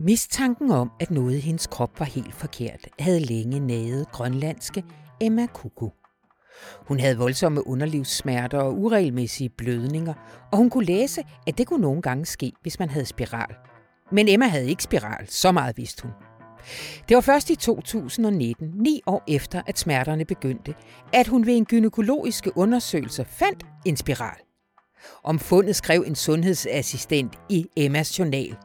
Mistanken 0.00 0.70
om, 0.70 0.90
at 1.00 1.10
noget 1.10 1.36
i 1.36 1.40
hendes 1.40 1.66
krop 1.66 2.00
var 2.00 2.06
helt 2.06 2.34
forkert, 2.34 2.88
havde 2.98 3.20
længe 3.20 3.60
naget 3.60 4.12
grønlandske 4.12 4.84
Emma 5.20 5.46
Kuku. 5.46 5.88
Hun 6.86 7.00
havde 7.00 7.18
voldsomme 7.18 7.66
underlivssmerter 7.66 8.58
og 8.58 8.78
uregelmæssige 8.78 9.48
blødninger, 9.48 10.14
og 10.52 10.58
hun 10.58 10.70
kunne 10.70 10.84
læse, 10.84 11.22
at 11.46 11.58
det 11.58 11.66
kunne 11.66 11.80
nogle 11.80 12.02
gange 12.02 12.26
ske, 12.26 12.52
hvis 12.62 12.78
man 12.78 12.90
havde 12.90 13.06
spiral. 13.06 13.54
Men 14.12 14.28
Emma 14.28 14.46
havde 14.46 14.68
ikke 14.68 14.82
spiral, 14.82 15.28
så 15.28 15.52
meget 15.52 15.76
vidste 15.76 16.02
hun. 16.02 16.12
Det 17.08 17.14
var 17.14 17.20
først 17.20 17.50
i 17.50 17.56
2019, 17.56 18.68
ni 18.74 19.02
år 19.06 19.22
efter 19.28 19.62
at 19.66 19.78
smerterne 19.78 20.24
begyndte, 20.24 20.74
at 21.12 21.26
hun 21.26 21.46
ved 21.46 21.56
en 21.56 21.64
gynækologiske 21.64 22.56
undersøgelse 22.56 23.24
fandt 23.24 23.66
en 23.84 23.96
spiral. 23.96 24.38
Om 25.24 25.38
fundet 25.38 25.76
skrev 25.76 26.04
en 26.06 26.14
sundhedsassistent 26.14 27.38
i 27.48 27.66
Emmas 27.76 28.18
journal. 28.18 28.56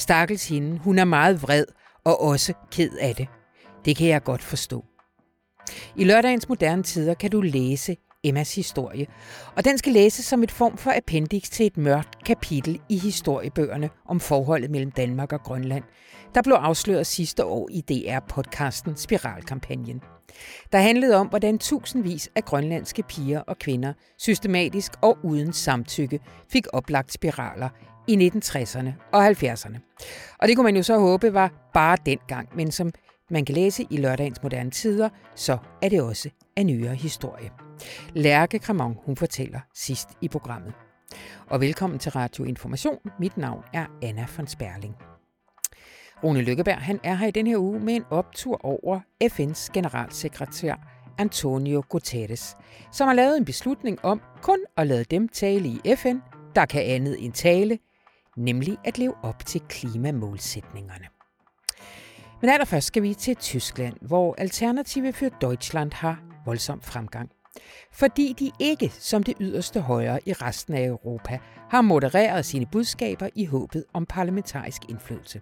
Stakkels 0.00 0.48
hende, 0.48 0.78
hun 0.78 0.98
er 0.98 1.04
meget 1.04 1.42
vred 1.42 1.64
og 2.04 2.20
også 2.22 2.52
ked 2.70 2.90
af 3.00 3.14
det. 3.14 3.28
Det 3.84 3.96
kan 3.96 4.08
jeg 4.08 4.22
godt 4.22 4.42
forstå. 4.42 4.84
I 5.96 6.04
lørdagens 6.04 6.48
moderne 6.48 6.82
tider 6.82 7.14
kan 7.14 7.30
du 7.30 7.40
læse 7.40 7.96
Emmas 8.24 8.54
historie, 8.54 9.06
og 9.56 9.64
den 9.64 9.78
skal 9.78 9.92
læses 9.92 10.24
som 10.24 10.42
et 10.42 10.50
form 10.50 10.76
for 10.76 10.92
appendix 10.96 11.50
til 11.50 11.66
et 11.66 11.76
mørkt 11.76 12.24
kapitel 12.24 12.80
i 12.88 12.98
historiebøgerne 12.98 13.90
om 14.08 14.20
forholdet 14.20 14.70
mellem 14.70 14.90
Danmark 14.90 15.32
og 15.32 15.40
Grønland, 15.40 15.84
der 16.34 16.42
blev 16.42 16.54
afsløret 16.54 17.06
sidste 17.06 17.44
år 17.44 17.68
i 17.70 17.80
DR-podcasten 17.90 18.96
Spiralkampagnen. 18.96 20.00
Der 20.72 20.78
handlede 20.78 21.16
om, 21.16 21.26
hvordan 21.26 21.58
tusindvis 21.58 22.28
af 22.36 22.44
grønlandske 22.44 23.02
piger 23.02 23.40
og 23.40 23.58
kvinder 23.58 23.92
systematisk 24.18 24.92
og 25.02 25.18
uden 25.24 25.52
samtykke 25.52 26.20
fik 26.52 26.66
oplagt 26.72 27.12
spiraler 27.12 27.68
i 28.12 28.28
1960'erne 28.28 28.90
og 29.12 29.28
70'erne. 29.28 29.78
Og 30.38 30.48
det 30.48 30.56
kunne 30.56 30.64
man 30.64 30.76
jo 30.76 30.82
så 30.82 30.98
håbe 30.98 31.34
var 31.34 31.70
bare 31.74 31.96
dengang, 32.06 32.48
men 32.56 32.70
som 32.70 32.92
man 33.30 33.44
kan 33.44 33.54
læse 33.54 33.86
i 33.90 33.96
lørdagens 33.96 34.42
moderne 34.42 34.70
tider, 34.70 35.08
så 35.34 35.58
er 35.82 35.88
det 35.88 36.02
også 36.02 36.30
en 36.56 36.66
nyere 36.66 36.94
historie. 36.94 37.50
Lærke 38.14 38.58
Kramon, 38.58 38.96
hun 39.04 39.16
fortæller 39.16 39.60
sidst 39.74 40.08
i 40.20 40.28
programmet. 40.28 40.72
Og 41.46 41.60
velkommen 41.60 41.98
til 41.98 42.12
Radio 42.12 42.44
Information. 42.44 42.98
Mit 43.18 43.36
navn 43.36 43.62
er 43.72 43.86
Anna 44.02 44.26
von 44.36 44.46
Sperling. 44.46 44.94
Rune 46.24 46.42
Lykkeberg 46.42 46.78
han 46.78 47.00
er 47.04 47.14
her 47.14 47.26
i 47.26 47.30
den 47.30 47.46
her 47.46 47.58
uge 47.58 47.80
med 47.80 47.94
en 47.94 48.04
optur 48.10 48.64
over 48.64 49.00
FN's 49.24 49.72
generalsekretær 49.72 50.74
Antonio 51.18 51.82
Guterres, 51.88 52.56
som 52.92 53.06
har 53.08 53.14
lavet 53.14 53.36
en 53.36 53.44
beslutning 53.44 54.04
om 54.04 54.20
kun 54.42 54.58
at 54.76 54.86
lade 54.86 55.04
dem 55.04 55.28
tale 55.28 55.68
i 55.68 55.80
FN, 55.96 56.16
der 56.54 56.66
kan 56.66 56.82
andet 56.82 57.24
end 57.24 57.32
tale, 57.32 57.78
nemlig 58.36 58.78
at 58.84 58.98
leve 58.98 59.14
op 59.22 59.46
til 59.46 59.60
klimamålsætningerne. 59.60 61.06
Men 62.40 62.50
allerførst 62.50 62.86
skal 62.86 63.02
vi 63.02 63.14
til 63.14 63.36
Tyskland, 63.36 63.96
hvor 64.00 64.34
Alternative 64.38 65.12
for 65.12 65.26
Deutschland 65.40 65.92
har 65.92 66.22
voldsom 66.44 66.82
fremgang. 66.82 67.30
Fordi 67.92 68.34
de 68.38 68.50
ikke, 68.58 68.88
som 68.88 69.22
det 69.22 69.34
yderste 69.40 69.80
højre 69.80 70.28
i 70.28 70.32
resten 70.32 70.74
af 70.74 70.86
Europa, 70.86 71.38
har 71.70 71.82
modereret 71.82 72.44
sine 72.44 72.66
budskaber 72.72 73.28
i 73.34 73.44
håbet 73.44 73.84
om 73.92 74.06
parlamentarisk 74.06 74.82
indflydelse. 74.88 75.40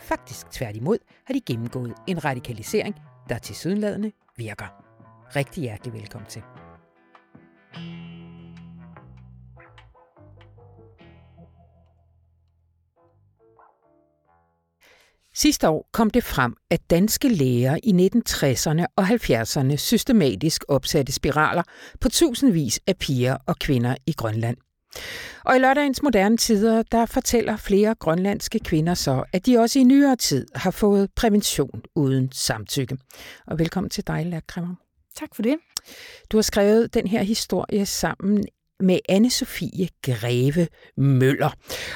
Faktisk 0.00 0.50
tværtimod 0.50 0.98
har 1.26 1.34
de 1.34 1.40
gennemgået 1.40 1.94
en 2.06 2.24
radikalisering, 2.24 2.94
der 3.28 3.38
til 3.38 3.56
sydenladende 3.56 4.12
virker. 4.36 4.84
Rigtig 5.36 5.62
hjertelig 5.62 5.94
velkommen 5.94 6.28
til. 6.28 6.42
Sidste 15.40 15.68
år 15.68 15.88
kom 15.92 16.10
det 16.10 16.24
frem, 16.24 16.56
at 16.70 16.90
danske 16.90 17.28
læger 17.28 17.76
i 17.82 17.90
1960'erne 17.90 18.84
og 18.96 19.04
70'erne 19.04 19.76
systematisk 19.76 20.64
opsatte 20.68 21.12
spiraler 21.12 21.62
på 22.00 22.08
tusindvis 22.08 22.80
af 22.86 22.96
piger 22.96 23.36
og 23.46 23.56
kvinder 23.56 23.96
i 24.06 24.12
Grønland. 24.12 24.56
Og 25.44 25.56
i 25.56 25.58
lørdagens 25.58 26.02
moderne 26.02 26.36
tider, 26.36 26.82
der 26.82 27.06
fortæller 27.06 27.56
flere 27.56 27.94
grønlandske 27.94 28.58
kvinder 28.58 28.94
så, 28.94 29.24
at 29.32 29.46
de 29.46 29.58
også 29.58 29.78
i 29.78 29.82
nyere 29.82 30.16
tid 30.16 30.46
har 30.54 30.70
fået 30.70 31.10
prævention 31.16 31.82
uden 31.94 32.32
samtykke. 32.32 32.98
Og 33.46 33.58
velkommen 33.58 33.90
til 33.90 34.06
dig, 34.06 34.26
Lærkræmmer. 34.26 34.74
Tak 35.16 35.34
for 35.34 35.42
det. 35.42 35.56
Du 36.32 36.36
har 36.36 36.42
skrevet 36.42 36.94
den 36.94 37.06
her 37.06 37.22
historie 37.22 37.86
sammen 37.86 38.44
med 38.80 38.98
anne 39.08 39.30
Sofie 39.30 39.88
Greve 40.02 40.68
Møller. 40.96 41.50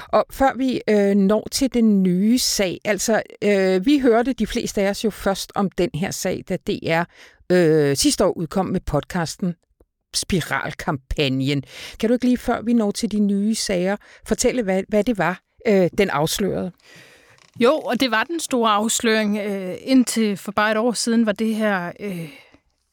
Og 0.09 0.25
før 0.31 0.56
vi 0.56 0.81
øh, 0.88 1.15
når 1.15 1.48
til 1.50 1.75
den 1.75 2.03
nye 2.03 2.38
sag, 2.38 2.81
altså 2.84 3.22
øh, 3.44 3.87
vi 3.87 3.98
hørte 3.98 4.32
de 4.32 4.47
fleste 4.47 4.82
af 4.82 4.91
os 4.91 5.04
jo 5.04 5.10
først 5.10 5.53
om 5.54 5.71
den 5.71 5.91
her 5.94 6.10
sag, 6.10 6.44
da 6.48 6.56
DR 6.56 7.04
øh, 7.53 7.97
sidste 7.97 8.25
år 8.25 8.32
udkom 8.37 8.66
med 8.66 8.81
podcasten 8.81 9.54
Spiralkampagnen. 10.15 11.62
Kan 12.00 12.09
du 12.09 12.12
ikke 12.12 12.25
lige 12.25 12.38
før 12.38 12.62
vi 12.62 12.72
når 12.72 12.91
til 12.91 13.12
de 13.12 13.21
nye 13.21 13.54
sager, 13.54 13.97
fortælle, 14.26 14.62
hvad, 14.62 14.82
hvad 14.88 15.04
det 15.04 15.19
var, 15.19 15.41
øh, 15.66 15.91
den 15.98 16.10
afslørede? 16.10 16.72
Jo, 17.60 17.72
og 17.78 18.00
det 18.00 18.10
var 18.10 18.25
den 18.25 18.41
store 18.41 18.71
afsløring. 18.71 19.38
Øh, 19.38 19.75
indtil 19.81 20.37
for 20.37 20.53
bare 20.53 20.71
et 20.71 20.76
år 20.76 20.92
siden 20.92 21.26
var 21.26 21.32
det 21.32 21.54
her 21.54 21.92
øh, 22.00 22.28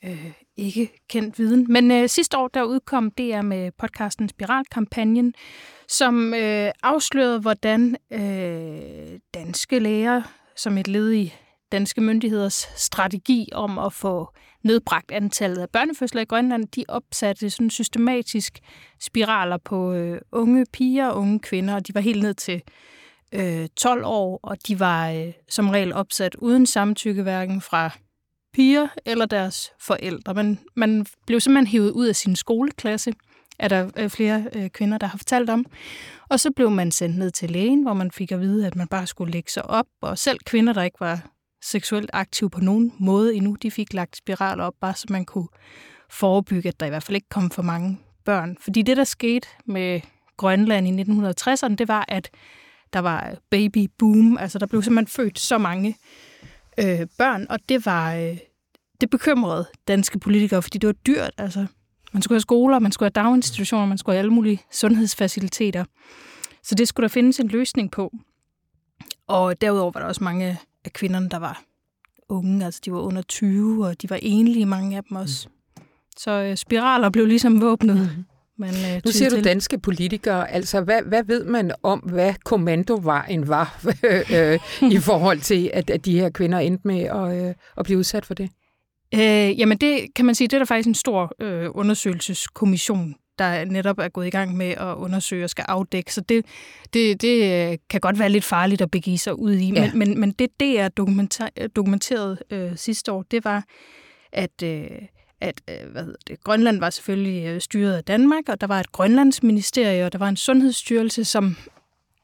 øh, 0.06 0.32
ikke 0.60 0.92
kendt 1.10 1.40
viden. 1.40 1.66
Men 1.70 1.92
øh, 1.92 2.10
sidste 2.10 2.38
år 2.38 2.48
der 2.48 2.64
udkom 2.64 3.12
DR 3.12 3.42
med 3.42 3.72
podcasten 3.78 4.30
Spiralkampagnen, 4.30 5.34
som 5.88 6.34
øh, 6.34 6.72
afslørede, 6.84 7.40
hvordan 7.40 7.98
øh, 8.12 9.20
danske 9.34 9.80
læger 9.80 10.22
som 10.56 10.78
et 10.78 10.88
led 10.88 11.12
i 11.12 11.34
danske 11.72 12.02
myndigheders 12.02 12.70
strategi 12.76 13.50
om 13.52 13.80
at 13.80 13.94
få 13.94 14.34
nedbragt 14.64 15.12
antallet 15.12 15.58
af 15.58 15.70
børnefødsler 15.70 16.22
i 16.22 16.26
Grønland, 16.26 16.68
de 16.68 16.86
opsatte 16.88 17.50
sådan 17.50 17.70
systematisk 17.70 18.60
spiraler 19.02 19.58
på 19.58 19.94
øh, 19.94 20.22
unge 20.32 20.66
piger 20.74 21.08
og 21.08 21.18
unge 21.18 21.40
kvinder, 21.40 21.76
og 21.76 21.88
de 21.88 21.96
var 21.96 22.02
helt 22.02 22.24
ned 22.24 22.34
til 22.34 22.62
øh, 23.34 23.68
12 23.78 24.06
år, 24.06 24.40
og 24.44 24.58
de 24.68 24.80
var 24.80 25.10
øh, 25.10 25.34
som 25.50 25.70
regel 25.70 25.94
opsat 25.94 26.36
uden 26.36 26.66
samtykke, 26.66 27.24
hverken 27.24 27.62
fra 27.62 27.92
piger 28.54 28.88
eller 29.06 29.26
deres 29.26 29.72
forældre. 29.80 30.34
Man, 30.34 30.60
man 30.76 31.06
blev 31.28 31.40
simpelthen 31.40 31.68
hævet 31.68 31.92
ud 31.92 32.08
af 32.08 32.16
sin 32.16 32.36
skoleklasse, 32.36 33.14
er 33.60 33.68
der 33.68 33.90
øh, 33.98 34.10
flere 34.10 34.46
øh, 34.56 34.70
kvinder, 34.70 34.98
der 34.98 35.08
har 35.08 35.18
fortalt 35.18 35.50
om. 35.50 35.66
Og 36.30 36.40
så 36.40 36.52
blev 36.52 36.72
man 36.72 36.92
sendt 36.92 37.18
ned 37.18 37.32
til 37.32 37.52
lægen, 37.52 37.82
hvor 37.82 37.94
man 37.94 38.12
fik 38.12 38.32
at 38.32 38.40
vide, 38.40 38.68
at 38.68 38.76
man 38.76 38.88
bare 38.88 39.08
skulle 39.08 39.32
lægge 39.32 39.52
sig 39.52 39.66
op. 39.66 39.86
Og 40.02 40.18
selv 40.18 40.40
kvinder, 40.46 40.74
der 40.74 40.84
ikke 40.84 41.00
var 41.00 41.30
seksuelt 41.64 42.10
aktive 42.14 42.50
på 42.50 42.60
nogen 42.60 42.94
måde 43.00 43.36
endnu, 43.36 43.56
de 43.62 43.72
fik 43.72 43.94
lagt 43.94 44.18
spiraler 44.18 44.64
op, 44.64 44.74
bare 44.82 44.96
så 44.96 45.06
man 45.10 45.26
kunne 45.26 45.48
forebygge, 46.10 46.70
at 46.70 46.80
der 46.80 46.86
i 46.86 46.90
hvert 46.90 47.04
fald 47.04 47.16
ikke 47.16 47.30
kom 47.30 47.52
for 47.52 47.62
mange 47.62 48.00
børn. 48.26 48.58
Fordi 48.62 48.82
det, 48.82 48.98
der 48.98 49.04
skete 49.04 49.48
med 49.66 50.02
Grønland 50.38 50.88
i 50.88 51.02
1960'erne, 51.02 51.76
det 51.76 51.88
var, 51.88 52.06
at 52.08 52.30
der 52.94 53.00
var 53.00 53.36
baby 53.50 53.90
boom. 53.98 54.38
Altså, 54.38 54.60
der 54.60 54.66
blev 54.66 54.84
simpelthen 54.84 55.08
født 55.08 55.40
så 55.40 55.58
mange 55.58 55.96
øh, 56.80 57.08
børn, 57.18 57.46
og 57.50 57.60
det 57.70 57.86
var 57.86 58.16
øh, 58.16 58.38
det 59.02 59.10
bekymrede 59.10 59.66
danske 59.88 60.20
politikere, 60.20 60.62
fordi 60.62 60.78
det 60.78 60.88
var 60.88 60.94
dyrt. 60.94 61.32
Altså, 61.38 61.66
man 62.12 62.22
skulle 62.22 62.36
have 62.36 62.42
skoler, 62.42 62.80
man 62.80 62.92
skulle 62.92 63.12
have 63.16 63.24
daginstitutioner, 63.24 63.86
man 63.86 63.98
skulle 63.98 64.14
have 64.14 64.20
alle 64.20 64.34
mulige 64.34 64.62
sundhedsfaciliteter. 64.72 65.86
Så 66.64 66.76
det 66.76 66.88
skulle 66.88 67.04
der 67.04 67.14
findes 67.14 67.40
en 67.40 67.48
løsning 67.48 67.92
på. 67.92 68.14
Og 69.28 69.62
derudover 69.62 69.92
var 69.92 70.00
der 70.00 70.08
også 70.08 70.24
mange 70.24 70.60
af 70.86 70.94
kvinderne, 70.94 71.30
der 71.30 71.38
var 71.38 71.64
unge, 72.30 72.66
altså 72.66 72.82
de 72.86 72.92
var 72.92 73.00
under 73.00 73.22
20, 73.22 73.88
og 73.88 74.02
de 74.02 74.10
var 74.10 74.20
enlige, 74.22 74.66
mange 74.66 74.98
af 74.98 75.04
dem 75.04 75.18
også. 75.18 75.48
Mm. 75.48 75.84
Så 76.18 76.32
øh, 76.32 76.58
spiraler 76.58 77.10
blev 77.10 77.26
ligesom 77.26 77.62
våbnet. 77.62 77.98
Mm. 78.18 78.26
Man, 78.60 78.70
øh, 78.70 79.02
nu 79.06 79.12
siger 79.12 79.30
du 79.30 79.42
danske 79.42 79.80
politikere, 79.80 80.52
altså 80.52 80.82
hvad, 80.82 81.02
hvad 81.02 81.24
ved 81.24 81.46
man 81.46 81.72
om, 81.84 82.00
hvad 82.00 82.34
kommandovejen 82.44 83.48
var 83.48 83.86
øh, 84.36 84.60
i 84.92 84.98
forhold 84.98 85.40
til, 85.40 85.72
at, 85.74 85.90
at 85.90 86.06
de 86.06 86.20
her 86.20 86.30
kvinder 86.30 86.60
endte 86.60 86.88
med 86.88 87.02
at, 87.02 87.48
øh, 87.48 87.54
at 87.78 87.86
blive 87.86 88.00
udsat 88.00 88.26
for 88.26 88.34
det? 88.34 88.50
Øh, 89.14 89.60
jamen 89.60 89.78
det 89.78 90.08
kan 90.16 90.26
man 90.26 90.36
sige, 90.36 90.48
det 90.48 90.54
er 90.54 90.58
der 90.58 90.66
faktisk 90.66 90.88
en 90.88 90.96
stor 90.96 91.36
øh, 91.42 91.70
undersøgelseskommission, 91.74 93.16
der 93.40 93.66
netop 93.66 94.00
er 94.00 94.10
gået 94.10 94.28
i 94.28 94.30
gang 94.30 94.58
med 94.58 94.70
at 94.70 94.96
undersøge 94.96 95.44
og 95.44 95.50
skal 95.50 95.66
afdække. 95.68 96.14
Så 96.14 96.22
det, 96.22 96.46
det, 96.94 97.22
det 97.22 97.70
øh, 97.72 97.78
kan 97.90 98.02
godt 98.02 98.20
være 98.20 98.30
lidt 98.30 98.44
farligt 98.44 98.82
at 98.82 98.92
begive 98.92 99.18
sig 99.18 99.40
ud 99.40 99.54
i. 99.54 99.74
Ja. 99.74 99.92
Men, 99.94 100.00
men, 100.00 100.20
men 100.20 100.32
det, 100.32 100.50
det 100.60 100.80
er 100.80 100.88
dokumenteret 101.76 102.40
øh, 102.52 102.72
sidste 102.76 103.12
år, 103.12 103.26
det 103.32 103.46
var, 103.46 103.64
at... 104.34 104.64
Øh, 104.64 104.90
at 105.42 105.62
øh, 105.70 105.92
hvad 105.92 106.04
hedder 106.04 106.20
det, 106.28 106.44
Grønland 106.44 106.80
var 106.80 106.90
selvfølgelig 106.90 107.46
øh, 107.46 107.62
styret 107.62 107.94
af 107.94 108.04
Danmark, 108.04 108.50
og 108.50 108.62
der 108.62 108.68
var 108.68 108.80
et 108.80 108.92
Grønlandsministerie, 108.92 110.06
og 110.06 110.12
der 110.12 110.18
var 110.18 110.30
en 110.30 110.38
sundhedsstyrelse, 110.38 111.26
som 111.26 111.58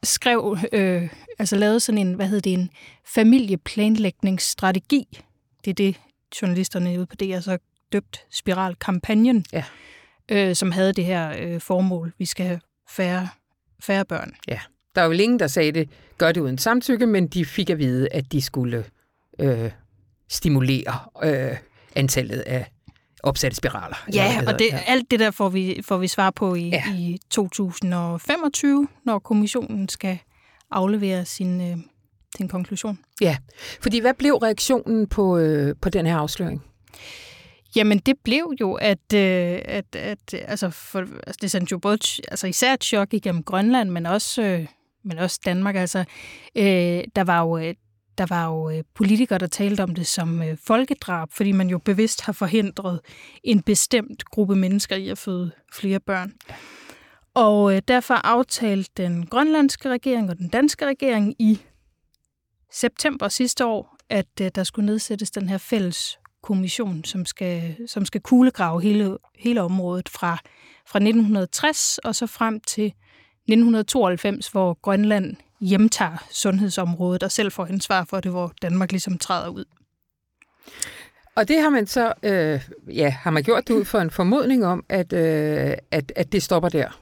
skrev, 0.03 0.57
øh, 0.71 1.09
altså 1.39 1.55
lavede 1.55 1.79
sådan 1.79 2.07
en, 2.07 2.13
hvad 2.13 2.27
hedder 2.27 2.41
det, 2.41 2.53
en 2.53 2.69
familieplanlægningsstrategi. 3.05 5.07
Det 5.65 5.71
er 5.71 5.75
det, 5.75 5.95
journalisterne 6.41 6.97
ude 6.97 7.05
på 7.05 7.15
DR 7.15 7.39
så 7.39 7.57
døbt 7.91 8.25
Spiralkampagnen, 8.29 9.45
ja. 9.53 9.63
øh, 10.31 10.55
som 10.55 10.71
havde 10.71 10.93
det 10.93 11.05
her 11.05 11.33
øh, 11.39 11.61
formål. 11.61 12.13
Vi 12.17 12.25
skal 12.25 12.45
have 12.45 12.59
færre, 12.89 13.29
færre 13.79 14.05
børn. 14.05 14.35
Ja. 14.47 14.59
Der 14.95 15.01
var 15.01 15.09
vel 15.09 15.19
ingen, 15.19 15.39
der 15.39 15.47
sagde 15.47 15.71
det, 15.71 15.89
gør 16.17 16.31
det 16.31 16.41
uden 16.41 16.57
samtykke, 16.57 17.05
men 17.05 17.27
de 17.27 17.45
fik 17.45 17.69
at 17.69 17.77
vide, 17.77 18.07
at 18.11 18.31
de 18.31 18.41
skulle 18.41 18.85
øh, 19.39 19.71
stimulere 20.29 20.99
øh, 21.23 21.57
antallet 21.95 22.39
af 22.39 22.71
opsatte 23.25 23.57
spiraler. 23.57 24.05
Ja, 24.13 24.41
og 24.47 24.59
det, 24.59 24.67
alt 24.87 25.11
det 25.11 25.19
der 25.19 25.31
får 25.31 25.49
vi, 25.49 25.81
får 25.85 25.97
vi 25.97 26.07
svar 26.07 26.29
på 26.31 26.55
i, 26.55 26.69
ja. 26.69 26.83
i 26.93 27.19
2025, 27.29 28.87
når 29.05 29.19
kommissionen 29.19 29.89
skal 29.89 30.17
aflevere 30.71 31.25
sin, 31.25 31.61
øh, 31.61 31.77
sin 32.37 32.47
konklusion. 32.47 32.99
Ja, 33.21 33.37
fordi 33.81 33.99
hvad 33.99 34.13
blev 34.13 34.33
reaktionen 34.33 35.07
på, 35.07 35.37
øh, 35.37 35.75
på 35.81 35.89
den 35.89 36.05
her 36.05 36.17
afsløring? 36.17 36.63
Jamen, 37.75 37.99
det 37.99 38.15
blev 38.23 38.53
jo, 38.61 38.73
at, 38.73 39.13
øh, 39.13 39.59
at, 39.65 39.95
at 39.95 40.33
altså, 40.33 40.69
for, 40.69 40.99
altså, 40.99 41.39
det 41.41 41.51
sendte 41.51 41.71
jo 41.71 41.77
både, 41.77 41.97
altså 42.27 42.47
især 42.47 42.73
et 42.73 42.83
chok 42.83 43.13
igennem 43.13 43.43
Grønland, 43.43 43.89
men 43.89 44.05
også, 44.05 44.41
øh, 44.41 44.67
men 45.03 45.17
også 45.17 45.39
Danmark. 45.45 45.75
Altså, 45.75 45.99
øh, 46.55 47.03
der 47.15 47.23
var 47.23 47.41
jo, 47.41 47.57
øh, 47.57 47.73
der 48.17 48.25
var 48.29 48.45
jo 48.45 48.69
øh, 48.69 48.83
politikere, 48.93 49.39
der 49.39 49.47
talte 49.47 49.83
om 49.83 49.95
det 49.95 50.07
som 50.07 50.43
øh, 50.43 50.57
folkedrab, 50.63 51.31
fordi 51.31 51.51
man 51.51 51.69
jo 51.69 51.77
bevidst 51.77 52.21
har 52.21 52.33
forhindret 52.33 52.99
en 53.43 53.61
bestemt 53.61 54.25
gruppe 54.25 54.55
mennesker 54.55 54.95
i 54.95 55.09
at 55.09 55.17
føde 55.17 55.51
flere 55.73 55.99
børn. 55.99 56.33
Og 57.33 57.75
øh, 57.75 57.81
derfor 57.87 58.13
aftalte 58.13 58.91
den 58.97 59.25
grønlandske 59.25 59.89
regering 59.89 60.29
og 60.29 60.37
den 60.37 60.49
danske 60.49 60.85
regering 60.85 61.35
i 61.39 61.61
september 62.71 63.27
sidste 63.27 63.65
år, 63.65 63.97
at 64.09 64.41
øh, 64.41 64.51
der 64.55 64.63
skulle 64.63 64.85
nedsættes 64.85 65.31
den 65.31 65.49
her 65.49 65.57
fælles 65.57 66.19
kommission, 66.43 67.03
som 67.03 67.25
skal, 67.25 67.75
som 67.87 68.05
skal 68.05 68.21
kuglegrave 68.21 68.81
hele, 68.81 69.17
hele 69.39 69.61
området 69.61 70.09
fra, 70.09 70.37
fra 70.87 70.99
1960 70.99 71.97
og 71.97 72.15
så 72.15 72.27
frem 72.27 72.59
til 72.59 72.85
1992, 72.85 74.47
hvor 74.47 74.73
Grønland 74.81 75.35
hjemtager 75.61 76.27
sundhedsområdet 76.31 77.23
og 77.23 77.31
selv 77.31 77.51
får 77.51 77.65
ansvar 77.65 78.03
for 78.03 78.19
det, 78.19 78.31
hvor 78.31 78.53
Danmark 78.61 78.91
ligesom 78.91 79.17
træder 79.17 79.49
ud. 79.49 79.65
Og 81.35 81.47
det 81.47 81.61
har 81.61 81.69
man 81.69 81.87
så, 81.87 82.13
øh, 82.23 82.61
ja, 82.95 83.09
har 83.09 83.31
man 83.31 83.43
gjort 83.43 83.67
det 83.67 83.73
ud 83.73 83.85
for 83.85 83.99
en 83.99 84.11
formodning 84.11 84.65
om, 84.65 84.85
at, 84.89 85.13
øh, 85.13 85.73
at, 85.91 86.11
at 86.15 86.31
det 86.31 86.43
stopper 86.43 86.69
der? 86.69 87.01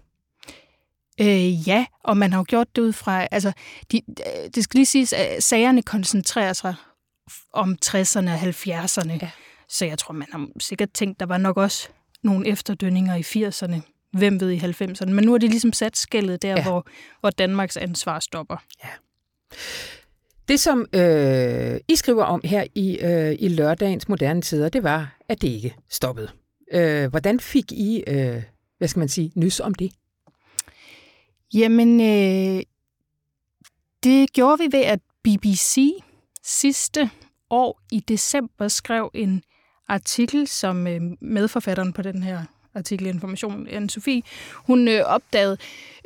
Øh, 1.21 1.67
ja, 1.67 1.85
og 2.03 2.17
man 2.17 2.31
har 2.31 2.39
jo 2.39 2.45
gjort 2.47 2.75
det 2.75 2.81
ud 2.81 2.93
fra, 2.93 3.27
altså, 3.31 3.51
de, 3.91 4.01
det 4.55 4.63
skal 4.63 4.77
lige 4.77 4.85
siges, 4.85 5.13
at 5.13 5.43
sagerne 5.43 5.81
koncentrerer 5.81 6.53
sig 6.53 6.75
om 7.53 7.77
60'erne 7.85 8.29
og 8.29 8.41
70'erne. 8.41 9.17
Ja. 9.21 9.29
Så 9.69 9.85
jeg 9.85 9.97
tror, 9.99 10.13
man 10.13 10.27
har 10.31 10.47
sikkert 10.59 10.91
tænkt, 10.91 11.19
der 11.19 11.25
var 11.25 11.37
nok 11.37 11.57
også 11.57 11.89
nogle 12.23 12.47
efterdønninger 12.47 13.15
i 13.15 13.21
80'erne. 13.21 13.92
Hvem 14.13 14.39
ved 14.39 14.51
i 14.51 14.57
90'erne. 14.57 15.09
Men 15.09 15.23
nu 15.23 15.33
er 15.33 15.37
det 15.37 15.49
ligesom 15.49 15.73
sat 15.73 15.97
skældet 15.97 16.41
der, 16.41 16.49
ja. 16.49 16.63
hvor, 16.63 16.87
hvor 17.19 17.29
Danmarks 17.29 17.77
ansvar 17.77 18.19
stopper. 18.19 18.63
Ja. 18.83 18.89
Det, 20.47 20.59
som 20.59 20.85
øh, 20.93 21.79
I 21.87 21.95
skriver 21.95 22.23
om 22.23 22.41
her 22.43 22.63
i, 22.75 22.99
øh, 22.99 23.35
i 23.39 23.47
lørdagens 23.47 24.09
moderne 24.09 24.41
tider, 24.41 24.69
det 24.69 24.83
var, 24.83 25.17
at 25.29 25.41
det 25.41 25.47
ikke 25.47 25.75
stoppede. 25.89 26.29
Øh, 26.73 27.09
hvordan 27.09 27.39
fik 27.39 27.71
I, 27.71 28.03
øh, 28.07 28.43
hvad 28.77 28.87
skal 28.87 28.99
man 28.99 29.09
sige, 29.09 29.31
nys 29.35 29.59
om 29.59 29.73
det? 29.73 29.91
Jamen, 31.53 32.01
øh, 32.01 32.63
det 34.03 34.33
gjorde 34.33 34.63
vi 34.63 34.77
ved, 34.77 34.83
at 34.83 34.99
BBC 35.23 35.91
sidste 36.43 37.09
år 37.49 37.81
i 37.91 37.99
december 37.99 38.67
skrev 38.67 39.11
en 39.13 39.43
artikel, 39.87 40.47
som 40.47 40.87
øh, 40.87 41.01
medforfatteren 41.21 41.93
på 41.93 42.01
den 42.01 42.23
her 42.23 42.43
artikel 42.75 43.07
Information, 43.07 43.67
anne 43.67 43.89
Sofie, 43.89 44.21
hun 44.53 44.87
øh, 44.87 45.01
opdagede, 45.05 45.57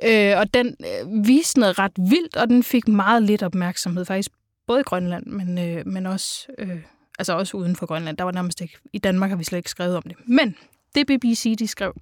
øh, 0.03 0.37
og 0.37 0.53
den 0.53 0.75
øh, 0.79 1.27
viste 1.27 1.59
noget 1.59 1.79
ret 1.79 1.91
vildt, 1.97 2.35
og 2.35 2.49
den 2.49 2.63
fik 2.63 2.87
meget 2.87 3.23
lidt 3.23 3.43
opmærksomhed, 3.43 4.05
faktisk 4.05 4.31
både 4.67 4.79
i 4.79 4.83
Grønland, 4.83 5.25
men, 5.25 5.57
øh, 5.57 5.87
men 5.87 6.05
også, 6.05 6.47
øh, 6.57 6.79
altså 7.19 7.37
også 7.37 7.57
uden 7.57 7.75
for 7.75 7.85
Grønland. 7.85 8.17
Der 8.17 8.23
var 8.23 8.31
nærmest 8.31 8.61
ikke, 8.61 8.77
i 8.93 8.99
Danmark 8.99 9.29
har 9.29 9.37
vi 9.37 9.43
slet 9.43 9.57
ikke 9.57 9.69
skrevet 9.69 9.95
om 9.95 10.03
det. 10.03 10.15
Men 10.25 10.55
det 10.95 11.07
BBC, 11.07 11.55
de 11.59 11.67
skrev, 11.67 11.93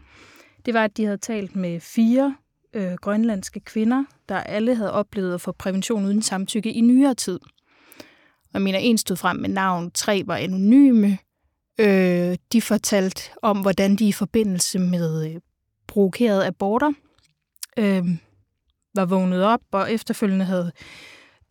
det 0.65 0.73
var, 0.73 0.83
at 0.83 0.97
de 0.97 1.03
havde 1.05 1.17
talt 1.17 1.55
med 1.55 1.79
fire 1.79 2.35
øh, 2.73 2.93
grønlandske 2.93 3.59
kvinder, 3.59 4.03
der 4.29 4.37
alle 4.37 4.75
havde 4.75 4.93
oplevet 4.93 5.33
at 5.33 5.41
få 5.41 5.51
prævention 5.51 6.05
uden 6.05 6.21
samtykke 6.21 6.73
i 6.73 6.81
nyere 6.81 7.13
tid. 7.13 7.39
Og 8.53 8.61
mener, 8.61 8.79
en 8.79 8.97
stod 8.97 9.15
frem 9.15 9.35
med 9.35 9.49
navn, 9.49 9.91
tre 9.91 10.23
var 10.25 10.35
anonyme. 10.35 11.17
Øh, 11.79 12.37
de 12.51 12.61
fortalte 12.61 13.21
om, 13.41 13.61
hvordan 13.61 13.95
de 13.95 14.07
i 14.07 14.11
forbindelse 14.11 14.79
med 14.79 15.31
øh, 15.31 15.41
provokerede 15.87 16.47
aborter 16.47 16.91
øh, 17.77 18.05
var 18.95 19.05
vågnet 19.05 19.43
op 19.43 19.61
og 19.71 19.93
efterfølgende 19.93 20.45
havde 20.45 20.71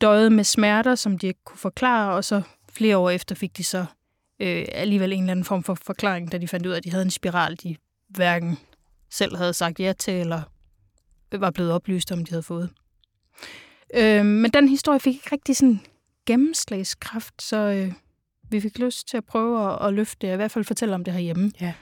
døjet 0.00 0.32
med 0.32 0.44
smerter, 0.44 0.94
som 0.94 1.18
de 1.18 1.26
ikke 1.26 1.44
kunne 1.44 1.58
forklare, 1.58 2.14
og 2.14 2.24
så 2.24 2.42
flere 2.68 2.96
år 2.96 3.10
efter 3.10 3.34
fik 3.34 3.56
de 3.56 3.64
så 3.64 3.86
øh, 4.40 4.64
alligevel 4.72 5.12
en 5.12 5.20
eller 5.20 5.30
anden 5.30 5.44
form 5.44 5.62
for 5.62 5.74
forklaring, 5.74 6.32
da 6.32 6.38
de 6.38 6.48
fandt 6.48 6.66
ud 6.66 6.72
af, 6.72 6.76
at 6.76 6.84
de 6.84 6.90
havde 6.90 7.04
en 7.04 7.10
spiral, 7.10 7.56
de 7.56 7.76
hverken 8.08 8.58
selv 9.10 9.36
havde 9.36 9.54
sagt 9.54 9.80
ja 9.80 9.92
til, 9.98 10.14
eller 10.14 10.42
var 11.32 11.50
blevet 11.50 11.72
oplyst 11.72 12.12
om, 12.12 12.24
de 12.24 12.30
havde 12.30 12.42
fået. 12.42 12.70
Øh, 13.94 14.24
men 14.24 14.50
den 14.50 14.68
historie 14.68 15.00
fik 15.00 15.14
ikke 15.14 15.28
rigtig 15.32 15.56
sådan 15.56 15.80
gennemslagskraft, 16.26 17.42
så 17.42 17.56
øh, 17.56 17.92
vi 18.50 18.60
fik 18.60 18.78
lyst 18.78 19.08
til 19.08 19.16
at 19.16 19.24
prøve 19.24 19.72
at, 19.72 19.86
at 19.86 19.94
løfte 19.94 20.26
det, 20.26 20.32
i 20.32 20.36
hvert 20.36 20.50
fald 20.50 20.64
fortælle 20.64 20.94
om 20.94 21.04
det 21.04 21.12
herhjemme. 21.12 21.52
Ja. 21.60 21.72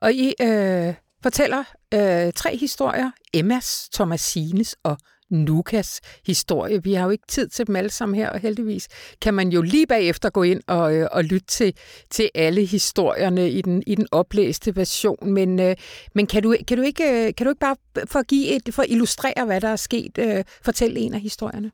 Og 0.00 0.12
I 0.12 0.34
øh, 0.40 0.94
fortæller 1.22 1.64
øh, 1.94 2.32
tre 2.32 2.56
historier, 2.56 3.10
Emmas, 3.34 3.88
Thomasines 3.92 4.76
og 4.82 4.98
Nukas 5.32 6.00
historie. 6.26 6.82
Vi 6.82 6.94
har 6.94 7.04
jo 7.04 7.10
ikke 7.10 7.26
tid 7.28 7.48
til 7.48 7.66
dem 7.66 7.76
alle 7.76 7.90
sammen 7.90 8.16
her, 8.16 8.30
og 8.30 8.40
heldigvis 8.40 8.88
kan 9.20 9.34
man 9.34 9.48
jo 9.48 9.62
lige 9.62 9.86
bagefter 9.86 10.30
gå 10.30 10.42
ind 10.42 10.60
og, 10.66 10.94
øh, 10.94 11.08
og 11.12 11.24
lytte 11.24 11.46
til, 11.46 11.74
til 12.10 12.30
alle 12.34 12.64
historierne 12.64 13.50
i 13.50 13.62
den, 13.62 13.82
i 13.86 13.94
den 13.94 14.06
oplæste 14.10 14.76
version. 14.76 15.32
Men, 15.32 15.60
øh, 15.60 15.76
men 16.14 16.26
kan, 16.26 16.42
du, 16.42 16.56
kan, 16.68 16.76
du 16.76 16.82
ikke, 16.82 17.26
øh, 17.26 17.34
kan 17.34 17.46
du 17.46 17.50
ikke 17.50 17.60
bare 17.60 17.76
for 18.06 18.18
at, 18.18 18.26
give 18.26 18.48
et, 18.48 18.74
for 18.74 18.82
at 18.82 18.90
illustrere, 18.90 19.44
hvad 19.46 19.60
der 19.60 19.68
er 19.68 19.76
sket, 19.76 20.18
øh, 20.18 20.44
fortælle 20.62 21.00
en 21.00 21.14
af 21.14 21.20
historierne? 21.20 21.72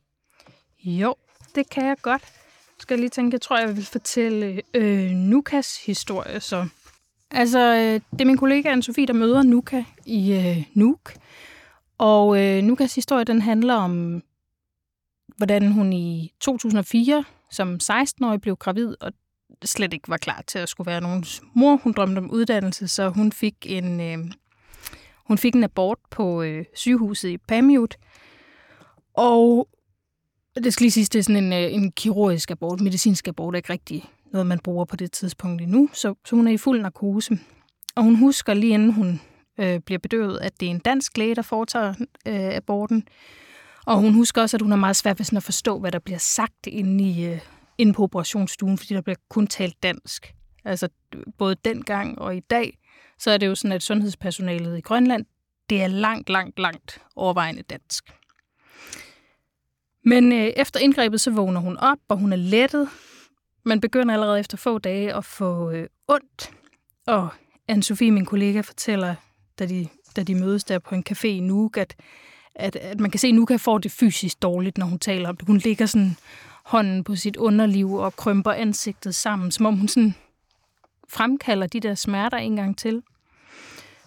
Jo, 0.85 1.15
det 1.55 1.71
kan 1.71 1.87
jeg 1.87 1.97
godt. 2.03 2.23
Skal 2.81 2.95
jeg 2.95 3.01
lige 3.01 3.11
tænke, 3.11 3.35
jeg 3.35 3.41
tror, 3.41 3.59
jeg 3.59 3.77
vil 3.77 3.85
fortælle 3.85 4.63
øh, 4.75 5.11
Nukas 5.11 5.87
historie. 5.87 6.41
Så. 6.41 6.67
Altså, 7.31 7.59
øh, 7.59 8.01
det 8.13 8.21
er 8.21 8.25
min 8.25 8.37
kollega 8.37 8.75
Anne-Sophie, 8.75 9.07
der 9.07 9.13
møder 9.13 9.43
Nuka 9.43 9.85
i 10.07 10.33
øh, 10.33 10.65
Nuuk. 10.75 11.13
Og 11.99 12.45
øh, 12.45 12.63
Nukas 12.63 12.95
historie, 12.95 13.25
den 13.25 13.43
handler 13.43 13.75
om, 13.75 14.23
hvordan 15.37 15.73
hun 15.73 15.93
i 15.93 16.33
2004 16.41 17.25
som 17.51 17.79
16-årig 17.83 18.41
blev 18.41 18.57
gravid, 18.57 18.95
og 19.01 19.13
slet 19.65 19.93
ikke 19.93 20.09
var 20.09 20.17
klar 20.17 20.45
til 20.47 20.59
at 20.59 20.69
skulle 20.69 20.91
være 20.91 21.01
nogens 21.01 21.43
mor. 21.55 21.77
Hun 21.77 21.93
drømte 21.93 22.19
om 22.19 22.31
uddannelse, 22.31 22.89
så 22.89 23.09
hun 23.09 23.33
fik 23.33 23.55
en, 23.67 24.01
øh, 24.01 24.19
hun 25.27 25.39
fik 25.39 25.55
en 25.55 25.65
abort 25.65 25.99
på 26.11 26.43
øh, 26.43 26.65
sygehuset 26.75 27.29
i 27.29 27.39
Pamiut. 27.39 27.97
Og 29.15 29.69
det 30.65 30.73
skal 30.73 30.85
lige 30.85 30.93
sige, 30.93 31.05
det 31.05 31.19
er 31.19 31.23
sådan 31.23 31.45
en, 31.45 31.53
øh, 31.53 31.75
en 31.75 31.93
kirurgisk 31.93 32.51
abort, 32.51 32.81
medicinsk 32.81 33.29
abort, 33.29 33.55
er 33.55 33.57
ikke 33.57 33.73
rigtig 33.73 34.05
noget, 34.33 34.47
man 34.47 34.59
bruger 34.59 34.85
på 34.85 34.97
det 34.97 35.13
tidspunkt 35.13 35.63
endnu. 35.63 35.89
Så, 35.93 36.15
så 36.25 36.37
hun 36.37 36.49
er 36.49 36.53
i 36.53 36.57
fuld 36.57 36.83
narkose. 36.83 37.39
Og 37.97 38.03
hun 38.03 38.17
husker 38.17 38.55
lige 38.55 38.75
inden 38.75 38.93
hun 38.93 39.21
øh, 39.59 39.81
bliver 39.81 39.99
bedøvet, 39.99 40.39
at 40.39 40.61
det 40.61 40.67
er 40.67 40.71
en 40.71 40.79
dansk 40.79 41.17
læge, 41.19 41.35
der 41.35 41.43
foretager 41.43 41.95
øh, 42.27 42.57
aborten. 42.57 43.09
Og 43.87 44.01
hun 44.01 44.15
husker 44.15 44.43
også, 44.43 44.57
at 44.57 44.63
hun 44.63 44.71
har 44.71 44.79
meget 44.79 44.97
svært 44.97 45.19
ved 45.19 45.25
sådan 45.25 45.37
at 45.37 45.43
forstå, 45.43 45.79
hvad 45.79 45.93
der 45.93 45.99
bliver 45.99 46.19
sagt 46.19 46.67
inde, 46.67 47.05
i, 47.05 47.27
øh, 47.27 47.41
inde 47.79 47.93
på 47.93 48.03
operationsstuen, 48.03 48.79
fordi 48.79 48.95
der 48.95 49.01
bliver 49.01 49.17
kun 49.29 49.47
talt 49.47 49.83
dansk. 49.83 50.35
Altså 50.65 50.89
både 51.39 51.57
dengang 51.65 52.19
og 52.19 52.37
i 52.37 52.41
dag, 52.41 52.79
så 53.19 53.31
er 53.31 53.39
det 53.39 53.47
jo 53.47 53.55
sådan, 53.55 53.73
at 53.73 53.83
sundhedspersonalet 53.83 54.79
i 54.79 54.81
Grønland, 54.81 55.27
det 55.71 55.83
er 55.83 55.87
langt, 55.87 56.31
langt, 56.31 56.59
langt 56.59 57.01
overvejende 57.17 57.63
dansk. 57.63 58.05
Men 60.09 60.33
øh, 60.33 60.53
efter 60.57 60.81
indgrebet, 60.81 61.21
så 61.21 61.31
vågner 61.31 61.61
hun 61.61 61.77
op, 61.77 61.99
og 62.09 62.19
hun 62.19 62.33
er 62.33 62.37
lettet. 62.37 62.89
Man 63.65 63.81
begynder 63.81 64.15
allerede 64.15 64.41
efter 64.41 64.57
få 64.57 64.79
dage 64.79 65.15
at 65.15 65.25
få 65.25 65.71
øh, 65.71 65.87
ondt. 66.09 66.51
Og 67.07 67.29
Anne-Sophie, 67.73 68.11
min 68.11 68.25
kollega, 68.25 68.61
fortæller, 68.61 69.15
da 69.59 69.67
de, 69.67 69.89
da 70.17 70.23
de 70.23 70.35
mødes 70.35 70.65
der 70.65 70.79
på 70.79 70.95
en 70.95 71.05
café 71.11 71.27
i 71.27 71.41
Nuuk, 71.41 71.77
at, 71.77 71.97
at, 72.55 72.77
at 72.77 73.01
man 73.01 73.11
kan 73.11 73.21
se, 73.21 73.29
at 73.29 73.35
Nuka 73.35 73.57
får 73.57 73.79
det 73.79 73.93
fysisk 73.93 74.43
dårligt, 74.43 74.79
når 74.79 74.87
hun 74.87 74.99
taler 74.99 75.29
om 75.29 75.37
det. 75.37 75.47
Hun 75.47 75.59
ligger 75.59 75.87
sådan 75.87 76.17
hånden 76.65 77.05
på 77.05 77.17
sit 77.17 77.37
underliv 77.37 77.93
og 77.93 78.17
krymper 78.17 78.53
ansigtet 78.53 79.15
sammen, 79.15 79.51
som 79.51 79.67
om 79.67 79.77
hun 79.77 79.89
sådan 79.89 80.15
fremkalder 81.09 81.67
de 81.67 81.81
der 81.81 81.95
smerter 81.95 82.37
en 82.37 82.57
gang 82.57 82.79
til. 82.79 83.03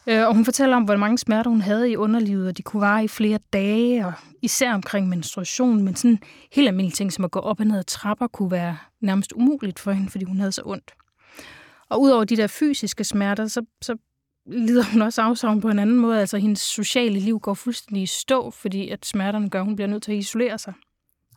Øh, 0.08 0.28
og 0.28 0.36
hun 0.36 0.46
fortæller 0.46 0.76
om, 0.76 0.84
hvor 0.84 0.96
mange 0.96 1.18
smerter 1.18 1.50
hun 1.50 1.62
havde 1.62 1.92
i 1.92 1.96
underlivet, 1.96 2.48
og 2.48 2.58
de 2.58 2.64
kunne 2.64 2.82
vare 2.82 3.04
i 3.04 3.08
flere 3.08 3.40
dage, 3.54 4.06
og 4.06 4.14
især 4.42 4.74
omkring 4.74 5.10
menstruation, 5.10 5.84
men 5.84 5.96
sådan 5.96 6.20
helt 6.52 6.68
almindelige 6.68 6.96
ting, 6.96 7.14
som 7.14 7.26
at 7.26 7.32
gå 7.32 7.40
op 7.40 7.60
og 7.60 7.66
ned 7.66 7.78
ad 7.78 7.84
trapper, 7.84 8.28
kunne 8.28 8.52
være 8.52 8.78
nærmest 9.02 9.34
umuligt 9.34 9.80
for 9.80 9.92
hende, 9.92 10.10
fordi 10.10 10.26
hun 10.26 10.38
havde 10.38 10.52
så 10.52 10.62
ondt. 10.66 10.92
Og 11.90 12.02
udover 12.02 12.24
de 12.24 12.38
der 12.38 12.48
fysiske 12.48 13.04
smerter, 13.04 13.48
så, 13.48 13.66
så 13.82 13.98
lider 14.46 14.84
hun 14.92 15.02
også 15.02 15.22
afsavn 15.22 15.62
på 15.62 15.70
en 15.70 15.80
anden 15.80 16.00
måde. 16.00 16.20
Altså 16.20 16.38
hendes 16.38 16.60
sociale 16.60 17.20
liv 17.20 17.40
går 17.40 17.54
fuldstændig 17.54 18.04
i 18.04 18.06
stå, 18.06 18.52
fordi 18.52 18.90
at 18.90 19.06
smerterne 19.06 19.50
gør, 19.50 19.60
at 19.60 19.66
hun 19.66 19.76
bliver 19.76 19.88
nødt 19.88 20.04
til 20.04 20.12
at 20.12 20.18
isolere 20.18 20.58
sig. 20.58 20.74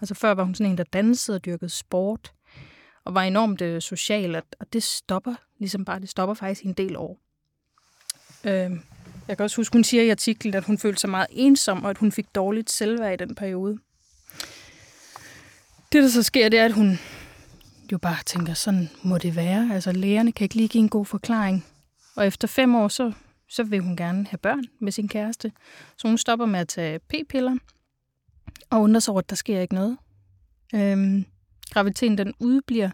Altså 0.01 0.15
før 0.15 0.35
var 0.35 0.45
hun 0.45 0.55
sådan 0.55 0.71
en, 0.71 0.79
der 0.79 0.85
dansede 0.85 1.37
og 1.37 1.45
dyrkede 1.45 1.69
sport, 1.69 2.33
og 3.05 3.15
var 3.15 3.23
enormt 3.23 3.61
øh, 3.61 3.81
social, 3.81 4.37
og 4.37 4.73
det 4.73 4.83
stopper 4.83 5.35
ligesom 5.59 5.85
bare, 5.85 6.01
det 6.01 6.09
stopper 6.09 6.35
faktisk 6.35 6.65
i 6.65 6.69
en 6.69 6.75
del 6.75 6.97
år. 6.97 7.24
Øh, 8.45 8.71
jeg 9.29 9.37
kan 9.37 9.45
også 9.45 9.57
huske, 9.57 9.73
hun 9.73 9.85
siger 9.85 10.03
i 10.03 10.11
artiklen, 10.11 10.55
at 10.55 10.65
hun 10.65 10.79
følte 10.79 11.01
sig 11.01 11.11
meget 11.11 11.27
ensom, 11.31 11.85
og 11.85 11.91
at 11.91 11.99
hun 11.99 12.13
fik 12.13 12.35
dårligt 12.35 12.71
selvværd 12.71 13.13
i 13.13 13.25
den 13.27 13.35
periode. 13.35 13.79
Det, 15.93 16.03
der 16.03 16.09
så 16.09 16.23
sker, 16.23 16.49
det 16.49 16.59
er, 16.59 16.65
at 16.65 16.73
hun 16.73 16.99
jo 17.93 17.99
bare 17.99 18.23
tænker, 18.27 18.55
sådan 18.55 18.91
må 19.03 19.19
det 19.19 19.37
være. 19.37 19.71
Altså 19.75 19.93
lægerne 19.93 20.33
kan 20.33 20.45
ikke 20.45 20.55
lige 20.55 20.69
give 20.69 20.83
en 20.83 20.89
god 20.89 21.07
forklaring. 21.07 21.65
Og 22.17 22.27
efter 22.27 22.49
fem 22.49 22.75
år, 22.75 22.89
så, 22.89 23.13
så 23.49 23.63
vil 23.63 23.81
hun 23.81 23.97
gerne 23.97 24.27
have 24.27 24.39
børn 24.39 24.65
med 24.81 24.93
sin 24.93 25.09
kæreste. 25.09 25.53
Så 25.97 26.09
hun 26.09 26.19
stopper 26.19 26.47
med 26.47 26.61
at 26.61 26.69
tage 26.69 26.99
p-piller, 26.99 27.57
og 28.71 28.81
undrer 28.81 29.01
sig 29.01 29.13
over, 29.13 29.21
at 29.21 29.31
der 29.31 29.37
sker 29.37 29.61
ikke 29.61 29.75
noget. 29.75 29.97
Øhm, 30.75 31.25
graviditeten 31.71 32.19
den 32.19 32.35
udbliver. 32.39 32.91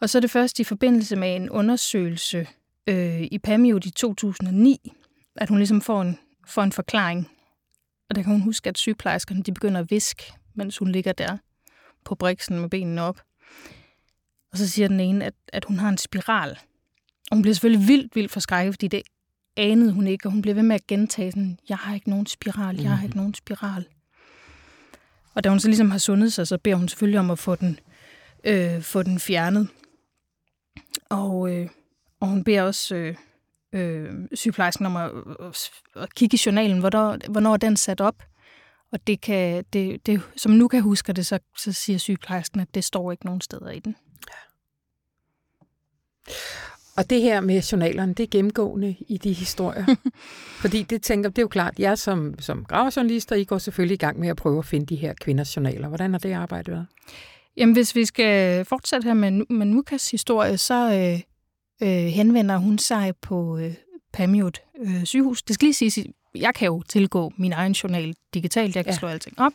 Og 0.00 0.10
så 0.10 0.18
er 0.18 0.20
det 0.20 0.30
først 0.30 0.60
i 0.60 0.64
forbindelse 0.64 1.16
med 1.16 1.36
en 1.36 1.50
undersøgelse 1.50 2.46
øh, 2.88 3.22
i 3.30 3.38
Pamiut 3.38 3.86
i 3.86 3.90
2009, 3.90 4.92
at 5.36 5.48
hun 5.48 5.58
ligesom 5.58 5.80
får 5.80 6.02
en, 6.02 6.18
får 6.46 6.62
en 6.62 6.72
forklaring. 6.72 7.30
Og 8.08 8.16
der 8.16 8.22
kan 8.22 8.32
hun 8.32 8.40
huske, 8.40 8.68
at 8.68 8.78
sygeplejerskerne 8.78 9.42
de 9.42 9.52
begynder 9.52 9.80
at 9.80 9.90
viske, 9.90 10.32
mens 10.54 10.78
hun 10.78 10.92
ligger 10.92 11.12
der 11.12 11.36
på 12.04 12.14
briksen 12.14 12.60
med 12.60 12.68
benene 12.68 13.02
op. 13.02 13.20
Og 14.52 14.58
så 14.58 14.68
siger 14.68 14.88
den 14.88 15.00
ene, 15.00 15.24
at, 15.24 15.34
at 15.52 15.64
hun 15.64 15.78
har 15.78 15.88
en 15.88 15.98
spiral. 15.98 16.50
Og 17.30 17.36
hun 17.36 17.42
bliver 17.42 17.54
selvfølgelig 17.54 17.88
vildt, 17.88 18.14
vildt 18.14 18.32
forskrækket, 18.32 18.74
fordi 18.74 18.88
det 18.88 19.02
anede 19.56 19.92
hun 19.92 20.06
ikke, 20.06 20.26
og 20.28 20.32
hun 20.32 20.42
bliver 20.42 20.54
ved 20.54 20.62
med 20.62 20.74
at 20.74 20.86
gentage 20.86 21.32
sådan, 21.32 21.58
jeg 21.68 21.76
har 21.76 21.94
ikke 21.94 22.10
nogen 22.10 22.26
spiral, 22.26 22.80
jeg 22.80 22.90
har 22.90 23.04
ikke 23.04 23.16
nogen 23.16 23.34
spiral. 23.34 23.86
Og 25.34 25.44
da 25.44 25.48
hun 25.48 25.60
så 25.60 25.68
ligesom 25.68 25.90
har 25.90 25.98
sundet 25.98 26.32
sig, 26.32 26.46
så 26.46 26.58
beder 26.58 26.76
hun 26.76 26.88
selvfølgelig 26.88 27.20
om 27.20 27.30
at 27.30 27.38
få 27.38 27.54
den, 27.54 27.78
øh, 28.44 28.82
få 28.82 29.02
den 29.02 29.18
fjernet. 29.18 29.68
Og, 31.10 31.52
øh, 31.52 31.68
og 32.20 32.28
hun 32.28 32.44
beder 32.44 32.62
også 32.62 32.94
øh, 32.94 33.14
øh, 33.72 34.12
sygeplejersken 34.34 34.86
om 34.86 34.96
at, 34.96 35.10
at 35.96 36.14
kigge 36.14 36.34
i 36.34 36.40
journalen, 36.46 36.78
hvornår, 36.78 37.30
hvornår 37.30 37.52
er 37.52 37.56
den 37.56 37.76
sat 37.76 38.00
op. 38.00 38.22
Og 38.92 39.06
det 39.06 39.20
kan, 39.20 39.64
det, 39.72 40.06
det, 40.06 40.20
som 40.36 40.52
nu 40.52 40.68
kan 40.68 40.82
huske 40.82 41.12
det, 41.12 41.26
så, 41.26 41.38
så 41.58 41.72
siger 41.72 41.98
sygeplejersken, 41.98 42.60
at 42.60 42.74
det 42.74 42.84
står 42.84 43.12
ikke 43.12 43.26
nogen 43.26 43.40
steder 43.40 43.70
i 43.70 43.78
den. 43.78 43.96
Og 46.96 47.10
det 47.10 47.20
her 47.20 47.40
med 47.40 47.62
journalerne, 47.62 48.14
det 48.14 48.22
er 48.22 48.26
gennemgående 48.30 48.96
i 49.08 49.18
de 49.18 49.32
historier. 49.32 49.86
Fordi 50.62 50.82
det 50.82 51.02
tænker, 51.02 51.30
det 51.30 51.38
er 51.38 51.42
jo 51.42 51.48
klart, 51.48 51.78
jeg 51.78 51.98
som, 51.98 52.34
som 52.38 52.64
gravejournalister, 52.64 53.36
I 53.36 53.44
går 53.44 53.58
selvfølgelig 53.58 53.94
i 53.94 53.98
gang 53.98 54.20
med 54.20 54.28
at 54.28 54.36
prøve 54.36 54.58
at 54.58 54.64
finde 54.64 54.86
de 54.86 54.96
her 54.96 55.14
kvinders 55.20 55.56
journaler. 55.56 55.88
Hvordan 55.88 56.12
har 56.12 56.18
det 56.18 56.32
arbejdet 56.32 56.72
været? 56.72 56.86
Jamen, 57.56 57.72
hvis 57.72 57.94
vi 57.94 58.04
skal 58.04 58.64
fortsætte 58.64 59.06
her 59.06 59.14
med, 59.14 59.30
med 59.30 59.66
Nukas 59.66 60.10
historie, 60.10 60.58
så 60.58 60.92
øh, 60.92 61.20
øh, 61.82 61.88
henvender 61.88 62.56
hun 62.56 62.78
sig 62.78 63.12
på 63.22 63.58
øh, 63.58 63.74
Pamiut 64.12 64.62
øh, 64.80 65.04
sygehus. 65.04 65.42
Det 65.42 65.54
skal 65.54 65.66
lige 65.66 65.90
sige, 65.90 66.12
jeg 66.34 66.54
kan 66.54 66.66
jo 66.66 66.82
tilgå 66.82 67.32
min 67.36 67.52
egen 67.52 67.72
journal 67.72 68.14
digitalt. 68.34 68.76
Jeg 68.76 68.84
kan 68.84 68.92
ja. 68.92 68.98
slå 68.98 69.08
alting 69.08 69.40
op. 69.40 69.52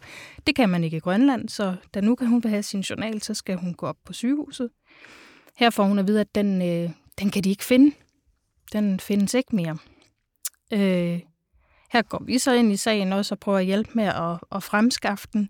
Det 0.47 0.55
kan 0.55 0.69
man 0.69 0.83
ikke 0.83 0.97
i 0.97 0.99
Grønland, 0.99 1.49
så 1.49 1.75
da 1.93 2.01
nu 2.01 2.15
kan 2.15 2.27
hun 2.27 2.43
have 2.45 2.63
sin 2.63 2.81
journal, 2.81 3.21
så 3.21 3.33
skal 3.33 3.55
hun 3.55 3.73
gå 3.73 3.85
op 3.85 3.97
på 4.05 4.13
sygehuset. 4.13 4.69
Her 5.57 5.69
får 5.69 5.83
hun 5.83 5.99
at 5.99 6.07
vide, 6.07 6.21
at 6.21 6.35
den, 6.35 6.61
øh, 6.61 6.89
den 7.19 7.29
kan 7.29 7.43
de 7.43 7.49
ikke 7.49 7.63
finde. 7.63 7.95
Den 8.73 8.99
findes 8.99 9.33
ikke 9.33 9.55
mere. 9.55 9.77
Øh, 10.73 11.19
her 11.91 12.01
går 12.01 12.23
vi 12.25 12.37
så 12.37 12.53
ind 12.53 12.71
i 12.71 12.77
sagen 12.77 13.13
også 13.13 13.35
og 13.35 13.39
prøver 13.39 13.57
at 13.57 13.65
hjælpe 13.65 13.91
med 13.93 14.03
at, 14.03 14.39
at 14.55 14.63
fremskaffe 14.63 15.27
den. 15.33 15.49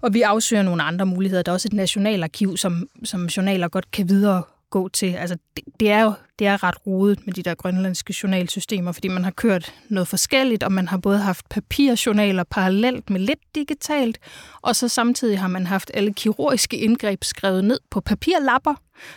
Og 0.00 0.14
vi 0.14 0.22
afsøger 0.22 0.62
nogle 0.62 0.82
andre 0.82 1.06
muligheder. 1.06 1.42
Der 1.42 1.52
er 1.52 1.54
også 1.54 1.68
et 1.68 1.72
nationalarkiv, 1.72 2.56
som, 2.56 2.88
som 3.04 3.26
journaler 3.26 3.68
godt 3.68 3.90
kan 3.90 4.08
videre 4.08 4.42
gå 4.74 4.88
til. 4.88 5.12
Altså, 5.12 5.36
det, 5.56 5.64
det 5.80 5.90
er 5.90 6.02
jo 6.02 6.12
det 6.38 6.46
er 6.46 6.62
ret 6.62 6.86
rodet 6.86 7.26
med 7.26 7.34
de 7.34 7.42
der 7.42 7.54
grønlandske 7.54 8.14
journalsystemer, 8.22 8.92
fordi 8.92 9.08
man 9.08 9.24
har 9.24 9.30
kørt 9.30 9.74
noget 9.88 10.08
forskelligt, 10.08 10.62
og 10.62 10.72
man 10.72 10.88
har 10.88 10.98
både 10.98 11.18
haft 11.18 11.48
papirjournaler 11.48 12.44
parallelt 12.44 13.10
med 13.10 13.20
lidt 13.20 13.38
digitalt, 13.54 14.18
og 14.62 14.76
så 14.76 14.88
samtidig 14.88 15.40
har 15.40 15.48
man 15.48 15.66
haft 15.66 15.90
alle 15.94 16.12
kirurgiske 16.12 16.78
indgreb 16.78 17.24
skrevet 17.24 17.64
ned 17.64 17.78
på 17.90 18.00
papirlapper, 18.00 18.74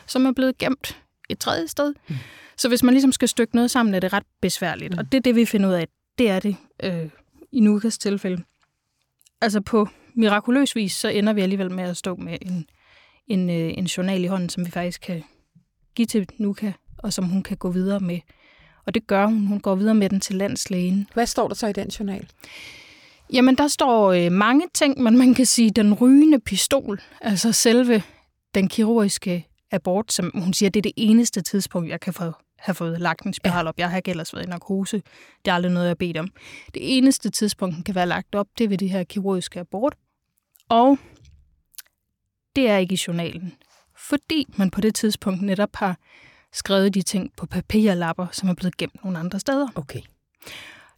som 0.08 0.26
er 0.26 0.32
blevet 0.32 0.58
gemt 0.58 0.98
et 1.30 1.40
tredje 1.40 1.68
sted. 1.68 1.94
Mm. 2.10 2.16
Så 2.58 2.68
hvis 2.68 2.84
man 2.84 2.94
ligesom 2.94 3.12
skal 3.12 3.28
stykke 3.28 3.56
noget 3.56 3.72
sammen, 3.72 3.96
er 3.96 4.00
det 4.00 4.14
ret 4.14 4.24
besværligt. 4.42 4.94
Mm. 4.94 5.00
Og 5.00 5.12
det 5.12 5.18
er 5.18 5.22
det, 5.22 5.36
vi 5.36 5.46
finder 5.46 5.70
ud 5.70 5.74
af. 5.74 5.88
Det 6.18 6.30
er 6.30 6.40
det 6.40 6.56
øh, 6.84 7.10
i 7.52 7.60
Nukas 7.60 7.98
tilfælde. 7.98 8.44
Altså 9.42 9.62
på 9.62 9.88
mirakuløs 10.16 10.76
vis, 10.76 10.94
så 10.96 11.08
ender 11.08 11.34
vi 11.34 11.42
alligevel 11.42 11.72
med 11.72 11.84
at 11.84 11.98
stå 11.98 12.16
med 12.16 12.38
en, 12.42 12.66
en, 13.28 13.50
øh, 13.50 13.74
en 13.78 13.86
journal 13.86 14.24
i 14.24 14.28
hånden, 14.28 14.50
som 14.50 14.66
vi 14.66 14.72
faktisk 14.72 15.02
kan 15.02 15.24
give 15.98 16.06
til 16.06 16.28
Nuka, 16.38 16.72
og 16.98 17.14
som 17.14 17.26
hun 17.26 17.44
kan 17.44 17.58
gå 17.58 17.70
videre 17.70 18.00
med. 18.00 18.20
Og 18.86 18.94
det 18.94 19.08
gør 19.08 19.26
hun. 19.26 19.48
Hun 19.48 19.60
går 19.60 19.76
videre 19.76 19.96
med 19.96 20.10
den 20.10 20.20
til 20.20 20.36
landslægen. 20.36 21.08
Hvad 21.14 21.26
står 21.26 21.48
der 21.48 21.56
så 21.56 21.68
i 21.68 21.74
den 21.74 21.88
journal? 21.88 22.28
Jamen, 23.34 23.56
der 23.56 23.68
står 23.68 24.12
øh, 24.12 24.32
mange 24.32 24.68
ting, 24.74 25.02
men 25.02 25.18
man 25.18 25.34
kan 25.34 25.46
sige, 25.46 25.72
den 25.72 25.94
rygende 25.94 26.40
pistol, 26.40 27.02
altså 27.22 27.52
selve 27.52 28.04
den 28.56 28.68
kirurgiske 28.68 29.48
abort, 29.72 30.14
som 30.14 30.32
hun 30.36 30.54
siger, 30.54 30.70
det 30.70 30.80
er 30.80 30.82
det 30.82 30.94
eneste 30.98 31.42
tidspunkt, 31.42 31.90
jeg 31.90 32.00
kan 32.00 32.14
få, 32.14 32.32
have 32.60 32.76
fået 32.76 33.02
lagt 33.02 33.26
en 33.26 33.34
spiral 33.34 33.68
op. 33.68 33.78
Jeg 33.78 33.90
har 33.90 33.98
ikke 33.98 34.12
ellers 34.12 34.34
været 34.34 34.46
i 34.46 34.50
narkose. 34.50 35.02
Det 35.46 35.52
er 35.52 35.56
aldrig 35.56 35.72
noget, 35.72 35.86
jeg 35.86 35.90
har 35.90 35.96
bedt 35.96 36.18
om. 36.18 36.30
Det 36.74 36.98
eneste 36.98 37.30
tidspunkt, 37.30 37.76
den 37.76 37.84
kan 37.84 37.96
være 37.96 38.08
lagt 38.08 38.36
op, 38.36 38.48
det 38.58 38.64
er 38.64 38.68
ved 38.68 38.78
det 38.78 38.90
her 38.90 39.04
kirurgiske 39.04 39.60
abort. 39.60 39.96
Og 40.70 40.98
det 42.56 42.70
er 42.70 42.78
ikke 42.78 42.94
i 42.94 43.00
journalen. 43.08 43.54
Fordi 44.10 44.46
man 44.58 44.72
på 44.72 44.82
det 44.82 44.96
tidspunkt 44.96 45.42
netop 45.42 45.76
har 45.76 45.98
skrevet 46.54 46.94
de 46.94 47.02
ting 47.02 47.32
på 47.38 47.46
papirlapper, 47.46 48.28
som 48.32 48.50
er 48.50 48.54
blevet 48.54 48.78
gemt 48.78 49.04
nogle 49.04 49.20
andre 49.20 49.40
steder. 49.40 49.68
Okay. 49.76 50.02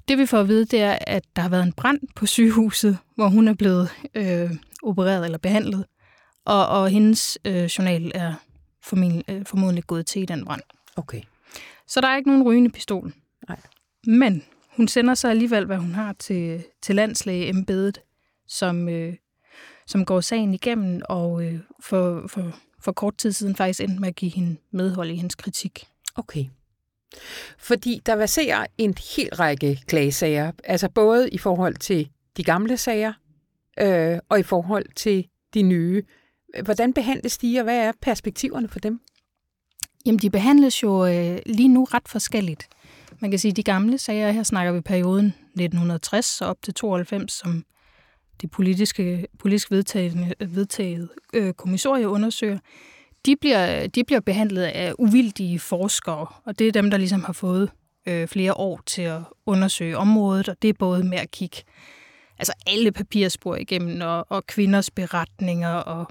Det 0.07 0.17
vi 0.17 0.25
får 0.25 0.39
at 0.39 0.47
vide, 0.47 0.65
det 0.65 0.81
er, 0.81 0.97
at 1.07 1.23
der 1.35 1.41
har 1.41 1.49
været 1.49 1.63
en 1.63 1.73
brand 1.73 1.99
på 2.15 2.25
sygehuset, 2.25 2.97
hvor 3.15 3.27
hun 3.27 3.47
er 3.47 3.53
blevet 3.53 3.89
øh, 4.15 4.51
opereret 4.83 5.25
eller 5.25 5.37
behandlet, 5.37 5.85
og, 6.45 6.67
og 6.67 6.89
hendes 6.89 7.37
øh, 7.45 7.63
journal 7.63 8.11
er 8.15 8.33
formodentlig, 8.83 9.25
øh, 9.29 9.45
formodentlig 9.45 9.83
gået 9.83 10.05
til 10.05 10.21
i 10.21 10.25
den 10.25 10.45
brand. 10.45 10.61
Okay. 10.95 11.21
Så 11.87 12.01
der 12.01 12.07
er 12.07 12.17
ikke 12.17 12.29
nogen 12.29 12.43
rygende 12.43 12.69
pistol. 12.69 13.13
Nej. 13.47 13.59
Men 14.07 14.43
hun 14.77 14.87
sender 14.87 15.13
så 15.13 15.27
alligevel, 15.27 15.65
hvad 15.65 15.77
hun 15.77 15.93
har 15.93 16.13
til, 16.13 16.63
til 16.81 16.95
landslægeembedet, 16.95 18.01
som, 18.47 18.89
øh, 18.89 19.13
som 19.87 20.05
går 20.05 20.21
sagen 20.21 20.53
igennem, 20.53 21.01
og 21.09 21.43
øh, 21.45 21.59
for, 21.79 22.27
for, 22.27 22.55
for 22.81 22.91
kort 22.91 23.17
tid 23.17 23.31
siden 23.31 23.55
faktisk 23.55 23.81
endte 23.81 23.99
med 23.99 24.07
at 24.07 24.15
give 24.15 24.31
hende 24.31 24.57
medhold 24.71 25.09
i 25.09 25.15
hendes 25.15 25.35
kritik. 25.35 25.87
Okay. 26.15 26.45
Fordi 27.57 28.01
der 28.05 28.25
ser 28.25 28.65
en 28.77 28.95
hel 29.15 29.29
række 29.35 29.81
klagesager, 29.87 30.51
altså 30.63 30.89
både 30.89 31.29
i 31.29 31.37
forhold 31.37 31.75
til 31.75 32.09
de 32.37 32.43
gamle 32.43 32.77
sager, 32.77 33.13
øh, 33.79 34.19
og 34.29 34.39
i 34.39 34.43
forhold 34.43 34.85
til 34.95 35.27
de 35.53 35.61
nye. 35.61 36.03
Hvordan 36.63 36.93
behandles 36.93 37.37
de, 37.37 37.59
og 37.59 37.63
hvad 37.63 37.77
er 37.77 37.91
perspektiverne 38.01 38.67
for 38.67 38.79
dem? 38.79 39.01
Jamen, 40.05 40.19
de 40.19 40.29
behandles 40.29 40.83
jo 40.83 41.05
øh, 41.05 41.39
lige 41.45 41.67
nu 41.67 41.83
ret 41.83 42.07
forskelligt. 42.07 42.67
Man 43.19 43.31
kan 43.31 43.39
sige, 43.39 43.51
at 43.51 43.57
de 43.57 43.63
gamle 43.63 43.97
sager, 43.97 44.31
her 44.31 44.43
snakker 44.43 44.71
vi 44.71 44.81
perioden 44.81 45.25
1960 45.25 46.41
og 46.41 46.47
op 46.47 46.57
til 46.61 46.73
92, 46.73 47.31
som 47.31 47.65
det 48.41 48.51
politiske, 48.51 49.27
politisk 49.39 49.71
vedtaget, 49.71 50.33
vedtaget 50.39 51.09
øh, 51.33 51.53
kommissorie 51.53 52.07
undersøger, 52.07 52.59
de 53.25 53.35
bliver, 53.35 53.87
de 53.87 54.03
bliver 54.03 54.19
behandlet 54.19 54.63
af 54.63 54.93
uvildige 54.99 55.59
forskere, 55.59 56.27
og 56.45 56.59
det 56.59 56.67
er 56.67 56.71
dem, 56.71 56.89
der 56.89 56.97
ligesom 56.97 57.23
har 57.23 57.33
fået 57.33 57.71
øh, 58.07 58.27
flere 58.27 58.53
år 58.53 58.81
til 58.85 59.01
at 59.01 59.21
undersøge 59.45 59.97
området, 59.97 60.49
og 60.49 60.61
det 60.61 60.69
er 60.69 60.73
både 60.79 61.03
med 61.03 61.17
at 61.17 61.31
kigge 61.31 61.57
altså 62.39 62.53
alle 62.67 62.91
papirspor 62.91 63.55
igennem, 63.55 64.01
og, 64.01 64.25
og 64.29 64.47
kvinders 64.47 64.91
beretninger, 64.91 65.73
og 65.73 66.05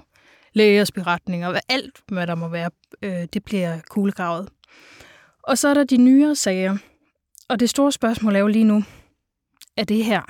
lægers 0.53 0.91
beretninger, 0.91 1.47
og 1.47 1.61
alt, 1.69 1.99
hvad 2.07 2.27
der 2.27 2.35
må 2.35 2.47
være, 2.47 2.69
øh, 3.01 3.27
det 3.33 3.43
bliver 3.43 3.79
kuglegravet. 3.89 4.49
Og 5.43 5.57
så 5.57 5.67
er 5.67 5.73
der 5.73 5.83
de 5.83 5.97
nyere 5.97 6.35
sager, 6.35 6.77
og 7.49 7.59
det 7.59 7.69
store 7.69 7.91
spørgsmål 7.91 8.35
er 8.35 8.39
jo 8.39 8.47
lige 8.47 8.63
nu, 8.63 8.83
er 9.77 9.83
det 9.83 10.05
her 10.05 10.21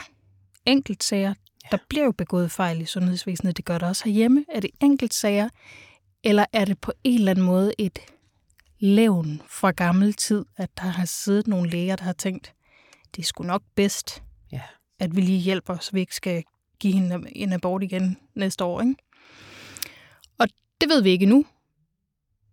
enkeltsager, 0.66 1.34
der 1.72 1.78
bliver 1.90 2.06
jo 2.06 2.12
begået 2.12 2.52
fejl 2.52 2.82
i 2.82 2.86
sundhedsvæsenet, 2.86 3.58
det 3.58 3.66
gør 3.66 3.78
der 3.78 3.88
også 3.88 4.04
herhjemme. 4.06 4.46
Er 4.50 4.60
det 4.60 4.70
enkeltsager, 4.82 5.50
eller 6.24 6.46
er 6.54 6.66
det 6.66 6.80
på 6.80 6.92
en 7.04 7.20
eller 7.20 7.32
anden 7.32 7.46
måde 7.46 7.74
et 7.78 8.00
levn 8.80 9.42
fra 9.50 9.72
gammel 9.72 10.14
tid, 10.14 10.46
at 10.58 10.70
der 10.78 10.88
har 10.88 11.06
siddet 11.06 11.48
nogle 11.48 11.70
læger, 11.70 11.96
der 11.96 12.04
har 12.04 12.14
tænkt, 12.14 12.54
det 13.16 13.22
er 13.22 13.26
sgu 13.26 13.44
nok 13.44 13.62
bedst, 13.76 14.24
ja. 14.52 14.62
at 15.00 15.16
vi 15.16 15.22
lige 15.22 15.40
hjælper, 15.40 15.78
så 15.78 15.92
vi 15.92 16.00
ikke 16.00 16.16
skal 16.16 16.44
give 16.80 16.94
hende 16.94 17.24
en 17.36 17.54
abort 17.54 17.84
igen 17.84 18.18
næste 18.36 18.64
år. 18.64 18.82
Ikke? 18.82 18.96
Og 20.40 20.48
det 20.82 20.90
ved 20.90 21.02
vi 21.02 21.10
ikke 21.10 21.26
nu. 21.26 21.46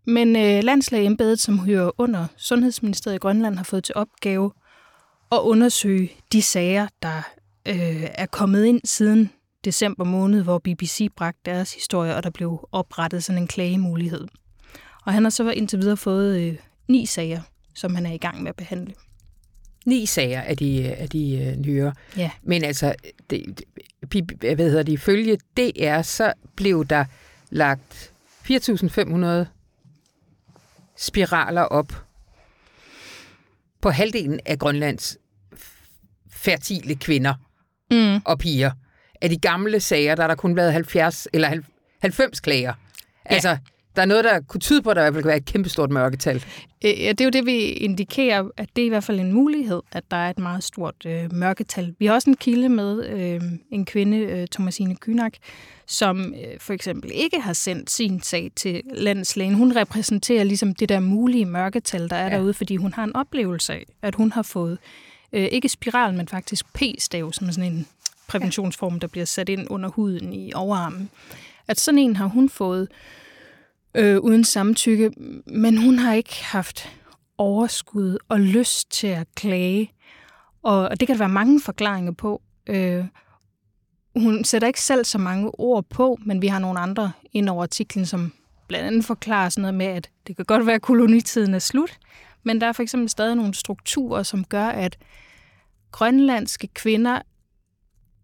Men 0.07 0.37
øh, 0.37 0.65
landslægeembedet, 0.65 1.41
som 1.41 1.59
hører 1.59 1.91
under 1.99 2.27
Sundhedsministeriet 2.37 3.17
i 3.17 3.19
Grønland, 3.19 3.57
har 3.57 3.65
fået 3.65 3.85
til 3.85 3.95
opgave 3.95 4.53
at 5.33 5.39
undersøge 5.39 6.13
de 6.33 6.43
sager, 6.43 6.89
der 7.03 7.23
øh, 7.67 8.03
er 8.15 8.27
kommet 8.27 8.65
ind 8.65 8.81
siden 8.85 9.31
december 9.65 10.05
måned, 10.05 10.43
hvor 10.43 10.59
BBC 10.59 11.09
bragte 11.17 11.41
deres 11.45 11.75
historie, 11.75 12.17
og 12.17 12.23
der 12.23 12.31
blev 12.31 12.69
oprettet 12.73 13.25
sådan 13.25 13.43
en 13.43 13.49
klagemulighed. 13.49 14.27
Og 15.05 15.13
han 15.13 15.23
har 15.23 15.31
så 15.31 15.51
indtil 15.51 15.79
videre 15.79 15.97
fået 15.97 16.41
øh, 16.41 16.57
ni 16.89 17.07
sager, 17.07 17.41
som 17.75 17.95
han 17.95 18.07
er 18.07 18.13
i 18.13 18.19
gang 18.19 18.43
med 18.43 18.49
at 18.49 18.57
behandle. 18.57 18.95
Ni 19.87 20.07
sager 20.07 20.41
af 20.41 20.57
de, 20.57 20.95
af 20.95 21.09
de 21.09 21.39
øh, 21.39 21.57
nyere. 21.57 21.95
Ja. 22.17 22.31
Men 22.43 22.65
altså, 22.65 22.95
det, 23.31 23.63
det, 24.13 24.25
hvad 24.41 24.71
hedder 24.71 24.83
det, 24.83 24.93
ifølge 24.93 25.39
DR, 25.57 26.03
så 26.03 26.33
blev 26.57 26.85
der 26.85 27.05
lagt 27.51 28.13
4.500 28.51 29.47
spiraler 30.97 31.63
op 31.63 32.05
på 33.81 33.91
halvdelen 33.91 34.41
af 34.47 34.59
Grønlands 34.59 35.19
fertile 36.31 36.95
kvinder 36.95 37.35
mm. 37.91 38.21
og 38.25 38.39
piger. 38.39 38.71
Af 39.23 39.29
de 39.29 39.39
gamle 39.39 39.81
sager, 39.81 40.15
der 40.15 40.23
er 40.23 40.27
der 40.29 40.35
kun 40.35 40.57
været 40.57 40.73
70 40.73 41.29
eller 41.33 41.61
90 42.03 42.41
klager. 42.41 42.73
Ja. 43.31 43.35
Altså, 43.35 43.59
der 43.97 44.03
er 44.03 44.07
noget, 44.07 44.25
der 44.25 44.41
kunne 44.41 44.61
tyde 44.61 44.83
på, 44.83 44.91
at 44.91 44.97
der 44.97 45.03
i 45.03 45.05
hvert 45.05 45.15
fald 45.15 45.23
kan 45.23 45.29
være 45.29 45.37
et 45.37 45.45
kæmpestort 45.45 45.91
mørketal. 45.91 46.45
Ja, 46.83 46.89
det 46.89 47.21
er 47.21 47.25
jo 47.25 47.31
det, 47.31 47.47
vi 47.47 47.59
indikerer, 47.59 48.45
at 48.57 48.69
det 48.77 48.83
er 48.83 48.87
i 48.87 48.89
hvert 48.89 49.05
fald 49.05 49.21
en 49.21 49.33
mulighed, 49.33 49.83
at 49.93 50.05
der 50.11 50.17
er 50.17 50.31
et 50.31 50.39
meget 50.39 50.65
stort 50.65 50.95
øh, 51.07 51.33
mørketal. 51.33 51.95
Vi 51.99 52.07
har 52.07 52.15
også 52.15 52.31
en 52.31 52.37
kilde 52.37 52.69
med 52.69 53.07
øh, 53.07 53.41
en 53.71 53.85
kvinde, 53.85 54.19
øh, 54.19 54.47
Thomasine 54.53 54.97
Kynak, 54.97 55.33
som 55.87 56.35
øh, 56.35 56.61
for 56.61 56.73
eksempel 56.73 57.11
ikke 57.15 57.41
har 57.41 57.53
sendt 57.53 57.91
sin 57.91 58.23
sag 58.23 58.51
til 58.57 58.83
landslægen. 58.95 59.55
Hun 59.55 59.77
repræsenterer 59.77 60.45
ligesom 60.45 60.75
det 60.75 60.89
der 60.89 61.01
mulige 61.01 61.45
mørketal, 61.45 62.11
der 62.11 62.17
er 62.17 62.29
ja. 62.29 62.37
derude, 62.37 62.55
fordi 62.55 62.77
hun 62.77 62.93
har 62.93 63.05
en 63.05 63.17
oplevelse 63.17 63.73
af, 63.73 63.85
at 64.03 64.15
hun 64.15 64.33
har 64.33 64.43
fået 64.43 64.79
øh, 65.33 65.45
ikke 65.45 65.69
spiral, 65.69 66.15
men 66.15 66.29
faktisk 66.29 66.67
p-stav, 66.75 67.33
som 67.33 67.49
er 67.49 67.53
sådan 67.53 67.73
en 67.73 67.87
præventionsform, 68.29 69.01
der 69.01 69.07
bliver 69.07 69.27
sat 69.27 69.49
ind 69.49 69.67
under 69.71 69.89
huden 69.89 70.33
i 70.33 70.53
overarmen. 70.53 71.11
At 71.69 71.81
sådan 71.81 71.99
en 71.99 72.17
har 72.17 72.27
hun 72.27 72.49
fået 72.49 72.89
øh, 73.95 74.19
uden 74.19 74.45
samtykke, 74.45 75.11
men 75.47 75.77
hun 75.77 75.99
har 75.99 76.15
ikke 76.15 76.45
haft 76.45 76.89
overskud 77.39 78.19
og 78.29 78.41
lyst 78.41 78.91
til 78.91 79.07
at 79.07 79.27
klage. 79.35 79.93
Og, 80.63 80.89
og 80.89 81.01
det 81.01 81.09
kan 81.09 81.15
der 81.15 81.19
være 81.19 81.29
mange 81.29 81.61
forklaringer 81.61 82.13
på. 82.13 82.43
Øh, 82.67 83.05
hun 84.17 84.45
sætter 84.45 84.69
ikke 84.69 84.81
selv 84.81 85.05
så 85.05 85.19
mange 85.19 85.61
ord 85.61 85.85
på, 85.85 86.19
men 86.25 86.43
vi 86.43 86.47
har 86.47 86.59
nogle 86.59 86.81
andre 86.81 87.13
ind 87.33 87.49
over 87.49 87.63
artiklen, 87.63 88.07
som 88.07 88.33
blandt 88.69 88.87
andet 88.87 89.05
forklarer 89.05 89.49
sådan 89.49 89.63
noget 89.63 89.75
med, 89.75 89.87
at 89.87 90.11
det 90.27 90.37
kan 90.37 90.45
godt 90.45 90.67
være, 90.67 90.75
at 90.75 90.83
kolonitiden 90.83 91.55
er 91.55 91.59
slut, 91.59 91.99
men 92.47 92.61
der 92.61 92.67
er 92.67 92.73
for 92.73 92.83
eksempel 92.83 93.09
stadig 93.09 93.37
nogle 93.37 93.55
strukturer, 93.55 94.23
som 94.23 94.45
gør, 94.45 94.67
at 94.67 94.99
grønlandske 95.93 96.67
kvinder 96.67 97.21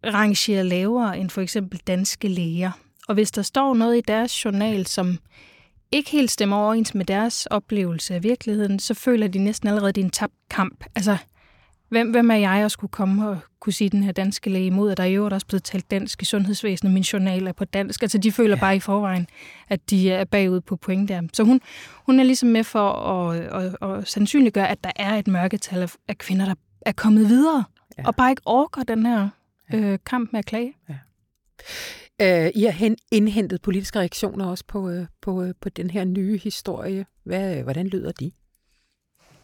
rangerer 0.06 0.62
lavere 0.62 1.18
end 1.18 1.30
for 1.30 1.40
eksempel 1.40 1.80
danske 1.86 2.28
læger. 2.28 2.70
Og 3.08 3.14
hvis 3.14 3.30
der 3.30 3.42
står 3.42 3.74
noget 3.74 3.96
i 3.98 4.00
deres 4.00 4.44
journal, 4.44 4.86
som 4.86 5.18
ikke 5.92 6.10
helt 6.10 6.30
stemmer 6.30 6.56
overens 6.56 6.94
med 6.94 7.04
deres 7.04 7.46
oplevelse 7.46 8.14
af 8.14 8.22
virkeligheden, 8.22 8.78
så 8.78 8.94
føler 8.94 9.28
de 9.28 9.38
næsten 9.38 9.68
allerede, 9.68 9.88
at 9.88 9.94
det 9.94 10.00
er 10.00 10.04
en 10.04 10.10
tabt 10.10 10.34
kamp. 10.50 10.84
Altså, 10.94 11.16
hvem, 11.92 12.10
hvem 12.10 12.30
er 12.30 12.34
jeg 12.34 12.64
at 12.64 12.72
skulle 12.72 12.90
komme 12.90 13.28
og 13.28 13.38
kunne 13.60 13.72
sige 13.72 13.90
den 13.90 14.02
her 14.02 14.12
danske 14.12 14.50
læge 14.50 14.66
imod, 14.66 14.90
at 14.90 14.96
der 14.96 15.02
er 15.02 15.08
jo 15.08 15.28
også 15.32 15.46
blevet 15.46 15.64
talt 15.64 15.90
dansk 15.90 16.22
i 16.22 16.24
sundhedsvæsenet, 16.24 16.94
min 16.94 17.02
journal 17.02 17.46
er 17.46 17.52
på 17.52 17.64
dansk. 17.64 18.02
Altså, 18.02 18.18
de 18.18 18.32
føler 18.32 18.56
ja. 18.56 18.60
bare 18.60 18.76
i 18.76 18.80
forvejen, 18.80 19.26
at 19.68 19.90
de 19.90 20.10
er 20.10 20.24
bagud 20.24 20.60
på 20.60 20.76
point 20.76 21.08
der. 21.08 21.22
Så 21.32 21.44
hun, 21.44 21.60
hun 22.06 22.20
er 22.20 22.24
ligesom 22.24 22.48
med 22.48 22.64
for 22.64 22.92
at, 22.92 23.40
at, 23.40 23.76
at, 23.82 23.98
at 23.98 24.08
sandsynliggøre, 24.08 24.68
at 24.68 24.84
der 24.84 24.90
er 24.96 25.14
et 25.14 25.28
mørketal 25.28 25.90
af 26.08 26.18
kvinder, 26.18 26.44
der 26.44 26.54
er 26.80 26.92
kommet 26.92 27.28
videre, 27.28 27.64
ja. 27.98 28.06
og 28.06 28.16
bare 28.16 28.30
ikke 28.30 28.42
orker 28.44 28.82
den 28.82 29.06
her 29.06 29.28
øh, 29.74 29.98
kamp 30.06 30.32
med 30.32 30.38
at 30.38 30.46
klage. 30.46 30.74
Ja. 30.88 30.94
Øh, 32.22 32.50
I 32.54 32.62
har 32.62 32.94
indhentet 33.12 33.62
politiske 33.62 33.98
reaktioner 33.98 34.46
også 34.46 34.64
på, 34.68 34.90
øh, 34.90 35.06
på, 35.22 35.42
øh, 35.42 35.54
på 35.60 35.68
den 35.68 35.90
her 35.90 36.04
nye 36.04 36.38
historie. 36.38 37.06
Hvad, 37.24 37.62
hvordan 37.62 37.86
lyder 37.86 38.12
de? 38.12 38.30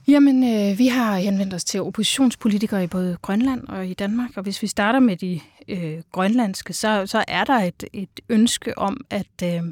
Jamen, 0.09 0.45
øh, 0.45 0.79
vi 0.79 0.87
har 0.87 1.17
henvendt 1.19 1.55
os 1.55 1.65
til 1.65 1.83
oppositionspolitikere 1.83 2.85
i 2.85 2.87
både 2.87 3.19
Grønland 3.23 3.69
og 3.69 3.87
i 3.87 3.95
Danmark, 3.95 4.31
og 4.37 4.43
hvis 4.43 4.63
vi 4.63 4.67
starter 4.67 4.99
med 4.99 5.17
de 5.17 5.41
øh, 5.69 6.03
grønlandske, 6.13 6.73
så, 6.73 7.07
så 7.07 7.25
er 7.29 7.45
der 7.45 7.55
et, 7.55 7.85
et 7.93 8.21
ønske 8.29 8.79
om, 8.79 9.01
at 9.11 9.43
øh, 9.45 9.63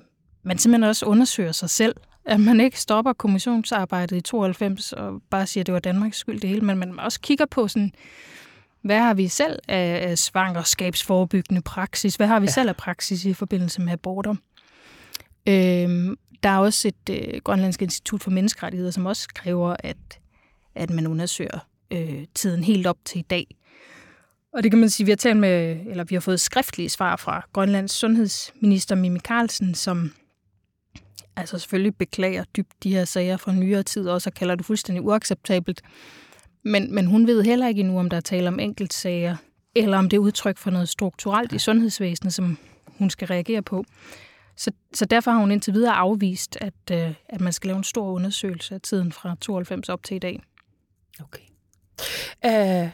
man 0.42 0.58
simpelthen 0.58 0.88
også 0.88 1.06
undersøger 1.06 1.52
sig 1.52 1.70
selv. 1.70 1.94
At 2.24 2.40
man 2.40 2.60
ikke 2.60 2.80
stopper 2.80 3.12
kommissionsarbejdet 3.12 4.16
i 4.16 4.20
92 4.20 4.92
og 4.92 5.22
bare 5.30 5.46
siger, 5.46 5.62
at 5.62 5.66
det 5.66 5.72
var 5.72 5.80
Danmarks 5.80 6.18
skyld 6.18 6.40
det 6.40 6.50
hele, 6.50 6.62
men 6.62 6.78
man 6.78 7.00
også 7.00 7.20
kigger 7.20 7.46
på 7.46 7.68
sådan, 7.68 7.92
hvad 8.82 8.98
har 8.98 9.14
vi 9.14 9.28
selv 9.28 9.58
af 9.68 10.18
svangerskabsforebyggende 10.18 11.62
praksis? 11.62 12.16
Hvad 12.16 12.26
har 12.26 12.40
vi 12.40 12.46
ja. 12.46 12.52
selv 12.52 12.68
af 12.68 12.76
praksis 12.76 13.24
i 13.24 13.32
forbindelse 13.32 13.80
med 13.80 13.92
aborter? 13.92 14.34
Øhm, 15.48 16.16
der 16.42 16.48
er 16.48 16.58
også 16.58 16.88
et 16.88 17.10
øh, 17.10 17.40
Grønlandsk 17.44 17.82
Institut 17.82 18.22
for 18.22 18.30
Menneskerettigheder, 18.30 18.90
som 18.90 19.06
også 19.06 19.28
kræver, 19.34 19.76
at, 19.78 19.96
at 20.76 20.90
man 20.90 21.06
undersøger 21.06 21.58
øh, 21.90 22.24
tiden 22.34 22.64
helt 22.64 22.86
op 22.86 22.98
til 23.04 23.18
i 23.18 23.22
dag. 23.22 23.46
Og 24.52 24.62
det 24.62 24.72
kan 24.72 24.80
man 24.80 24.90
sige, 24.90 25.04
vi 25.04 25.10
har 25.10 25.16
talt 25.16 25.36
med, 25.36 25.76
eller 25.86 26.04
vi 26.04 26.14
har 26.14 26.20
fået 26.20 26.40
skriftlige 26.40 26.88
svar 26.88 27.16
fra 27.16 27.46
Grønlands 27.52 27.92
sundhedsminister 27.92 28.94
Mimi 28.94 29.18
Carlsen, 29.18 29.74
som 29.74 30.12
altså 31.36 31.58
selvfølgelig 31.58 31.96
beklager 31.96 32.44
dybt 32.56 32.82
de 32.82 32.90
her 32.90 33.04
sager 33.04 33.36
fra 33.36 33.52
nyere 33.52 33.82
tid, 33.82 34.08
også 34.08 34.30
og 34.30 34.34
kalder 34.34 34.54
det 34.54 34.66
fuldstændig 34.66 35.04
uacceptabelt. 35.04 35.82
Men, 36.64 36.94
men 36.94 37.06
hun 37.06 37.26
ved 37.26 37.42
heller 37.42 37.68
ikke 37.68 37.80
endnu, 37.80 37.98
om 37.98 38.10
der 38.10 38.16
er 38.16 38.20
tale 38.20 38.48
om 38.48 38.60
enkeltsager, 38.60 39.36
eller 39.74 39.98
om 39.98 40.08
det 40.08 40.16
er 40.16 40.20
udtryk 40.20 40.58
for 40.58 40.70
noget 40.70 40.88
strukturelt 40.88 41.52
i 41.52 41.58
sundhedsvæsenet, 41.58 42.34
som 42.34 42.58
hun 42.98 43.10
skal 43.10 43.28
reagere 43.28 43.62
på. 43.62 43.84
Så, 44.56 44.70
så 44.94 45.04
derfor 45.04 45.30
har 45.30 45.38
hun 45.38 45.50
indtil 45.50 45.74
videre 45.74 45.94
afvist, 45.94 46.58
at, 46.60 46.74
øh, 46.92 47.14
at 47.28 47.40
man 47.40 47.52
skal 47.52 47.68
lave 47.68 47.78
en 47.78 47.84
stor 47.84 48.12
undersøgelse 48.12 48.74
af 48.74 48.80
tiden 48.80 49.12
fra 49.12 49.36
92 49.40 49.88
op 49.88 50.02
til 50.02 50.14
i 50.14 50.18
dag. 50.18 50.42
Okay. 51.20 51.42
Uh, 52.46 52.90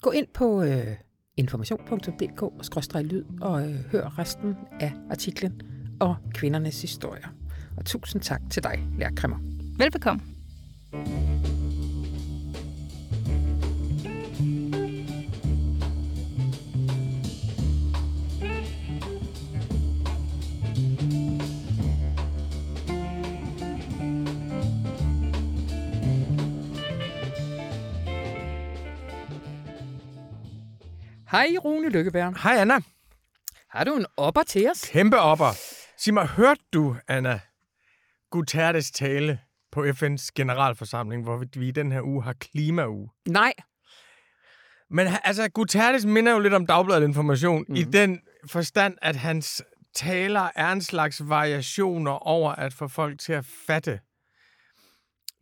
gå 0.00 0.10
ind 0.10 0.26
på 0.34 0.62
øh, 0.62 0.86
uh, 0.86 0.92
information.dk 1.36 2.42
og 2.42 2.64
lyd 3.04 3.24
og 3.40 3.62
uh, 3.62 3.74
hør 3.74 4.18
resten 4.18 4.56
af 4.80 4.92
artiklen 5.10 5.62
og 6.00 6.16
kvindernes 6.34 6.82
historier. 6.82 7.28
Og 7.76 7.84
tusind 7.84 8.22
tak 8.22 8.40
til 8.50 8.62
dig, 8.62 8.84
Lærkremmer. 8.98 9.38
Velbekomme. 9.78 10.22
Hej 31.30 31.56
Rune 31.64 31.88
Lykkeberg. 31.88 32.42
Hej 32.42 32.56
Anna. 32.56 32.80
Har 33.70 33.84
du 33.84 33.96
en 33.96 34.06
opper 34.16 34.42
til 34.42 34.70
os? 34.70 34.90
Kæmpe 34.92 35.18
opper. 35.18 35.58
Sig 35.98 36.14
mig, 36.14 36.26
hørte 36.26 36.60
du, 36.72 36.96
Anna, 37.08 37.40
Guterres 38.30 38.90
tale 38.90 39.40
på 39.72 39.84
FN's 39.84 40.28
generalforsamling, 40.34 41.22
hvor 41.22 41.44
vi 41.58 41.68
i 41.68 41.70
den 41.70 41.92
her 41.92 42.02
uge 42.02 42.22
har 42.22 42.32
klimauge? 42.32 43.10
Nej. 43.28 43.52
Men 44.90 45.06
altså, 45.24 45.48
Guterres 45.48 46.04
minder 46.04 46.32
jo 46.32 46.38
lidt 46.38 46.54
om 46.54 46.66
Dagbladet 46.66 47.08
Information 47.08 47.64
mm. 47.68 47.74
i 47.74 47.82
mhm. 47.82 47.92
den 47.92 48.20
forstand, 48.50 48.96
at 49.02 49.16
hans 49.16 49.62
taler 49.94 50.50
er 50.54 50.72
en 50.72 50.82
slags 50.82 51.28
variationer 51.28 52.26
over 52.26 52.52
at 52.52 52.72
få 52.72 52.88
folk 52.88 53.20
til 53.20 53.32
at 53.32 53.44
fatte, 53.66 54.00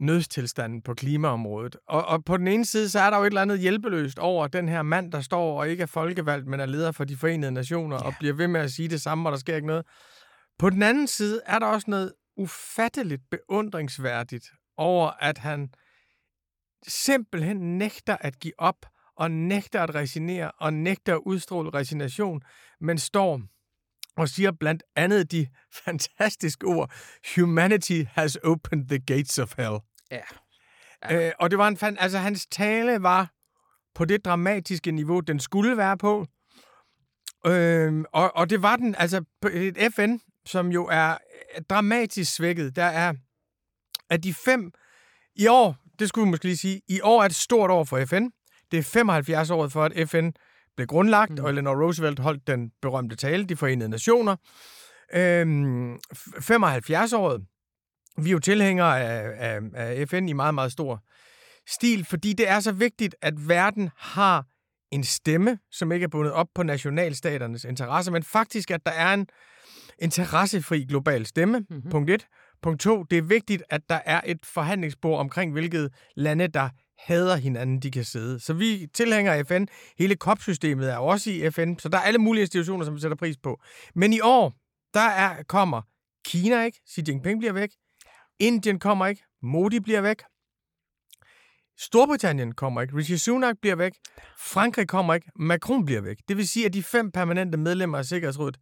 nødstilstanden 0.01 0.83
på 0.83 0.95
klimaområdet. 0.95 1.77
Og, 1.89 2.05
og 2.07 2.25
på 2.25 2.37
den 2.37 2.49
ene 2.49 2.65
side, 2.65 2.89
så 2.89 3.01
er 3.01 3.11
der 3.11 3.17
jo 3.17 3.23
et 3.23 3.27
eller 3.27 3.43
andet 3.43 3.59
hjælpeløst 3.59 4.19
over 4.19 4.47
den 4.47 4.69
her 4.69 4.83
mand, 4.83 5.13
der 5.13 5.21
står 5.21 5.61
og 5.61 5.69
ikke 5.69 5.83
er 5.83 5.87
folkevalgt, 5.87 6.47
men 6.47 6.61
er 6.61 6.67
leder 6.67 6.93
for 6.93 7.05
de 7.05 7.17
forenede 7.17 7.53
nationer, 7.53 7.97
ja. 7.97 8.03
og 8.03 8.15
bliver 8.19 8.35
ved 8.35 8.49
med 8.49 8.61
at 8.61 8.73
sige 8.73 8.89
det 8.89 9.01
samme, 9.01 9.29
og 9.29 9.33
der 9.33 9.39
sker 9.39 9.57
ikke 9.57 9.67
noget. 9.67 9.87
På 10.59 10.71
den 10.71 10.83
anden 10.83 11.07
side 11.07 11.41
er 11.47 11.59
der 11.59 11.67
også 11.67 11.91
noget 11.91 12.13
ufatteligt 12.37 13.23
beundringsværdigt 13.31 14.51
over, 14.77 15.11
at 15.21 15.39
han 15.39 15.69
simpelthen 16.89 17.79
nægter 17.79 18.17
at 18.21 18.39
give 18.39 18.53
op, 18.59 18.87
og 19.17 19.31
nægter 19.31 19.83
at 19.83 19.95
resignere, 19.95 20.51
og 20.51 20.73
nægter 20.73 21.15
at 21.15 21.21
udstråle 21.27 21.71
resignation, 21.75 22.41
men 22.81 22.99
står 22.99 23.41
og 24.17 24.29
siger 24.29 24.53
blandt 24.53 24.83
andet 24.97 25.33
de 25.33 25.47
fantastiske 25.85 26.67
ord, 26.67 26.93
Humanity 27.37 28.03
has 28.11 28.37
opened 28.37 28.89
the 28.89 28.99
gates 28.99 29.39
of 29.39 29.55
hell. 29.57 29.79
Ja. 30.11 30.21
ja. 31.11 31.27
Øh, 31.27 31.33
og 31.39 31.51
det 31.51 31.59
var 31.59 31.69
en 31.69 31.77
fan, 31.77 31.97
altså 32.01 32.19
hans 32.19 32.47
tale 32.47 33.03
var 33.03 33.31
på 33.95 34.05
det 34.05 34.25
dramatiske 34.25 34.91
niveau, 34.91 35.21
den 35.21 35.41
skulle 35.41 35.77
være 35.77 35.99
på. 35.99 36.27
Øh, 37.47 38.05
og, 38.13 38.37
og 38.37 38.51
det 38.51 38.63
var 38.63 38.77
den, 38.77 38.95
altså 38.99 39.25
et 39.53 39.93
FN, 39.95 40.17
som 40.47 40.69
jo 40.69 40.87
er 40.87 41.17
dramatisk 41.71 42.35
svækket. 42.35 42.77
Der 42.77 42.85
er 42.85 43.13
at 44.11 44.25
de 44.25 44.35
fem 44.35 44.73
i 45.37 45.47
år, 45.47 45.77
det 45.99 46.09
skulle 46.09 46.25
vi 46.25 46.31
måske 46.31 46.45
lige 46.45 46.57
sige, 46.57 46.81
i 46.89 47.01
år 47.01 47.23
er 47.23 47.27
et 47.27 47.35
stort 47.35 47.71
år 47.71 47.85
for 47.85 48.05
FN. 48.05 48.29
Det 48.71 48.79
er 48.79 48.83
75 48.83 49.51
år 49.51 49.69
for, 49.69 49.85
at 49.85 50.09
FN 50.09 50.31
blev 50.77 50.87
grundlagt, 50.87 51.33
mm. 51.33 51.45
og 51.45 51.51
Eleanor 51.51 51.85
Roosevelt 51.85 52.19
holdt 52.19 52.47
den 52.47 52.73
berømte 52.83 53.17
tale, 53.17 53.45
de 53.45 53.57
forenede 53.57 53.89
nationer. 53.89 54.37
Øhm, 55.15 55.95
75-året. 55.95 57.47
Vi 58.19 58.29
er 58.29 58.33
jo 58.33 58.39
tilhængere 58.39 59.01
af, 59.01 59.33
af, 59.39 59.61
af 59.75 60.09
FN 60.09 60.29
i 60.29 60.33
meget, 60.33 60.55
meget 60.55 60.73
stor 60.73 61.03
stil, 61.69 62.05
fordi 62.05 62.33
det 62.33 62.49
er 62.49 62.61
så 62.61 62.73
vigtigt, 62.73 63.15
at 63.23 63.49
verden 63.49 63.91
har 63.97 64.45
en 64.93 65.05
stemme, 65.05 65.59
som 65.71 65.93
ikke 65.93 66.05
er 66.05 66.09
bundet 66.09 66.33
op 66.33 66.47
på 66.55 66.63
nationalstaternes 66.63 67.65
interesser, 67.65 68.13
men 68.13 68.23
faktisk, 68.23 68.71
at 68.71 68.87
der 68.87 68.93
er 68.93 69.15
en 69.15 69.27
interessefri 69.99 70.85
global 70.85 71.27
stemme, 71.27 71.59
mm-hmm. 71.59 71.91
punkt 71.91 72.11
et. 72.11 72.27
Punkt 72.63 72.81
to, 72.81 73.03
det 73.03 73.19
er 73.19 73.23
vigtigt, 73.23 73.63
at 73.71 73.81
der 73.89 74.01
er 74.05 74.21
et 74.27 74.47
forhandlingsbord 74.47 75.21
omkring, 75.21 75.53
hvilket 75.53 75.93
lande, 76.17 76.49
der 76.49 76.69
hader 76.99 77.37
hinanden, 77.37 77.81
de 77.81 77.91
kan 77.91 78.05
sidde. 78.05 78.41
Så 78.41 78.55
vi 78.55 78.87
tilhænger 78.95 79.33
af 79.33 79.47
FN. 79.47 79.67
Hele 79.99 80.15
COP-systemet 80.15 80.93
er 80.93 80.97
også 80.97 81.31
i 81.31 81.51
FN, 81.51 81.75
så 81.79 81.89
der 81.89 81.99
er 81.99 82.03
alle 82.03 82.19
mulige 82.19 82.43
institutioner, 82.43 82.85
som 82.85 82.95
vi 82.95 83.01
sætter 83.01 83.17
pris 83.17 83.37
på. 83.37 83.61
Men 83.95 84.13
i 84.13 84.21
år, 84.21 84.53
der 84.95 85.01
er, 85.01 85.43
kommer 85.43 85.83
Kina 86.25 86.65
ikke, 86.65 86.81
Xi 86.95 87.03
Jinping 87.09 87.39
bliver 87.39 87.53
væk, 87.53 87.71
Indien 88.39 88.79
kommer 88.79 89.07
ikke, 89.07 89.23
Modi 89.43 89.81
bliver 89.81 90.01
væk, 90.01 90.23
Storbritannien 91.79 92.53
kommer 92.53 92.83
ikke, 92.83 92.97
Rishi 92.97 93.19
Sunak 93.19 93.57
bliver 93.61 93.77
væk, 93.77 93.93
Frankrig 94.39 94.89
kommer 94.89 95.15
ikke, 95.15 95.31
Macron 95.37 95.85
bliver 95.85 96.01
væk. 96.01 96.17
Det 96.29 96.37
vil 96.37 96.49
sige, 96.49 96.67
at 96.67 96.73
de 96.73 96.83
fem 96.83 97.13
permanente 97.13 97.59
medlemmer 97.59 97.99
af 97.99 98.05
Sikkerhedsrådet, 98.05 98.57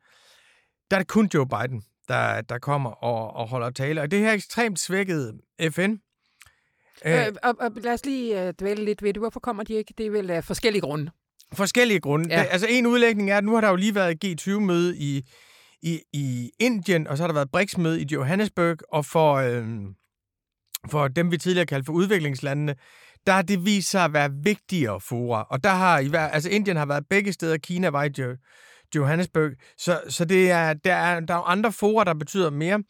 der 0.90 0.96
er 0.96 1.00
det 1.00 1.08
kun 1.08 1.30
Joe 1.34 1.48
Biden, 1.48 1.82
der, 2.08 2.40
der 2.40 2.58
kommer 2.58 2.90
og, 2.90 3.36
og 3.36 3.48
holder 3.48 3.70
tale. 3.70 4.00
Og 4.00 4.10
det 4.10 4.18
her 4.18 4.32
ekstremt 4.32 4.78
svækkede 4.78 5.32
FN. 5.70 5.96
Øh, 7.06 7.26
og, 7.42 7.54
og 7.60 7.70
lad 7.76 7.92
os 7.92 8.06
lige 8.06 8.48
uh, 8.48 8.54
dvæle 8.60 8.84
lidt 8.84 9.02
ved 9.02 9.12
det. 9.12 9.20
Hvorfor 9.20 9.40
kommer 9.40 9.62
de 9.62 9.74
ikke? 9.74 9.94
Det 9.98 10.06
er 10.06 10.10
vel 10.10 10.30
af 10.30 10.38
uh, 10.38 10.44
forskellige 10.44 10.82
grunde. 10.82 11.10
Forskellige 11.52 12.00
grunde. 12.00 12.34
Ja. 12.34 12.42
Altså 12.42 12.66
en 12.70 12.86
udlægning 12.86 13.30
er, 13.30 13.38
at 13.38 13.44
nu 13.44 13.54
har 13.54 13.60
der 13.60 13.68
jo 13.68 13.76
lige 13.76 13.94
været 13.94 14.24
G20-møde 14.24 14.96
i, 14.96 15.22
i, 15.84 16.00
i 16.12 16.50
Indien, 16.60 17.06
og 17.06 17.16
så 17.16 17.22
har 17.22 17.28
der 17.28 17.34
været 17.34 17.50
BRICS-møde 17.50 18.02
i 18.02 18.06
Johannesburg, 18.12 18.76
og 18.92 19.06
for, 19.06 19.34
øh, 19.34 19.64
for 20.90 21.08
dem, 21.08 21.30
vi 21.30 21.38
tidligere 21.38 21.66
kaldte 21.66 21.86
for 21.86 21.92
udviklingslandene, 21.92 22.74
der 23.26 23.32
har 23.32 23.42
det 23.42 23.64
vist 23.64 23.90
sig 23.90 24.04
at 24.04 24.12
være 24.12 24.30
vigtigere 24.42 25.00
fora. 25.00 25.46
Og 25.50 25.64
der 25.64 25.70
har 25.70 25.98
i 25.98 26.10
altså 26.14 26.50
Indien 26.50 26.76
har 26.76 26.86
været 26.86 27.04
begge 27.10 27.32
steder, 27.32 27.56
Kina 27.56 27.88
var 27.88 28.04
i 28.04 28.10
Johannesburg. 28.94 29.50
Så, 29.78 30.00
så 30.08 30.24
det 30.24 30.50
er, 30.50 30.72
der, 30.72 30.94
er, 30.94 31.20
der 31.20 31.34
er 31.34 31.48
andre 31.48 31.72
fora, 31.72 32.04
der 32.04 32.14
betyder 32.14 32.50
mere. 32.50 32.82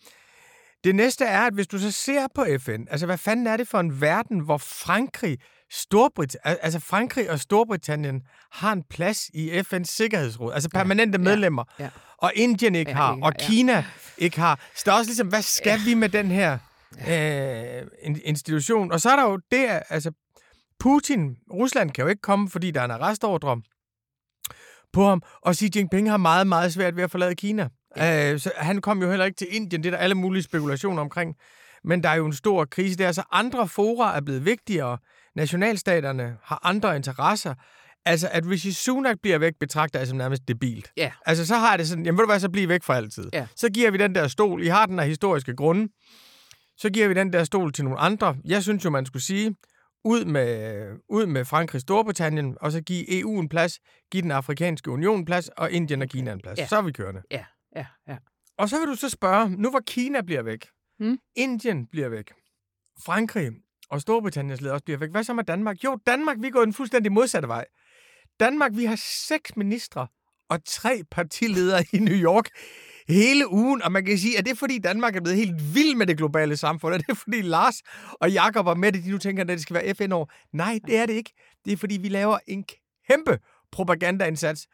Det 0.85 0.95
næste 0.95 1.25
er, 1.25 1.41
at 1.41 1.55
hvis 1.55 1.67
du 1.67 1.79
så 1.79 1.91
ser 1.91 2.27
på 2.35 2.47
FN, 2.61 2.85
altså 2.91 3.07
hvad 3.07 3.19
fanden 3.19 3.47
er 3.47 3.57
det 3.57 3.69
for 3.69 3.81
en 3.81 4.01
verden, 4.01 4.41
hvor 4.41 4.59
Frankrig, 4.59 5.39
Storbrit 5.71 6.37
altså 6.45 6.81
Frankrig 6.81 7.31
og 7.31 7.41
Storbritannien 7.41 8.23
har 8.53 8.73
en 8.73 8.83
plads 8.91 9.29
i 9.35 9.51
FN's 9.61 9.85
Sikkerhedsråd, 9.85 10.53
altså 10.53 10.69
permanente 10.69 11.19
ja, 11.19 11.25
medlemmer, 11.25 11.65
ja, 11.79 11.85
ja. 11.85 11.91
og 12.19 12.33
Indien 12.35 12.75
ikke 12.75 12.91
ja, 12.91 12.97
har, 12.97 13.19
og 13.23 13.33
ja. 13.41 13.47
Kina 13.47 13.85
ikke 14.19 14.41
har. 14.41 14.61
Så 14.77 14.83
der 14.87 14.93
er 14.93 14.97
også 14.97 15.09
ligesom, 15.09 15.29
hvad 15.29 15.43
skal 15.43 15.81
ja. 15.81 15.85
vi 15.85 15.95
med 15.95 16.09
den 16.09 16.31
her 16.31 16.59
ja. 17.07 17.83
øh, 17.83 17.87
institution? 18.25 18.93
Og 18.93 19.01
så 19.01 19.11
er 19.11 19.17
der 19.17 19.23
jo 19.23 19.41
det, 19.51 19.83
altså 19.89 20.13
Putin, 20.81 21.37
Rusland 21.53 21.91
kan 21.91 22.03
jo 22.03 22.09
ikke 22.09 22.23
komme, 22.23 22.51
fordi 22.51 22.71
der 22.71 22.81
er 22.81 22.85
en 22.85 22.91
arrestordre 22.91 23.61
på 24.93 25.09
ham, 25.09 25.23
og 25.43 25.55
Xi 25.55 25.71
Jinping 25.77 26.11
har 26.11 26.17
meget, 26.17 26.47
meget 26.47 26.73
svært 26.73 26.97
ved 26.97 27.05
at 27.05 27.11
forlade 27.11 27.35
Kina. 27.35 27.69
Ja. 27.97 28.33
Øh, 28.33 28.41
så 28.41 28.53
han 28.57 28.81
kom 28.81 29.03
jo 29.03 29.11
heller 29.11 29.25
ikke 29.25 29.37
til 29.37 29.47
Indien, 29.51 29.83
det 29.83 29.89
er 29.89 29.97
der 29.97 29.99
alle 29.99 30.15
mulige 30.15 30.43
spekulationer 30.43 31.03
omkring. 31.03 31.37
Men 31.85 32.03
der 32.03 32.09
er 32.09 32.15
jo 32.15 32.27
en 32.27 32.33
stor 32.33 32.65
krise 32.65 32.99
der, 32.99 33.13
så 33.13 33.23
andre 33.33 33.69
fora 33.69 34.17
er 34.17 34.21
blevet 34.21 34.45
vigtigere. 34.45 34.99
Nationalstaterne 35.35 36.37
har 36.43 36.61
andre 36.63 36.97
interesser. 36.97 37.55
Altså, 38.05 38.29
at 38.33 38.47
Rishi 38.47 38.73
Sunak 38.73 39.17
bliver 39.23 39.39
væk, 39.39 39.53
betragter 39.61 39.99
jeg 39.99 40.09
som 40.09 40.19
nærmest 40.19 40.49
debilt. 40.49 40.93
Ja. 40.97 41.13
Altså, 41.27 41.47
så 41.47 41.57
har 41.57 41.77
det 41.77 41.89
sådan, 41.89 42.05
jamen 42.05 42.19
ved 42.19 42.25
du 42.25 42.31
hvad, 42.31 42.41
så 42.41 42.51
bliver 42.51 42.69
væk 42.69 42.83
for 42.83 42.93
altid. 42.93 43.31
Ja. 43.33 43.47
Så 43.57 43.69
giver 43.69 43.91
vi 43.91 43.99
den 43.99 44.15
der 44.15 44.29
stol, 44.29 44.63
I 44.63 44.67
har 44.67 44.87
den 44.87 44.99
af 44.99 45.07
historiske 45.07 45.57
grunde, 45.57 45.93
så 46.77 46.91
giver 46.91 47.09
vi 47.09 47.15
den 47.15 47.33
der 47.33 47.45
stol 47.45 47.73
til 47.73 47.85
nogle 47.85 47.99
andre. 47.99 48.37
Jeg 48.45 48.63
synes 48.63 48.85
jo, 48.85 48.91
man 48.91 49.07
skulle 49.07 49.23
sige, 49.23 49.57
ud 50.05 50.25
med, 50.25 50.87
ud 51.09 51.27
med 51.27 51.45
Frankrig 51.45 51.81
Storbritannien, 51.81 52.57
og 52.61 52.73
så 52.73 52.81
give 52.81 53.21
EU 53.21 53.41
en 53.41 53.49
plads, 53.49 53.79
give 54.13 54.23
den 54.23 54.31
afrikanske 54.31 54.91
union 54.91 55.19
en 55.19 55.25
plads, 55.25 55.49
og 55.49 55.71
Indien 55.71 56.03
og 56.03 56.09
Kina 56.09 56.33
en 56.33 56.41
plads. 56.41 56.59
Ja. 56.59 56.67
Så 56.67 56.77
er 56.77 56.83
vi 56.83 56.93
kørende. 56.93 57.23
Ja, 57.31 57.45
ja, 57.77 57.87
ja. 58.09 58.17
Og 58.59 58.69
så 58.69 58.79
vil 58.79 58.89
du 58.89 58.95
så 58.95 59.09
spørge, 59.09 59.51
nu 59.51 59.71
hvor 59.71 59.83
Kina 59.87 60.21
bliver 60.21 60.43
væk, 60.43 60.67
hmm? 60.99 61.19
Indien 61.37 61.87
bliver 61.87 62.09
væk, 62.09 62.33
Frankrig 63.05 63.51
og 63.95 64.01
Storbritanniens 64.01 64.61
leder 64.61 64.73
også 64.73 64.85
bliver 64.85 64.99
væk, 64.99 65.11
hvad 65.11 65.25
så 65.25 65.35
med 65.35 65.45
Danmark? 65.45 65.85
Jo, 65.85 65.99
Danmark, 66.07 66.37
vi 66.41 66.51
går 66.51 66.65
den 66.65 66.73
fuldstændig 66.73 67.13
modsatte 67.13 67.49
vej. 67.49 67.65
Danmark, 68.41 68.71
vi 68.75 68.85
har 68.85 68.97
seks 69.29 69.57
ministre 69.57 70.07
og 70.49 70.65
tre 70.67 71.03
partiledere 71.11 71.85
i 71.93 71.99
New 71.99 72.15
York 72.15 72.49
hele 73.09 73.51
ugen, 73.51 73.83
og 73.83 73.93
man 73.93 74.05
kan 74.05 74.19
sige, 74.19 74.39
at 74.39 74.45
det 74.45 74.51
er 74.51 74.57
fordi 74.57 74.79
Danmark 74.79 75.17
er 75.17 75.21
blevet 75.21 75.39
helt 75.39 75.75
vild 75.75 75.95
med 75.95 76.07
det 76.07 76.17
globale 76.17 76.57
samfund, 76.57 76.95
er 76.95 76.99
det 76.99 77.19
fordi 77.19 77.43
Lars 77.43 77.75
og 78.13 78.31
Jakob 78.31 78.67
er 78.67 78.75
med 78.75 78.93
det, 78.93 79.05
de 79.05 79.11
nu 79.11 79.19
tænker, 79.19 79.43
at 79.43 79.49
det 79.49 79.61
skal 79.61 79.75
være 79.75 79.95
FN-år. 79.95 80.33
Nej, 80.53 80.79
det 80.87 80.97
er 80.97 81.07
det 81.07 81.13
ikke. 81.13 81.33
Det 81.65 81.73
er 81.73 81.77
fordi, 81.77 81.97
vi 81.97 82.09
laver 82.09 82.39
en 82.47 82.65
kæmpe 83.09 83.39
propagandaindsats. 83.73 84.67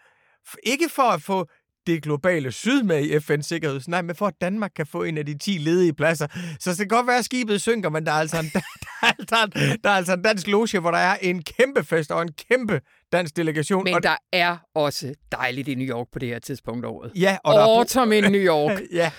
Ikke 0.63 0.89
for 0.89 1.03
at 1.03 1.23
få 1.23 1.47
det 1.87 2.03
globale 2.03 2.53
syd 2.53 2.83
med 2.83 3.01
i 3.05 3.17
FN's 3.17 3.43
sikkerhed. 3.43 3.81
Nej, 3.89 4.03
men 4.03 4.17
for 4.17 4.27
at 4.27 4.35
Danmark 4.41 4.71
kan 4.77 4.87
få 4.87 5.03
en 5.03 5.19
af 5.19 5.27
de 5.27 5.39
10 5.39 5.51
ledige 5.51 5.95
pladser. 5.95 6.27
Så 6.61 6.71
det 6.71 6.79
kan 6.79 6.89
godt 6.89 7.07
være, 7.07 7.19
at 7.19 7.25
skibet 7.25 7.63
synker, 7.63 7.91
men 7.91 8.07
der 8.07 8.13
er 8.13 8.17
altså 8.17 8.37
en, 8.39 8.45
der 8.55 9.01
er 9.03 9.13
altså 9.19 9.37
en, 9.45 9.79
der 9.85 9.91
er 9.91 9.95
altså 9.95 10.13
en 10.13 10.23
dansk 10.23 10.47
loge, 10.47 10.81
hvor 10.81 10.91
der 10.91 10.99
er 10.99 11.17
en 11.17 11.43
kæmpe 11.43 11.85
fest 11.85 12.13
og 12.13 12.23
en 12.23 12.33
kæmpe 12.51 12.81
dansk 13.13 13.37
delegation. 13.37 13.85
Men 13.85 13.95
og 13.95 14.03
der 14.03 14.17
er 14.33 14.57
også 14.75 15.15
dejligt 15.33 15.69
i 15.69 15.75
New 15.75 15.87
York 15.87 16.07
på 16.13 16.19
det 16.19 16.29
her 16.29 16.39
tidspunkt 16.39 16.85
af 16.85 16.91
året. 16.91 17.13
Ja, 17.15 17.39
og 17.45 17.55
der 17.55 17.61
Autumn 17.61 18.13
in 18.13 18.25
New 18.25 18.41
York. 18.41 18.81
ja, 18.93 19.11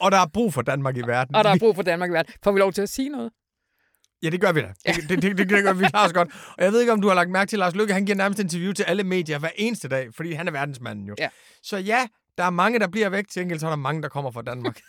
og 0.00 0.12
der 0.12 0.18
er 0.18 0.26
brug 0.34 0.54
for 0.54 0.62
Danmark 0.62 0.96
i 0.96 1.02
verden. 1.06 1.34
og 1.34 1.44
der 1.44 1.50
er 1.50 1.58
brug 1.58 1.74
for 1.74 1.82
Danmark 1.82 2.10
i 2.10 2.12
verden. 2.12 2.34
Får 2.44 2.52
vi 2.52 2.58
lov 2.58 2.72
til 2.72 2.82
at 2.82 2.88
sige 2.88 3.08
noget? 3.08 3.30
Ja, 4.22 4.30
det 4.30 4.40
gør 4.40 4.52
vi 4.52 4.60
da. 4.60 4.72
Det, 4.86 4.96
det, 5.08 5.22
det, 5.22 5.38
det, 5.38 5.50
det 5.50 5.64
gør 5.64 5.72
vi 5.72 5.84
klarer 5.90 6.06
os 6.06 6.12
godt. 6.12 6.28
Og 6.58 6.64
jeg 6.64 6.72
ved 6.72 6.80
ikke, 6.80 6.92
om 6.92 7.00
du 7.00 7.08
har 7.08 7.14
lagt 7.14 7.30
mærke 7.30 7.48
til, 7.48 7.58
Lars 7.58 7.74
Lykke, 7.74 7.92
han 7.92 8.06
giver 8.06 8.16
nærmest 8.16 8.40
interview 8.40 8.72
til 8.72 8.82
alle 8.82 9.04
medier 9.04 9.38
hver 9.38 9.50
eneste 9.56 9.88
dag, 9.88 10.14
fordi 10.14 10.32
han 10.32 10.48
er 10.48 10.52
verdensmanden 10.52 11.06
jo. 11.06 11.14
Ja. 11.18 11.28
Så 11.62 11.76
ja, 11.76 12.06
der 12.38 12.44
er 12.44 12.50
mange, 12.50 12.78
der 12.78 12.88
bliver 12.88 13.08
væk, 13.08 13.28
til 13.28 13.42
enkelt 13.42 13.60
så 13.60 13.66
er 13.66 13.70
der 13.70 13.76
mange, 13.76 14.02
der 14.02 14.08
kommer 14.08 14.30
fra 14.30 14.42
Danmark. 14.42 14.80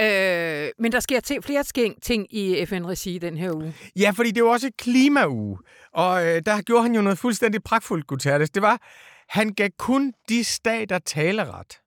øh, 0.00 0.70
men 0.78 0.92
der 0.92 1.00
sker 1.00 1.20
t- 1.30 1.40
flere 1.40 1.94
ting 2.02 2.34
i 2.34 2.66
FN-regi 2.66 3.18
den 3.18 3.36
her 3.36 3.52
uge. 3.56 3.74
Ja, 3.96 4.10
fordi 4.10 4.30
det 4.30 4.36
er 4.36 4.44
jo 4.44 4.50
også 4.50 4.70
klimauge. 4.78 5.58
Og 5.92 6.26
øh, 6.26 6.42
der 6.46 6.62
gjorde 6.62 6.82
han 6.82 6.94
jo 6.94 7.02
noget 7.02 7.18
fuldstændig 7.18 7.62
pragtfuldt, 7.62 8.06
Guterres. 8.06 8.50
Det 8.50 8.62
var, 8.62 8.80
han 9.28 9.54
gav 9.54 9.68
kun 9.78 10.12
de 10.28 10.44
stater 10.44 10.98
taleret 10.98 11.78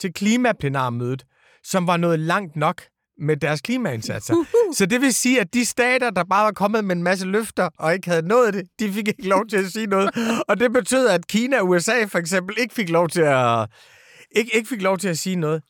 til 0.00 0.12
klimaplenarmødet, 0.12 1.24
som 1.64 1.86
var 1.86 1.96
noget 1.96 2.20
langt 2.20 2.56
nok 2.56 2.82
med 3.18 3.36
deres 3.36 3.60
klimaindsatser. 3.60 4.34
Uh-huh. 4.34 4.74
Så 4.74 4.86
det 4.86 5.00
vil 5.00 5.14
sige, 5.14 5.40
at 5.40 5.54
de 5.54 5.64
stater, 5.64 6.10
der 6.10 6.24
bare 6.24 6.44
var 6.44 6.52
kommet 6.52 6.84
med 6.84 6.96
en 6.96 7.02
masse 7.02 7.26
løfter 7.26 7.68
og 7.78 7.94
ikke 7.94 8.08
havde 8.08 8.28
nået 8.28 8.54
det, 8.54 8.64
de 8.80 8.92
fik 8.92 9.08
ikke 9.08 9.28
lov 9.28 9.46
til 9.46 9.56
at 9.56 9.72
sige 9.72 9.86
noget. 9.86 10.10
Og 10.48 10.60
det 10.60 10.72
betød, 10.72 11.08
at 11.08 11.26
Kina 11.26 11.60
og 11.60 11.68
USA 11.68 12.04
for 12.04 12.18
eksempel 12.18 12.56
ikke 12.58 12.74
fik 12.74 12.90
lov 12.90 13.08
til 13.08 13.22
at, 13.22 13.68
ikke, 14.30 14.56
ikke 14.56 14.68
fik 14.68 14.82
lov 14.82 14.98
til 14.98 15.08
at 15.08 15.18
sige 15.18 15.36
noget. 15.36 15.62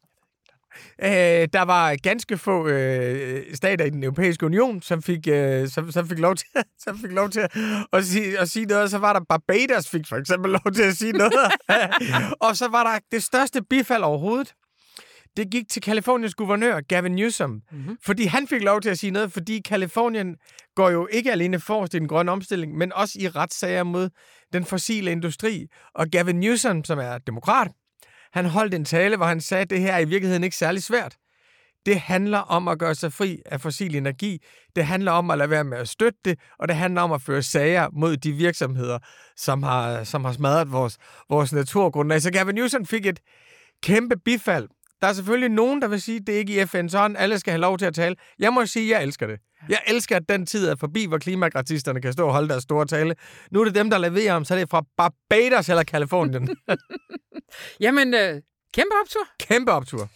Øh, 1.03 1.49
der 1.53 1.63
var 1.63 1.97
ganske 2.03 2.39
få 2.39 2.69
øh, 2.69 3.43
stater 3.55 3.85
i 3.85 3.91
den 3.91 4.05
europæiske 4.05 4.47
union, 4.47 4.83
som 4.83 5.03
fik, 5.03 5.29
øh, 5.29 5.69
som, 5.69 5.91
som 5.93 6.09
fik 6.09 6.19
lov 6.19 6.35
til, 6.35 6.47
som 6.85 6.99
fik 6.99 7.13
lov 7.13 7.31
til 7.31 7.41
at, 7.41 7.57
at, 7.93 8.05
sige, 8.05 8.39
at 8.39 8.51
sige 8.51 8.67
noget, 8.67 8.83
og 8.83 8.89
så 8.89 8.99
var 8.99 9.13
der 9.13 9.21
Barbados 9.29 9.89
fik 9.89 10.09
for 10.09 10.17
eksempel 10.17 10.51
lov 10.51 10.73
til 10.75 10.83
at 10.83 10.97
sige 10.97 11.13
noget. 11.13 11.33
og 12.47 12.57
så 12.57 12.69
var 12.69 12.85
der 12.85 12.99
det 13.13 13.23
største 13.23 13.63
bifald 13.63 14.03
overhovedet 14.03 14.55
det 15.37 15.51
gik 15.51 15.69
til 15.69 15.83
Kaliforniens 15.83 16.35
guvernør, 16.35 16.81
Gavin 16.81 17.13
Newsom. 17.13 17.63
Mm-hmm. 17.73 17.97
Fordi 18.05 18.25
han 18.25 18.49
fik 18.49 18.63
lov 18.63 18.81
til 18.81 18.91
at 18.91 18.99
sige 18.99 19.11
noget, 19.11 19.33
fordi 19.33 19.61
Kalifornien 19.61 20.37
går 20.75 20.91
jo 20.91 21.09
ikke 21.13 21.33
alene 21.33 21.61
forrest 21.61 21.95
i 21.95 21.99
den 21.99 22.09
grønne 22.09 22.33
omstilling, 22.33 22.77
men 22.77 22.93
også 22.93 23.19
i 23.21 23.29
retssager 23.29 23.83
mod 23.83 24.11
den 24.53 24.65
fossile 24.65 25.13
industri. 25.13 25.67
Og 25.95 26.07
Gavin 26.09 26.41
Newsom, 26.41 26.85
som 26.85 26.99
er 26.99 27.19
demokrat, 27.19 27.71
han 28.33 28.45
holdt 28.45 28.75
en 28.75 28.85
tale, 28.85 29.17
hvor 29.17 29.27
han 29.27 29.41
sagde, 29.41 29.63
at 29.63 29.71
det 29.71 29.81
her 29.81 29.93
er 29.93 29.99
i 29.99 30.05
virkeligheden 30.05 30.45
ikke 30.45 30.57
særlig 30.57 30.83
svært. 30.83 31.17
Det 31.87 32.01
handler 32.01 32.39
om 32.39 32.69
at 32.69 32.79
gøre 32.79 32.95
sig 32.95 33.13
fri 33.13 33.43
af 33.47 33.61
fossil 33.61 33.97
energi. 33.97 34.43
Det 34.77 34.87
handler 34.87 35.13
om 35.13 35.31
at 35.31 35.39
lade 35.39 35.51
være 35.51 35.65
med 35.65 35.79
at 35.79 35.89
støtte 35.89 36.19
det, 36.25 36.39
og 36.59 36.69
det 36.69 36.77
handler 36.77 37.03
om 37.03 37.13
at 37.13 37.23
føre 37.23 37.43
sager 37.43 37.89
mod 37.93 38.17
de 38.17 38.33
virksomheder, 38.33 38.99
som 39.37 39.63
har, 39.63 40.05
som 40.05 40.25
har 40.25 40.33
smadret 40.33 40.73
vores, 40.73 40.99
vores 41.31 41.53
naturgrundlag. 41.53 42.23
Så 42.23 42.31
Gavin 42.33 42.55
Newsom 42.55 42.87
fik 42.87 43.07
et 43.07 43.21
kæmpe 43.83 44.17
bifald 44.25 44.69
der 45.05 45.11
er 45.11 45.15
selvfølgelig 45.15 45.49
nogen, 45.49 45.83
der 45.83 45.89
vil 45.89 46.01
sige, 46.01 46.17
at 46.17 46.27
det 46.27 46.35
er 46.35 46.39
ikke 46.39 46.63
i 46.63 46.67
FN 46.67 46.89
sådan, 46.89 47.17
alle 47.17 47.39
skal 47.39 47.51
have 47.51 47.61
lov 47.61 47.79
til 47.79 47.87
at 47.87 47.95
tale. 47.95 48.17
Jeg 48.39 48.53
må 48.53 48.67
sige, 48.67 48.85
at 48.85 48.91
jeg 48.99 49.03
elsker 49.03 49.27
det. 49.27 49.41
Jeg 49.69 49.79
elsker, 49.87 50.17
at 50.17 50.29
den 50.29 50.47
tid 50.47 50.67
er 50.67 50.77
forbi, 50.77 51.07
hvor 51.07 51.19
klimakratisterne 51.19 52.01
kan 52.01 52.13
stå 52.13 52.27
og 52.27 52.33
holde 52.33 52.49
deres 52.49 52.63
store 52.63 52.87
tale. 52.87 53.15
Nu 53.51 53.61
er 53.61 53.65
det 53.65 53.75
dem, 53.75 53.91
der 53.91 53.99
leverer 53.99 54.35
om, 54.35 54.45
så 54.45 54.55
er 54.55 54.59
det 54.59 54.71
fra 54.71 54.85
Barbados 54.97 55.69
eller 55.69 55.83
Kalifornien. 55.83 56.57
Jamen, 57.85 58.15
øh, 58.15 58.43
kæmpe 58.75 58.95
optur. 59.03 59.21
Kæmpe 59.41 59.73
optur. 59.73 60.09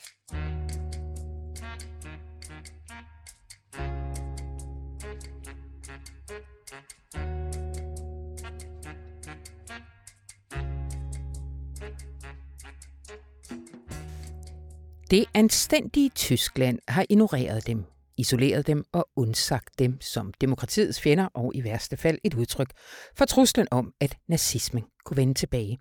Det 15.11 15.25
anstændige 15.35 16.09
Tyskland 16.09 16.79
har 16.89 17.07
ignoreret 17.11 17.67
dem, 17.67 17.85
isoleret 18.17 18.67
dem 18.67 18.85
og 18.93 19.09
undsagt 19.17 19.79
dem 19.79 20.01
som 20.01 20.33
demokratiets 20.41 21.01
fjender 21.01 21.29
og 21.35 21.53
i 21.55 21.65
værste 21.65 21.97
fald 21.97 22.19
et 22.25 22.35
udtryk 22.35 22.73
for 23.17 23.25
truslen 23.25 23.67
om, 23.71 23.93
at 24.01 24.17
nazismen 24.29 24.85
kunne 25.05 25.17
vende 25.17 25.35
tilbage. 25.35 25.79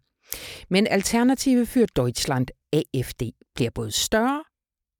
Men 0.70 0.88
alternativet 0.88 1.68
for 1.68 1.86
Deutschland, 1.96 2.48
AFD, 2.74 3.22
bliver 3.56 3.70
både 3.76 3.92
større 3.92 4.44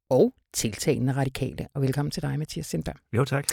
og 0.10 0.34
tiltagende 0.54 1.14
radikale. 1.14 1.68
Og 1.76 1.82
velkommen 1.82 2.12
til 2.12 2.22
dig, 2.22 2.40
Mathias 2.40 2.66
Sindberg. 2.66 2.96
Jo, 3.14 3.26
tak. 3.26 3.46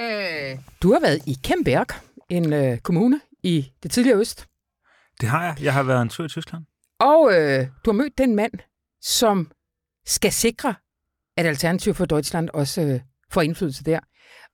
Øh, 0.00 0.58
du 0.82 0.92
har 0.92 1.00
været 1.00 1.26
i 1.26 1.36
Kemberg, 1.44 1.86
en 2.28 2.52
øh, 2.52 2.78
kommune 2.78 3.20
i 3.42 3.72
det 3.82 3.90
tidligere 3.90 4.18
øst. 4.18 4.46
Det 5.20 5.28
har 5.28 5.44
jeg. 5.44 5.56
Jeg 5.62 5.72
har 5.72 5.82
været 5.82 6.02
en 6.02 6.08
tur 6.08 6.24
i 6.24 6.28
Tyskland. 6.28 6.64
Og 7.00 7.32
øh, 7.32 7.66
du 7.84 7.90
har 7.90 7.96
mødt 7.96 8.18
den 8.18 8.36
mand, 8.36 8.52
som 9.00 9.50
skal 10.08 10.32
sikre, 10.32 10.74
at 11.36 11.46
Alternativ 11.46 11.94
for 11.94 12.04
Deutschland 12.04 12.48
også 12.54 12.82
øh, 12.82 13.00
får 13.30 13.42
indflydelse 13.42 13.84
der. 13.84 14.00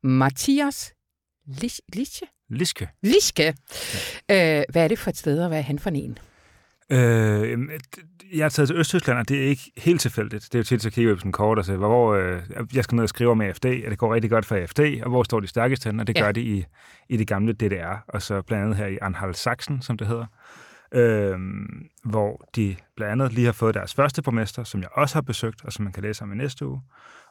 Mathias 0.06 0.92
Lich- 1.48 1.78
Lischke? 1.92 2.26
Liske. 2.50 2.88
Lischke. 3.02 3.48
Øh, 4.30 4.62
hvad 4.72 4.84
er 4.84 4.88
det 4.88 4.98
for 4.98 5.10
et 5.10 5.16
sted, 5.16 5.42
og 5.42 5.48
hvad 5.48 5.58
er 5.58 5.62
han 5.62 5.78
for 5.78 5.90
en? 5.90 6.18
Øh, 6.90 7.58
jeg 8.34 8.44
er 8.44 8.48
taget 8.48 8.68
til 8.68 8.76
Østtyskland, 8.76 9.18
og 9.18 9.28
det 9.28 9.44
er 9.44 9.48
ikke 9.48 9.72
helt 9.76 10.00
tilfældigt. 10.00 10.44
Det 10.44 10.54
er 10.54 10.58
jo 10.58 10.64
tit, 10.64 10.82
så 10.82 10.90
kigger 10.90 11.10
vi 11.10 11.14
på 11.14 11.20
sådan 11.20 11.32
kort 11.32 11.58
og 11.58 11.64
siger, 11.64 11.76
hvor 11.76 12.14
øh, 12.14 12.42
jeg 12.74 12.84
skal 12.84 12.96
ned 12.96 13.02
og 13.02 13.08
skrive 13.08 13.30
om 13.30 13.40
AFD, 13.40 13.64
og 13.66 13.90
det 13.90 13.98
går 13.98 14.14
rigtig 14.14 14.30
godt 14.30 14.46
for 14.46 14.56
AFD, 14.56 14.80
og 15.02 15.10
hvor 15.10 15.22
står 15.22 15.40
de 15.40 15.46
stærkest 15.46 15.84
henne, 15.84 16.02
og 16.02 16.06
det 16.06 16.16
Ja. 16.18 16.22
gør 16.24 16.32
de 16.32 16.40
i, 16.42 16.64
i 17.08 17.16
det 17.16 17.26
gamle 17.26 17.52
DDR, 17.52 18.04
og 18.08 18.22
så 18.22 18.42
blandt 18.42 18.64
andet 18.64 18.76
her 18.76 18.86
i 18.86 18.98
Anhalt-Sachsen, 19.02 19.82
som 19.82 19.96
det 19.98 20.06
hedder, 20.06 20.26
øh, 20.94 21.38
hvor 22.04 22.44
de 22.56 22.76
blandt 22.96 23.12
andet 23.12 23.32
lige 23.32 23.44
har 23.44 23.52
fået 23.52 23.74
deres 23.74 23.94
første 23.94 24.22
borgmester, 24.22 24.64
som 24.64 24.80
jeg 24.80 24.88
også 24.92 25.14
har 25.14 25.22
besøgt, 25.22 25.64
og 25.64 25.72
som 25.72 25.82
man 25.84 25.92
kan 25.92 26.02
læse 26.02 26.22
om 26.22 26.32
i 26.32 26.36
næste 26.36 26.66
uge, 26.66 26.82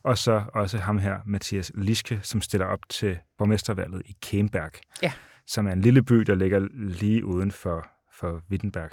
og 0.04 0.18
så 0.18 0.44
også 0.54 0.78
ham 0.78 0.98
her, 0.98 1.18
Mathias 1.26 1.72
Lischke, 1.76 2.20
som 2.24 2.42
stiller 2.42 2.68
op 2.68 2.80
til 2.90 3.18
borgmestervalget 3.38 4.02
i 4.06 4.16
Kemberg, 4.22 4.72
Ja. 5.04 5.12
som 5.48 5.68
er 5.68 5.72
en 5.72 5.82
lille 5.82 6.04
by, 6.04 6.16
der 6.16 6.36
ligger 6.36 6.68
lige 6.74 7.26
uden 7.26 7.52
for, 7.52 7.88
for 8.20 8.42
Wittenberg. 8.52 8.90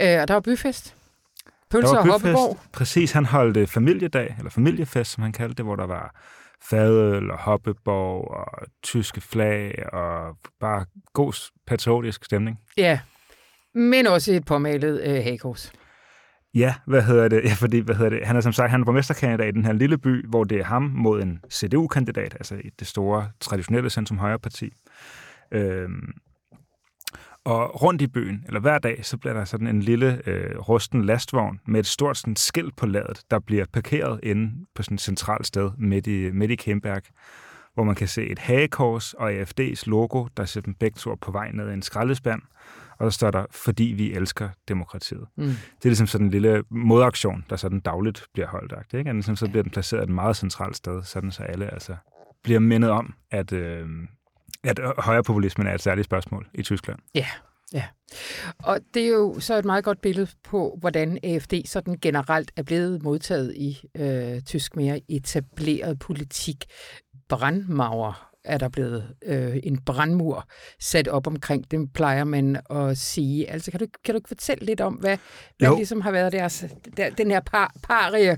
Øh, 0.00 0.20
og 0.20 0.28
der 0.28 0.34
var 0.34 0.40
byfest. 0.40 0.96
Pølser 1.70 1.96
og 1.98 2.06
hoppeborg. 2.10 2.58
Præcis, 2.72 3.12
han 3.12 3.24
holdt 3.26 3.56
øh, 3.56 3.66
familiedag, 3.66 4.34
eller 4.38 4.50
familiefest, 4.50 5.10
som 5.12 5.22
han 5.22 5.32
kaldte 5.32 5.54
det, 5.54 5.64
hvor 5.64 5.76
der 5.76 5.86
var 5.86 6.20
fadøl 6.70 7.30
og 7.30 7.38
hoppeborg 7.38 8.30
og 8.30 8.66
tyske 8.82 9.20
flag 9.20 9.84
og 9.92 10.36
bare 10.60 10.86
god 11.12 11.50
patriotisk 11.66 12.24
stemning. 12.24 12.60
Ja, 12.76 13.00
men 13.74 14.06
også 14.06 14.32
et 14.32 14.44
påmalet 14.44 15.00
øh, 15.00 15.14
hagekors. 15.14 15.72
Ja, 16.54 16.74
hvad 16.86 17.02
hedder 17.02 17.28
det? 17.28 17.44
Ja, 17.44 17.52
fordi, 17.54 17.78
hvad 17.78 17.94
hedder 17.94 18.10
det? 18.10 18.26
Han 18.26 18.36
er 18.36 18.40
som 18.40 18.52
sagt 18.52 18.70
han 18.70 18.80
er 18.80 18.84
borgmesterkandidat 18.84 19.48
i 19.48 19.56
den 19.56 19.64
her 19.64 19.72
lille 19.72 19.98
by, 19.98 20.28
hvor 20.28 20.44
det 20.44 20.58
er 20.58 20.64
ham 20.64 20.82
mod 20.82 21.22
en 21.22 21.40
CDU-kandidat, 21.50 22.34
altså 22.34 22.54
i 22.54 22.70
det 22.78 22.86
store, 22.86 23.28
traditionelle 23.40 23.90
centrum 23.90 24.18
højre 24.18 24.38
parti. 24.38 24.72
Øhm, 25.52 26.12
og 27.44 27.82
rundt 27.82 28.02
i 28.02 28.06
byen, 28.06 28.44
eller 28.46 28.60
hver 28.60 28.78
dag, 28.78 29.04
så 29.04 29.16
bliver 29.16 29.34
der 29.34 29.44
sådan 29.44 29.66
en 29.66 29.80
lille 29.80 30.28
øh, 30.28 30.58
rusten 30.58 31.04
lastvogn 31.04 31.60
med 31.66 31.80
et 31.80 31.86
stort 31.86 32.16
sådan, 32.16 32.36
skilt 32.36 32.76
på 32.76 32.86
ladet, 32.86 33.22
der 33.30 33.38
bliver 33.38 33.64
parkeret 33.72 34.20
inde 34.22 34.66
på 34.74 34.82
sådan 34.82 34.94
et 34.94 35.00
centralt 35.00 35.46
sted 35.46 35.70
midt 35.78 36.06
i, 36.06 36.30
midt 36.30 36.50
i 36.50 36.54
Kemberg, 36.54 37.02
hvor 37.74 37.84
man 37.84 37.94
kan 37.94 38.08
se 38.08 38.26
et 38.26 38.38
hagekors 38.38 39.14
og 39.14 39.32
AFD's 39.32 39.82
logo, 39.86 40.26
der 40.36 40.44
ser 40.44 40.60
dem 40.60 40.74
begge 40.74 40.96
to 40.96 41.14
på 41.14 41.32
vej 41.32 41.50
ned 41.52 41.70
i 41.70 41.72
en 41.72 41.82
skraldespand. 41.82 42.42
Og 42.98 43.12
så 43.12 43.16
står 43.16 43.30
der, 43.30 43.46
fordi 43.50 43.84
vi 43.84 44.12
elsker 44.12 44.48
demokratiet. 44.68 45.24
Mm. 45.36 45.44
Det 45.44 45.84
er 45.84 45.88
ligesom 45.88 46.06
sådan 46.06 46.26
en 46.26 46.30
lille 46.30 46.62
modaktion, 46.70 47.44
der 47.50 47.56
sådan 47.56 47.80
dagligt 47.80 48.26
bliver 48.32 48.48
holdt. 48.48 48.94
Ikke? 48.94 49.10
Og 49.10 49.14
ligesom, 49.14 49.36
så 49.36 49.48
bliver 49.48 49.62
den 49.62 49.72
placeret 49.72 50.02
et 50.02 50.08
meget 50.08 50.36
centralt 50.36 50.76
sted, 50.76 51.02
sådan 51.02 51.30
så 51.30 51.42
alle 51.42 51.72
altså 51.72 51.96
bliver 52.42 52.60
mindet 52.60 52.90
om, 52.90 53.14
at, 53.30 53.52
øh, 53.52 53.86
at 54.64 54.80
højrepopulismen 54.98 55.66
er 55.66 55.74
et 55.74 55.82
særligt 55.82 56.04
spørgsmål 56.04 56.48
i 56.54 56.62
Tyskland. 56.62 56.98
Ja, 57.14 57.26
ja. 57.72 57.84
Og 58.58 58.80
det 58.94 59.02
er 59.02 59.08
jo 59.08 59.40
så 59.40 59.58
et 59.58 59.64
meget 59.64 59.84
godt 59.84 60.00
billede 60.00 60.30
på, 60.44 60.76
hvordan 60.80 61.18
AFD 61.22 61.54
sådan 61.66 61.98
generelt 62.02 62.52
er 62.56 62.62
blevet 62.62 63.02
modtaget 63.02 63.54
i 63.56 63.78
øh, 63.96 64.40
tysk 64.40 64.76
mere 64.76 65.00
etableret 65.08 65.98
politik. 65.98 66.64
Brandmauer 67.36 68.28
er 68.44 68.58
der 68.58 68.68
blevet 68.68 69.04
øh, 69.26 69.56
en 69.64 69.78
brandmur 69.78 70.44
sat 70.80 71.08
op 71.08 71.26
omkring 71.26 71.70
dem, 71.70 71.88
plejer 71.88 72.24
man 72.24 72.56
at 72.70 72.98
sige. 72.98 73.50
Altså, 73.50 73.70
kan 73.70 73.80
du, 73.80 73.86
kan 74.04 74.14
du 74.14 74.16
ikke 74.18 74.28
fortælle 74.28 74.66
lidt 74.66 74.80
om, 74.80 74.94
hvad, 74.94 75.16
hvad 75.58 75.68
Jo. 75.68 75.76
ligesom 75.76 76.00
har 76.00 76.10
været 76.10 76.32
deres, 76.32 76.64
der, 76.96 77.10
den 77.10 77.30
her 77.30 77.40
par, 77.40 77.74
parie 77.82 78.30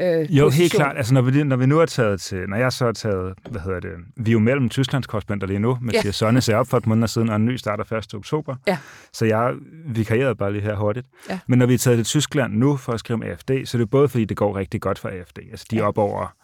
øh, 0.00 0.36
Jo, 0.36 0.44
position? 0.44 0.52
helt 0.52 0.72
klart. 0.72 0.96
Altså, 0.96 1.14
når 1.14 1.22
vi, 1.22 1.42
når 1.42 1.56
vi 1.56 1.66
nu 1.66 1.78
er 1.80 1.86
taget 1.86 2.20
til, 2.20 2.38
når 2.48 2.56
jeg 2.56 2.72
så 2.72 2.86
er 2.86 2.92
taget, 2.92 3.34
hvad 3.50 3.60
hedder 3.60 3.80
det, 3.80 3.90
vi 4.16 4.30
er 4.30 4.32
jo 4.32 4.38
mellem 4.38 4.68
Tysklands 4.68 5.06
korrespondenter 5.06 5.46
lige 5.46 5.58
nu, 5.58 5.78
Mathias 5.80 6.04
ja. 6.04 6.12
Sonne 6.12 6.40
ser 6.40 6.56
op 6.56 6.66
for 6.68 6.76
et 6.76 6.86
måned 6.86 7.08
siden, 7.08 7.28
og 7.28 7.36
en 7.36 7.44
ny 7.44 7.56
starter 7.56 7.92
1. 7.96 8.14
oktober. 8.14 8.56
Ja. 8.66 8.78
Så 9.12 9.24
jeg 9.24 9.52
vikarierede 9.86 10.34
bare 10.36 10.52
lige 10.52 10.62
her 10.62 10.76
hurtigt. 10.76 11.06
Ja. 11.30 11.38
Men 11.46 11.58
når 11.58 11.66
vi 11.66 11.74
er 11.74 11.78
taget 11.78 11.96
til 11.98 12.06
Tyskland 12.06 12.52
nu 12.54 12.76
for 12.76 12.92
at 12.92 13.00
skrive 13.00 13.14
om 13.14 13.22
AFD, 13.22 13.50
så 13.64 13.76
er 13.76 13.78
det 13.78 13.90
både 13.90 14.08
fordi, 14.08 14.24
det 14.24 14.36
går 14.36 14.56
rigtig 14.56 14.80
godt 14.80 14.98
for 14.98 15.08
AFD. 15.08 15.38
Altså, 15.50 15.66
de 15.70 15.76
er 15.76 15.80
Ja. 15.80 15.88
op 15.88 15.98
over, 15.98 16.34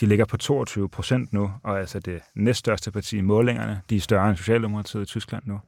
de 0.00 0.06
ligger 0.06 0.24
på 0.24 0.36
22 0.36 0.88
procent 0.88 1.32
nu, 1.32 1.52
og 1.62 1.80
altså 1.80 2.00
det 2.00 2.20
næststørste 2.34 2.92
parti 2.92 3.16
i 3.16 3.20
målingerne, 3.20 3.80
de 3.90 3.96
er 3.96 4.00
større 4.00 4.28
end 4.28 4.36
Socialdemokratiet 4.36 5.02
i 5.02 5.06
Tyskland 5.06 5.42
nu. 5.46 5.60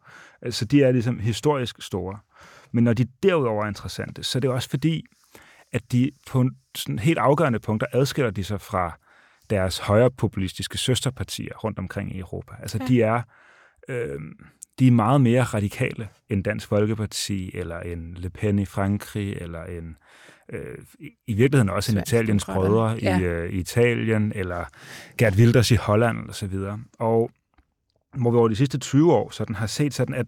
Altså, 0.43 0.65
de 0.65 0.83
er 0.83 0.93
ligesom 0.93 1.19
historisk 1.19 1.83
store. 1.83 2.19
Men 2.73 2.85
når 2.85 2.93
de 2.93 3.07
derudover 3.23 3.65
er 3.65 3.69
interessante, 3.69 4.23
så 4.23 4.39
er 4.39 4.41
det 4.41 4.51
også 4.51 4.71
fordi, 4.71 5.05
at 5.73 5.93
de 5.93 6.11
på 6.27 6.51
sådan 6.75 6.99
helt 6.99 7.19
afgørende 7.19 7.59
punkter 7.59 7.87
adskiller 7.93 8.31
de 8.31 8.45
sig 8.45 8.61
fra 8.61 8.99
deres 9.51 9.79
højrepopulistiske 9.79 10.79
søsterpartier 10.79 11.55
rundt 11.57 11.79
omkring 11.79 12.17
i 12.17 12.19
Europa. 12.19 12.53
Altså, 12.61 12.79
ja. 12.81 12.87
de 12.87 13.03
er... 13.03 13.23
Øh, 13.89 14.21
de 14.79 14.87
er 14.87 14.93
meget 14.93 15.21
mere 15.21 15.43
radikale 15.43 16.09
end 16.29 16.45
Dansk 16.45 16.69
Folkeparti, 16.69 17.51
eller 17.55 17.81
en 17.81 18.15
Le 18.15 18.31
Pen 18.31 18.59
i 18.59 18.65
Frankrig, 18.65 19.33
eller 19.33 19.65
en 19.65 19.97
øh, 20.53 20.79
i, 21.27 21.35
virkeligheden 21.35 21.71
også 21.71 21.93
en 21.93 21.99
Italiens 21.99 22.45
brødre 22.45 22.99
Ja. 23.03 23.19
i, 23.19 23.23
øh, 23.23 23.51
i 23.51 23.59
Italien, 23.59 24.33
eller 24.35 24.65
Gert 25.19 25.35
Wilders 25.37 25.71
i 25.71 25.75
Holland, 25.77 26.29
og 26.29 26.35
så 26.35 26.47
videre. 26.47 26.81
Og 26.99 27.31
hvor 28.17 28.31
vi 28.31 28.37
over 28.37 28.49
de 28.49 28.57
sidste 28.57 28.79
20 28.79 29.13
år 29.15 29.31
sådan 29.31 29.55
har 29.55 29.67
set 29.67 29.95
sådan, 29.95 30.15
at 30.15 30.27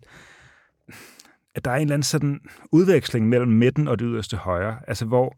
at 1.54 1.64
der 1.64 1.70
er 1.70 1.76
en 1.76 1.82
eller 1.82 1.94
anden 1.94 2.02
sådan 2.02 2.40
udveksling 2.72 3.28
mellem 3.28 3.52
midten 3.52 3.88
og 3.88 3.98
det 3.98 4.06
yderste 4.10 4.36
højre, 4.36 4.78
altså 4.88 5.04
hvor 5.04 5.36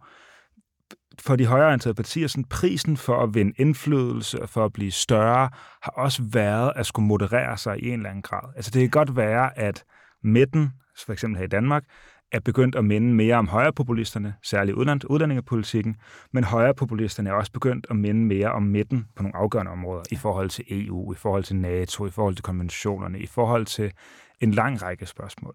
for 1.19 1.37
de 1.37 1.47
højreorienterede 1.47 1.95
partier, 1.95 2.27
sådan 2.29 2.45
prisen 2.45 2.97
for 2.97 3.23
at 3.23 3.35
vinde 3.35 3.53
indflydelse 3.57 4.43
og 4.43 4.49
for 4.49 4.65
at 4.65 4.73
blive 4.73 4.91
større, 4.91 5.51
har 5.83 5.93
også 5.97 6.23
været 6.33 6.73
at 6.77 6.87
skulle 6.87 7.07
moderere 7.07 7.59
sig 7.59 7.83
i 7.83 7.89
en 7.89 7.93
eller 7.93 8.09
anden 8.11 8.23
grad. 8.23 8.53
Altså 8.57 8.71
det 8.71 8.81
kan 8.81 8.91
godt 8.91 9.17
være, 9.17 9.59
at 9.59 9.85
midten, 10.23 10.71
for 11.07 11.13
eksempel 11.13 11.39
her 11.39 11.45
i 11.45 11.49
Danmark, 11.49 11.85
er 12.33 12.41
begyndt 12.41 12.77
at 12.77 12.85
minde 12.85 13.15
mere 13.15 13.37
om 13.37 13.49
højrepopulisterne, 13.49 14.35
særligt 14.43 14.77
udland, 14.77 15.01
udlændingepolitikken, 15.05 15.97
men 16.33 16.45
højrepopulisterne 16.45 17.31
er 17.31 17.35
også 17.35 17.53
begyndt 17.53 17.87
at 17.91 17.97
minde 17.97 18.21
mere 18.21 18.53
om 18.53 18.63
midten 18.63 19.07
på 19.17 19.23
nogle 19.23 19.37
afgørende 19.37 19.73
områder 19.73 20.03
i 20.11 20.17
forhold 20.17 20.51
til 20.51 20.65
EU, 20.69 21.13
i 21.13 21.17
forhold 21.17 21.45
til 21.45 21.57
NATO, 21.57 22.07
i 22.07 22.11
forhold 22.11 22.35
til 22.35 22.43
konventionerne, 22.43 23.21
i 23.21 23.27
forhold 23.27 23.67
til 23.67 23.93
en 24.41 24.51
lang 24.51 24.83
række 24.83 25.07
spørgsmål. 25.07 25.55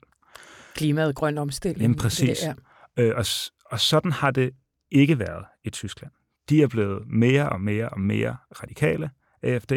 Klimaet, 0.75 1.15
grøn 1.15 1.37
omstilling. 1.37 1.81
Jamen, 1.81 1.97
præcis. 1.97 2.39
Det. 2.39 2.55
Øh, 3.03 3.13
og, 3.15 3.25
og 3.71 3.79
sådan 3.79 4.11
har 4.11 4.31
det 4.31 4.51
ikke 4.91 5.19
været 5.19 5.45
i 5.63 5.69
Tyskland. 5.69 6.11
De 6.49 6.61
er 6.61 6.67
blevet 6.67 7.03
mere 7.07 7.49
og 7.49 7.61
mere 7.61 7.89
og 7.89 7.99
mere 7.99 8.37
radikale, 8.63 9.09
AFD, 9.43 9.71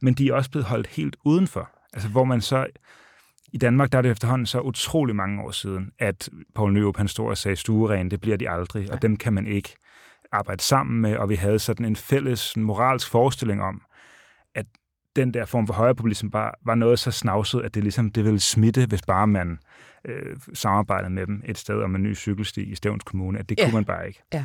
men 0.00 0.14
de 0.14 0.28
er 0.28 0.34
også 0.34 0.50
blevet 0.50 0.66
holdt 0.66 0.86
helt 0.86 1.16
udenfor. 1.24 1.70
Altså 1.92 2.08
hvor 2.08 2.24
man 2.24 2.40
så... 2.40 2.66
I 3.52 3.58
Danmark 3.58 3.92
der 3.92 3.98
er 3.98 4.02
det 4.02 4.10
efterhånden 4.10 4.46
så 4.46 4.60
utrolig 4.60 5.16
mange 5.16 5.42
år 5.42 5.50
siden, 5.50 5.90
at 5.98 6.28
Poul 6.54 6.72
Nørup 6.72 6.96
han 6.96 7.08
stod 7.08 7.28
og 7.28 7.36
sagde, 7.38 7.56
stueren, 7.56 8.10
det 8.10 8.20
bliver 8.20 8.36
de 8.36 8.50
aldrig, 8.50 8.84
Nej. 8.84 8.94
og 8.96 9.02
dem 9.02 9.16
kan 9.16 9.32
man 9.32 9.46
ikke 9.46 9.74
arbejde 10.32 10.62
sammen 10.62 11.00
med, 11.00 11.16
og 11.16 11.28
vi 11.28 11.34
havde 11.34 11.58
sådan 11.58 11.86
en 11.86 11.96
fælles 11.96 12.56
moralsk 12.56 13.10
forestilling 13.10 13.62
om, 13.62 13.82
at 14.54 14.66
den 15.16 15.34
der 15.34 15.44
form 15.44 15.66
for 15.66 15.74
højrepopulisme 15.74 16.30
bare 16.30 16.52
var 16.64 16.74
noget 16.74 16.98
så 16.98 17.10
snavset, 17.10 17.60
at 17.62 17.74
det 17.74 17.82
ligesom 17.82 18.10
det 18.10 18.24
ville 18.24 18.40
smitte, 18.40 18.86
hvis 18.86 19.02
bare 19.02 19.26
man 19.26 19.58
øh, 20.04 20.36
samarbejdede 20.54 21.10
med 21.10 21.26
dem 21.26 21.42
et 21.44 21.58
sted 21.58 21.82
om 21.82 21.94
en 21.94 22.02
ny 22.02 22.16
cykelsti 22.16 22.62
i 22.62 22.74
Stævns 22.74 23.04
Kommune, 23.04 23.38
at 23.38 23.48
det 23.48 23.58
Ja. 23.58 23.64
kunne 23.64 23.74
man 23.74 23.84
bare 23.84 24.06
ikke. 24.08 24.22
Ja. 24.34 24.44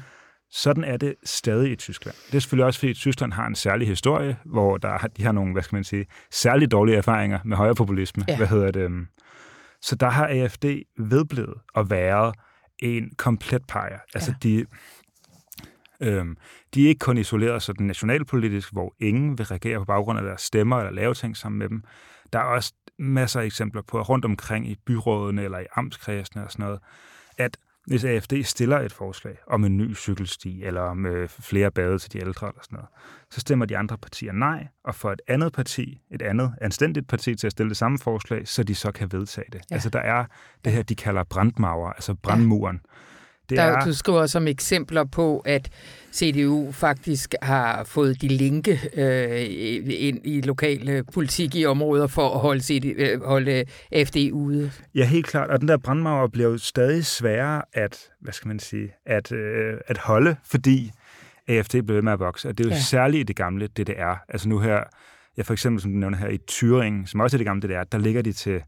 Sådan 0.52 0.84
er 0.84 0.98
det 0.98 1.16
stadig 1.24 1.72
i 1.72 1.76
Tyskland. 1.76 2.16
Det 2.28 2.36
er 2.36 2.40
selvfølgelig 2.40 2.66
også, 2.66 2.80
fordi 2.80 2.94
Tyskland 2.94 3.34
har 3.34 3.48
en 3.48 3.56
særlig 3.56 3.88
historie, 3.88 4.38
hvor 4.46 4.78
der, 4.78 4.98
har- 4.98 5.08
de 5.08 5.24
har 5.24 5.32
nogle, 5.32 5.54
hvad 5.54 5.64
skal 5.64 5.76
man 5.76 5.84
sige, 5.84 6.06
særligt 6.32 6.72
dårlige 6.72 6.98
erfaringer 6.98 7.40
med 7.46 7.58
højrepopulisme. 7.58 8.26
Ja. 8.28 8.38
Hvad 8.38 8.48
hedder 8.48 8.72
det? 8.72 8.82
øhm, 8.82 9.08
Så 9.82 9.96
der 9.96 10.10
har 10.10 10.28
AFD 10.28 10.66
vedblevet 11.00 11.54
at 11.76 11.90
være 11.90 12.34
en 12.80 13.12
komplet 13.18 13.62
peger. 13.68 14.00
Altså 14.16 14.32
Ja. 14.44 14.50
de, 14.50 14.66
øhm, 16.02 16.38
de 16.74 16.84
er 16.86 16.88
ikke 16.88 17.00
kun 17.00 17.18
isoleret 17.18 17.62
sådan 17.64 17.86
nationalpolitisk, 17.88 18.72
hvor 18.72 18.96
ingen 19.00 19.38
vil 19.38 19.46
reagere 19.46 19.80
på 19.80 19.86
baggrund 19.86 20.20
af 20.20 20.26
deres 20.26 20.42
stemmer 20.42 20.78
eller 20.78 20.92
lave 20.92 21.14
ting 21.14 21.38
sammen 21.38 21.60
med 21.60 21.70
dem. 21.70 21.84
Der 22.34 22.40
er 22.40 22.44
også 22.44 22.74
masser 23.00 23.40
af 23.42 23.46
eksempler 23.46 23.82
på, 23.82 24.02
rundt 24.02 24.26
omkring 24.26 24.70
i 24.70 24.76
byrådene 24.86 25.44
eller 25.44 25.60
i 25.60 25.66
amtskredsene 25.76 26.44
og 26.46 26.52
sådan 26.52 26.64
noget, 26.66 26.80
at 27.38 27.58
hvis 27.88 28.04
AFD 28.06 28.34
stiller 28.44 28.80
et 28.80 28.92
forslag 28.92 29.38
om 29.48 29.66
en 29.66 29.78
ny 29.78 29.96
cykelsti, 29.96 30.64
eller 30.64 30.82
om 30.82 31.06
øh, 31.06 31.30
flere 31.30 31.72
bade 31.72 32.00
til 32.00 32.14
de 32.14 32.18
ældre, 32.20 32.48
eller 32.48 32.62
sådan 32.64 32.76
noget, 32.76 32.90
så 33.32 33.40
stemmer 33.40 33.66
de 33.66 33.78
andre 33.78 33.98
partier 33.98 34.32
nej, 34.32 34.68
og 34.84 34.96
får 34.96 35.12
et 35.12 35.22
andet 35.28 35.54
parti, 35.54 36.02
et 36.12 36.22
andet 36.22 36.54
anstændigt 36.62 37.08
parti 37.08 37.36
til 37.36 37.48
at 37.48 37.52
stille 37.52 37.70
det 37.70 37.78
samme 37.78 38.00
forslag, 38.00 38.48
så 38.48 38.64
de 38.64 38.76
så 38.76 38.92
kan 38.92 39.12
vedtage 39.12 39.48
det. 39.52 39.62
Ja. 39.70 39.76
Altså 39.76 39.90
der 39.90 40.00
er 40.00 40.26
det 40.66 40.74
her, 40.74 40.84
de 40.84 40.96
kalder 40.96 41.24
brandmauer, 41.24 41.90
altså 41.90 42.14
brandmuren. 42.14 42.82
Ja 42.84 42.90
det 43.50 43.58
der, 43.58 43.64
er... 43.64 43.86
Du 43.86 43.94
skriver 43.94 44.26
som 44.26 44.48
eksempler 44.48 45.04
på, 45.04 45.40
at 45.40 45.70
CDU 46.14 46.72
faktisk 46.72 47.36
har 47.42 47.84
fået 47.84 48.22
de 48.22 48.28
linke 48.28 48.80
øh, 48.94 49.46
ind 49.90 50.20
i 50.24 50.42
lokale 50.42 51.04
politik 51.14 51.56
i 51.56 51.66
områder 51.66 52.08
for 52.08 52.30
at 52.30 52.40
holde, 52.40 52.62
CD, 52.62 52.86
øh, 52.98 53.24
holde 53.24 53.66
FD 54.06 54.32
ude. 54.32 54.72
Ja, 54.96 55.06
helt 55.06 55.28
klart. 55.28 55.50
Og 55.50 55.60
den 55.60 55.68
der 55.68 55.78
brandmauer 55.78 56.28
bliver 56.28 56.50
jo 56.50 56.58
stadig 56.58 57.06
sværere 57.06 57.62
at, 57.74 58.10
hvad 58.22 58.34
skal 58.34 58.48
man 58.48 58.60
sige, 58.60 58.94
at, 59.06 59.32
øh, 59.32 59.74
at 59.88 59.98
holde, 59.98 60.36
fordi 60.46 60.92
AFD 61.48 61.72
bliver 61.72 61.94
ved 61.94 62.02
med 62.02 62.14
at 62.14 62.20
vokse. 62.20 62.50
Og 62.50 62.58
det 62.58 62.66
er 62.66 62.70
jo 62.70 62.76
ja. 62.76 62.82
særligt 62.82 63.22
i 63.22 63.24
det 63.24 63.36
gamle 63.36 63.68
DDR. 63.68 64.24
Altså 64.30 64.50
nu 64.50 64.60
her, 64.60 64.84
ja, 65.38 65.42
for 65.42 65.54
eksempel 65.54 65.82
som 65.82 65.92
du 65.92 65.98
nævner 65.98 66.18
her 66.18 66.28
i 66.28 66.40
Thüringen, 66.52 67.08
som 67.08 67.20
også 67.20 67.38
er 67.38 67.40
det 67.40 67.46
gamle 67.46 67.68
DDR, 67.68 67.84
der 67.84 67.98
ligger 67.98 68.22
de 68.22 68.34
til 68.34 68.62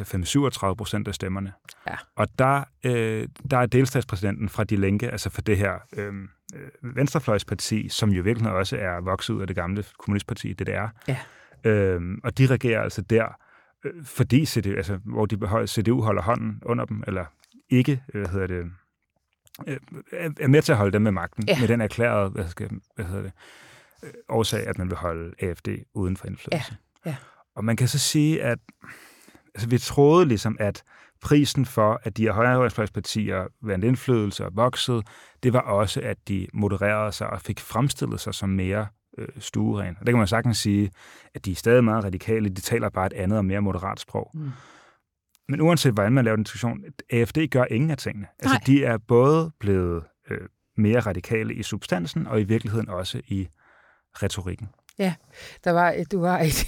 altså 0.00 0.38
5-37 0.70 0.74
procent 0.74 1.08
af 1.08 1.14
stemmerne. 1.14 1.52
Ja. 1.86 1.96
Og 2.16 2.28
der, 2.38 2.64
øh, 2.84 3.28
der 3.50 3.58
er 3.58 3.66
delstatspræsidenten 3.66 4.48
fra 4.48 4.64
De 4.64 4.76
Linke, 4.76 5.10
altså 5.10 5.30
for 5.30 5.42
det 5.42 5.58
her 5.58 5.72
øhm, 5.96 6.28
øh, 6.54 6.96
venstrefløjsparti, 6.96 7.88
som 7.88 8.10
jo 8.10 8.22
virkelig 8.22 8.50
også 8.50 8.76
er 8.76 9.00
vokset 9.00 9.34
ud 9.34 9.40
af 9.40 9.46
det 9.46 9.56
gamle 9.56 9.84
kommunistparti, 9.98 10.52
det 10.52 10.66
der. 10.66 10.88
Ja. 11.08 11.18
Øhm, 11.64 12.20
og 12.24 12.38
de 12.38 12.46
regerer 12.46 12.82
altså 12.82 13.02
der, 13.02 13.26
øh, 13.84 14.04
fordi 14.04 14.46
CDU, 14.46 14.76
altså, 14.76 14.98
hvor 15.04 15.26
de 15.26 15.66
CDU 15.66 16.02
holder 16.02 16.22
hånden 16.22 16.62
under 16.64 16.84
dem, 16.84 17.02
eller 17.06 17.24
ikke, 17.70 18.02
hvad 18.12 18.26
hedder 18.26 18.46
det, 18.46 18.64
øh, 19.66 19.78
er 20.40 20.48
med 20.48 20.62
til 20.62 20.72
at 20.72 20.78
holde 20.78 20.92
dem 20.92 21.02
med 21.02 21.12
magten, 21.12 21.44
ja. 21.48 21.60
med 21.60 21.68
den 21.68 21.80
erklærede, 21.80 22.30
hvad, 22.30 22.48
skal, 22.48 22.70
hvad 22.94 23.04
hedder 23.04 23.22
det, 23.22 23.32
øh, 24.02 24.10
årsag, 24.28 24.66
at 24.66 24.78
man 24.78 24.88
vil 24.90 24.96
holde 24.96 25.34
AFD 25.38 25.68
uden 25.94 26.16
for 26.16 26.26
indflydelse. 26.26 26.76
Ja. 27.04 27.10
Ja. 27.10 27.16
Og 27.54 27.64
man 27.64 27.76
kan 27.76 27.88
så 27.88 27.98
sige, 27.98 28.42
at 28.42 28.58
altså, 29.54 29.68
vi 29.68 29.78
troede 29.78 30.26
ligesom, 30.26 30.56
at 30.60 30.82
prisen 31.22 31.66
for, 31.66 32.00
at 32.02 32.16
de 32.16 32.22
her 32.22 32.32
højrefløjspartier 32.32 33.46
vandt 33.62 33.84
indflydelse 33.84 34.44
og 34.44 34.56
voksede, 34.56 35.02
det 35.42 35.52
var 35.52 35.60
også, 35.60 36.00
at 36.00 36.28
de 36.28 36.46
modererede 36.52 37.12
sig 37.12 37.30
og 37.30 37.40
fik 37.40 37.60
fremstillet 37.60 38.20
sig 38.20 38.34
som 38.34 38.48
mere 38.48 38.86
øh, 39.18 39.28
stueren. 39.38 39.96
Og 40.00 40.06
det 40.06 40.12
kan 40.12 40.18
man 40.18 40.26
sagtens 40.26 40.58
sige, 40.58 40.90
at 41.34 41.44
de 41.44 41.50
er 41.50 41.56
stadig 41.56 41.84
meget 41.84 42.04
radikale, 42.04 42.48
de 42.48 42.60
taler 42.60 42.88
bare 42.88 43.06
et 43.06 43.12
andet 43.12 43.38
og 43.38 43.44
mere 43.44 43.60
moderat 43.60 44.00
sprog. 44.00 44.30
Mm. 44.34 44.50
Men 45.48 45.60
uanset 45.60 45.92
hvordan 45.92 46.12
man 46.12 46.24
laver 46.24 46.36
den 46.36 46.44
diskussion, 46.44 46.84
AFD 47.10 47.38
gør 47.50 47.64
ingen 47.70 47.90
af 47.90 47.96
tingene. 47.96 48.26
Altså, 48.38 48.60
de 48.66 48.84
er 48.84 48.98
både 48.98 49.52
blevet 49.60 50.04
øh, 50.30 50.48
mere 50.76 51.00
radikale 51.00 51.54
i 51.54 51.62
substansen, 51.62 52.26
og 52.26 52.40
i 52.40 52.44
virkeligheden 52.44 52.88
også 52.88 53.20
i 53.28 53.48
retorikken. 54.22 54.68
Ja, 54.98 55.14
der 55.64 55.70
var, 55.70 55.94
du 56.12 56.22
har 56.22 56.38
et, 56.40 56.64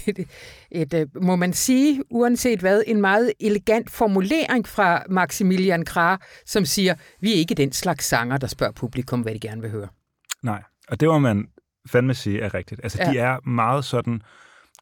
et, 0.71 0.93
et, 0.93 1.09
må 1.21 1.35
man 1.35 1.53
sige, 1.53 2.03
uanset 2.09 2.59
hvad, 2.59 2.83
en 2.87 3.01
meget 3.01 3.33
elegant 3.39 3.89
formulering 3.89 4.67
fra 4.67 5.03
Maximilian 5.09 5.85
Krah, 5.85 6.19
som 6.45 6.65
siger, 6.65 6.95
vi 7.19 7.31
er 7.31 7.35
ikke 7.35 7.55
den 7.55 7.71
slags 7.71 8.05
sanger, 8.05 8.37
der 8.37 8.47
spørger 8.47 8.73
publikum, 8.73 9.21
hvad 9.21 9.33
de 9.33 9.39
gerne 9.39 9.61
vil 9.61 9.71
høre. 9.71 9.87
Nej, 10.43 10.63
og 10.87 10.99
det 10.99 11.07
må 11.07 11.19
man 11.19 11.47
fandme 11.89 12.13
sige 12.13 12.41
er 12.41 12.53
rigtigt. 12.53 12.81
Altså, 12.83 13.03
ja. 13.03 13.11
de 13.11 13.17
er 13.17 13.49
meget 13.49 13.85
sådan 13.85 14.21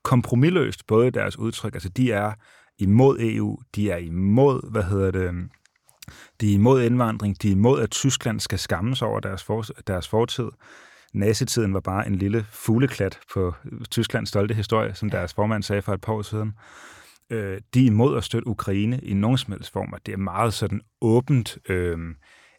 kompromilløst, 0.03 0.87
både 0.87 1.07
i 1.07 1.11
deres 1.11 1.37
udtryk. 1.39 1.73
Altså, 1.73 1.89
de 1.89 2.11
er 2.11 2.33
imod 2.79 3.17
EU, 3.19 3.57
de 3.75 3.91
er 3.91 3.97
imod, 3.97 4.71
hvad 4.71 4.83
hedder 4.83 5.11
det, 5.11 5.49
de 6.41 6.49
er 6.49 6.53
imod 6.53 6.83
indvandring, 6.83 7.41
de 7.41 7.47
er 7.47 7.51
imod, 7.51 7.81
at 7.81 7.91
Tyskland 7.91 8.39
skal 8.39 8.59
skammes 8.59 9.01
over 9.01 9.19
deres, 9.19 9.43
for, 9.43 9.65
deres 9.87 10.07
fortid 10.07 10.49
nazitiden 11.13 11.73
var 11.73 11.79
bare 11.79 12.07
en 12.07 12.15
lille 12.15 12.45
fugleklat 12.51 13.19
på 13.33 13.55
Tysklands 13.89 14.29
stolte 14.29 14.53
historie, 14.53 14.95
som 14.95 15.09
deres 15.09 15.33
formand 15.33 15.63
sagde 15.63 15.81
for 15.81 15.93
et 15.93 16.01
par 16.01 16.13
år 16.13 16.21
siden. 16.21 16.53
Øh, 17.29 17.61
de 17.73 17.81
er 17.81 17.87
imod 17.87 18.17
at 18.17 18.23
støtte 18.23 18.47
Ukraine 18.47 18.99
i 18.99 19.13
nogen 19.13 19.37
som 19.37 19.53
helst 19.53 19.71
form, 19.71 19.93
og 19.93 20.05
det 20.05 20.13
er 20.13 20.17
meget 20.17 20.53
sådan 20.53 20.81
åbent, 21.01 21.57
øh, 21.69 21.97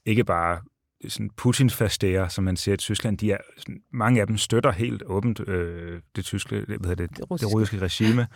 ikke 0.07 0.25
bare 0.25 0.61
sådan 1.09 1.31
Putin-fastere, 1.37 2.31
som 2.31 2.45
man 2.45 2.57
siger 2.57 2.75
i 2.75 2.77
Tyskland, 2.77 3.19
de 3.19 3.33
er, 3.33 3.39
sådan, 3.57 3.81
mange 3.93 4.21
af 4.21 4.27
dem 4.27 4.37
støtter 4.37 4.73
helt 4.73 5.03
åbent 5.07 5.49
øh, 5.49 6.01
det 6.17 6.25
tyske, 6.25 6.65
hvad 6.67 6.79
hedder 6.79 6.95
det, 6.95 7.17
det, 7.17 7.31
russiske. 7.31 7.47
det 7.47 7.55
russiske 7.55 7.79
regime, 7.79 8.27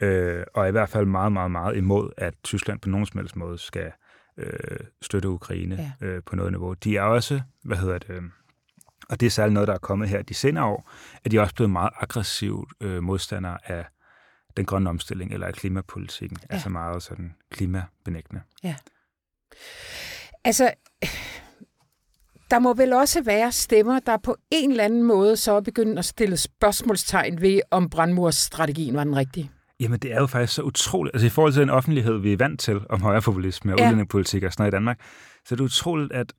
øh, 0.00 0.44
og 0.54 0.62
er 0.62 0.68
i 0.68 0.70
hvert 0.70 0.88
fald 0.88 1.06
meget, 1.06 1.32
meget, 1.32 1.50
meget 1.50 1.76
imod, 1.76 2.10
at 2.16 2.34
Tyskland 2.44 2.80
på 2.80 2.88
nogen 2.88 3.06
som 3.06 3.18
helst 3.18 3.36
måde 3.36 3.58
skal 3.58 3.92
øh, 4.38 4.78
støtte 5.02 5.28
Ukraine 5.28 5.94
ja. 6.00 6.06
øh, 6.06 6.22
på 6.26 6.36
noget 6.36 6.52
niveau. 6.52 6.74
De 6.74 6.96
er 6.96 7.02
også, 7.02 7.40
hvad 7.64 7.76
hedder 7.76 7.98
det, 7.98 8.22
og 9.08 9.20
det 9.20 9.26
er 9.26 9.30
særligt 9.30 9.54
noget, 9.54 9.68
der 9.68 9.74
er 9.74 9.78
kommet 9.78 10.08
her 10.08 10.22
de 10.22 10.34
senere 10.34 10.64
år, 10.64 10.90
at 11.24 11.30
de 11.30 11.36
er 11.36 11.40
også 11.40 11.54
blevet 11.54 11.70
meget 11.70 11.90
aggressive 12.00 12.66
øh, 12.80 13.02
modstandere 13.02 13.58
af 13.64 13.84
den 14.56 14.64
grønne 14.64 14.90
omstilling 14.90 15.32
eller 15.32 15.46
af 15.46 15.54
klimapolitikken. 15.54 16.38
Ja. 16.42 16.54
Altså 16.54 16.68
meget 16.68 17.02
sådan 17.02 17.34
klimabenægtende. 17.50 18.42
Ja. 18.62 18.74
Altså, 20.44 20.72
der 22.50 22.58
må 22.58 22.74
vel 22.74 22.92
også 22.92 23.22
være 23.22 23.52
stemmer, 23.52 24.00
der 24.00 24.16
på 24.16 24.36
en 24.50 24.70
eller 24.70 24.84
anden 24.84 25.02
måde 25.02 25.36
så 25.36 25.60
begynder 25.60 25.98
at 25.98 26.04
stille 26.04 26.36
spørgsmålstegn 26.36 27.40
ved, 27.40 27.60
om 27.70 27.90
brandmursstrategien 27.90 28.96
var 28.96 29.04
den 29.04 29.16
rigtige. 29.16 29.50
Jamen, 29.80 29.98
det 29.98 30.12
er 30.12 30.20
jo 30.20 30.26
faktisk 30.26 30.54
så 30.54 30.62
utroligt. 30.62 31.14
Altså, 31.14 31.26
i 31.26 31.30
forhold 31.30 31.52
til 31.52 31.62
den 31.62 31.70
offentlighed, 31.70 32.18
vi 32.18 32.32
er 32.32 32.36
vant 32.36 32.60
til 32.60 32.80
om 32.90 33.02
højrepopulisme 33.02 33.72
og 33.72 33.78
ja. 33.78 33.84
udlændingepolitik 33.84 34.42
og 34.42 34.52
sådan 34.52 34.62
noget 34.62 34.72
i 34.72 34.74
Danmark, 34.74 35.00
så 35.44 35.54
er 35.54 35.56
det 35.56 35.64
utroligt, 35.64 36.12
at 36.12 36.32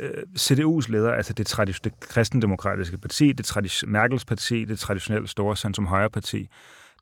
øh, 0.00 0.22
CDU's 0.38 0.90
leder, 0.90 1.12
altså 1.12 1.32
det, 1.32 1.48
tradis- 1.58 1.80
det 1.84 2.00
kristendemokratiske 2.00 2.98
parti, 2.98 3.32
det 3.32 3.46
tradi- 3.56 3.86
Merkels 3.86 4.24
parti, 4.24 4.64
det 4.64 4.78
traditionelle 4.78 5.28
store 5.28 5.56
centrum 5.56 5.86
højre 5.86 6.10
parti, 6.10 6.48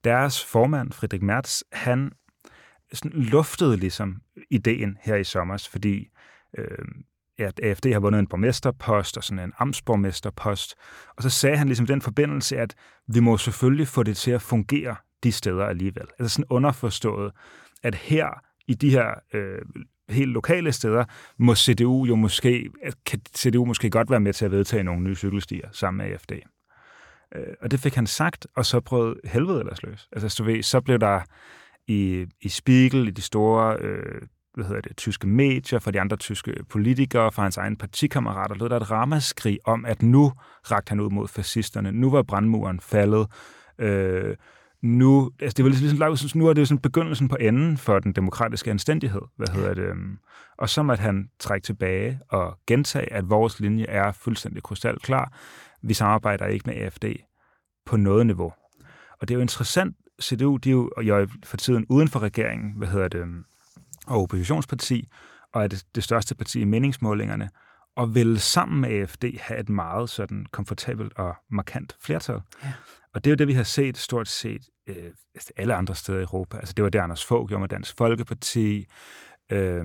deres 0.05 0.45
formand, 0.45 0.93
Friedrich 0.93 1.25
Merz, 1.25 1.61
han 1.73 2.13
sådan 2.93 3.13
luftede 3.21 3.77
ligesom 3.77 4.21
ideen 4.51 4.99
her 5.01 5.17
i 5.17 5.25
sommer, 5.25 5.69
fordi 5.73 6.09
øh, 6.59 6.79
ja, 7.39 7.51
AFD 7.63 7.87
har 7.93 8.01
vundet 8.01 8.19
en 8.19 8.27
borgmesterpost 8.27 9.17
og 9.17 9.25
sådan 9.25 9.45
en 9.45 9.53
amtsborgmesterpost, 9.59 10.75
og 11.17 11.23
så 11.23 11.31
sagde 11.31 11.57
han 11.57 11.67
ligesom 11.67 11.87
den 11.87 12.03
forbindelse, 12.03 12.57
at 12.57 12.75
vi 13.09 13.21
må 13.21 13.39
selvfølgelig 13.39 13.89
få 13.89 14.03
det 14.03 14.17
til 14.17 14.31
at 14.31 14.43
fungere 14.43 14.97
de 15.23 15.33
steder 15.33 15.65
alligevel. 15.65 16.07
Altså 16.19 16.35
sådan 16.35 16.49
underforstået, 16.51 17.33
at 17.83 17.95
her 17.95 18.29
i 18.67 18.75
de 18.75 18.91
her 18.91 19.15
øh, 19.35 19.59
helt 20.09 20.31
lokale 20.31 20.73
steder, 20.73 21.05
må 21.39 21.55
CDU 21.55 22.05
jo 22.05 22.15
måske, 22.15 22.71
kan 23.07 23.21
CDU 23.37 23.65
måske 23.65 23.91
godt 23.91 24.11
være 24.11 24.21
med 24.21 24.33
til 24.33 24.45
at 24.45 24.51
vedtage 24.51 24.85
nogle 24.85 25.03
nye 25.03 25.15
cykelstier 25.15 25.69
sammen 25.73 26.07
med 26.07 26.13
AFD. 26.13 26.33
Øh, 27.35 27.55
og 27.63 27.71
det 27.71 27.81
fik 27.81 27.95
han 27.95 28.07
sagt, 28.07 28.47
og 28.57 28.67
så 28.67 28.81
prøvede 28.81 29.21
helvede 29.25 29.61
ellers 29.61 29.83
løs. 29.83 30.09
Altså, 30.13 30.29
så, 30.29 30.45
ved, 30.45 30.63
så 30.63 30.81
blev 30.81 30.99
der 30.99 31.21
i, 31.87 32.27
i 32.41 32.49
Spiegel, 32.49 33.09
i 33.09 33.11
de 33.11 33.23
store 33.23 33.77
øh, 33.81 34.23
hvad 34.57 34.65
hedder 34.65 34.81
det, 34.81 34.97
tyske 34.97 35.27
medier, 35.27 35.79
for 35.79 35.91
de 35.91 36.01
andre 36.01 36.17
tyske 36.17 36.55
politikere, 36.69 37.33
for 37.33 37.43
hans 37.43 37.57
egen 37.57 37.77
partikammerater, 37.77 38.55
lød 38.55 38.69
der 38.69 38.77
et 38.77 38.91
ramaskrig 38.91 39.59
om, 39.65 39.85
at 39.85 40.03
nu 40.03 40.33
rakte 40.71 40.91
han 40.91 41.01
ud 41.01 41.11
mod 41.11 41.29
fascisterne. 41.29 41.93
Nu 41.93 42.11
var 42.11 42.23
brandmuren 42.23 42.81
faldet. 42.81 43.27
Øh, 43.79 44.37
nu, 44.83 45.31
altså 45.41 45.55
det 45.57 45.65
var 45.65 45.71
ligesom, 45.71 46.39
nu 46.39 46.47
er 46.47 46.53
det 46.53 46.61
jo 46.61 46.67
sådan 46.67 46.81
begyndelsen 46.81 47.29
på 47.29 47.37
enden 47.41 47.77
for 47.77 47.99
den 47.99 48.13
demokratiske 48.13 48.71
anstændighed, 48.71 49.21
hvad 49.37 49.49
hedder 49.49 49.75
det, 49.75 49.83
øhm, 49.83 50.19
og 50.59 50.69
så 50.69 50.83
at 50.83 50.99
han 50.99 51.29
trække 51.39 51.65
tilbage 51.65 52.21
og 52.29 52.59
gentage, 52.67 53.13
at 53.13 53.31
vores 53.31 53.61
linje 53.61 53.85
er 53.85 54.13
fuldstændig 54.13 54.63
krystalklar. 54.63 55.33
Vi 55.83 55.95
samarbejder 55.95 56.47
ikke 56.47 56.71
med 56.71 56.77
AFD 56.77 57.05
på 57.87 57.97
noget 57.97 58.27
niveau. 58.27 58.53
Og 59.21 59.29
det 59.29 59.31
er 59.31 59.35
jo 59.35 59.41
interessant, 59.41 59.97
CDU, 60.23 60.57
de 60.57 60.69
er 60.69 60.73
jo, 60.73 60.91
og 60.97 61.07
jeg 61.07 61.23
er 61.23 61.27
for 61.45 61.57
tiden 61.57 61.87
uden 61.89 62.09
for 62.09 62.21
regeringen, 62.21 62.73
hvad 62.77 62.89
hedder 62.89 63.09
det, 63.09 63.19
øhm, 63.19 63.45
og 64.07 64.23
oppositionsparti, 64.23 65.09
og 65.53 65.63
er 65.63 65.67
det, 65.67 65.85
det 65.95 66.05
største 66.05 66.35
parti 66.35 66.61
i 66.61 66.65
meningsmålingerne, 66.65 67.51
og 67.97 68.15
vil 68.15 68.41
sammen 68.41 68.81
med 68.81 68.91
AFD 68.91 69.25
have 69.41 69.61
et 69.61 69.69
meget 69.69 70.11
sådan 70.11 70.47
komfortabelt 70.51 71.13
og 71.17 71.35
markant 71.51 71.97
flertal. 72.01 72.41
Ja. 72.65 72.73
Og 73.17 73.25
det 73.25 73.31
er 73.31 73.33
jo 73.33 73.37
det, 73.37 73.49
vi 73.49 73.53
har 73.53 73.63
set 73.63 73.99
stort 73.99 74.29
set 74.29 74.63
øh, 74.87 74.97
alle 75.57 75.75
andre 75.75 75.95
steder 75.95 76.19
i 76.19 76.23
Europa. 76.23 76.57
Altså 76.57 76.75
det 76.77 76.83
var 76.83 76.91
det, 76.91 76.99
Anders 76.99 77.25
Fogh 77.25 77.49
gjorde 77.49 77.61
med 77.61 77.69
Dansk 77.69 77.97
Folkeparti. 77.97 78.87
Øh, 79.53 79.85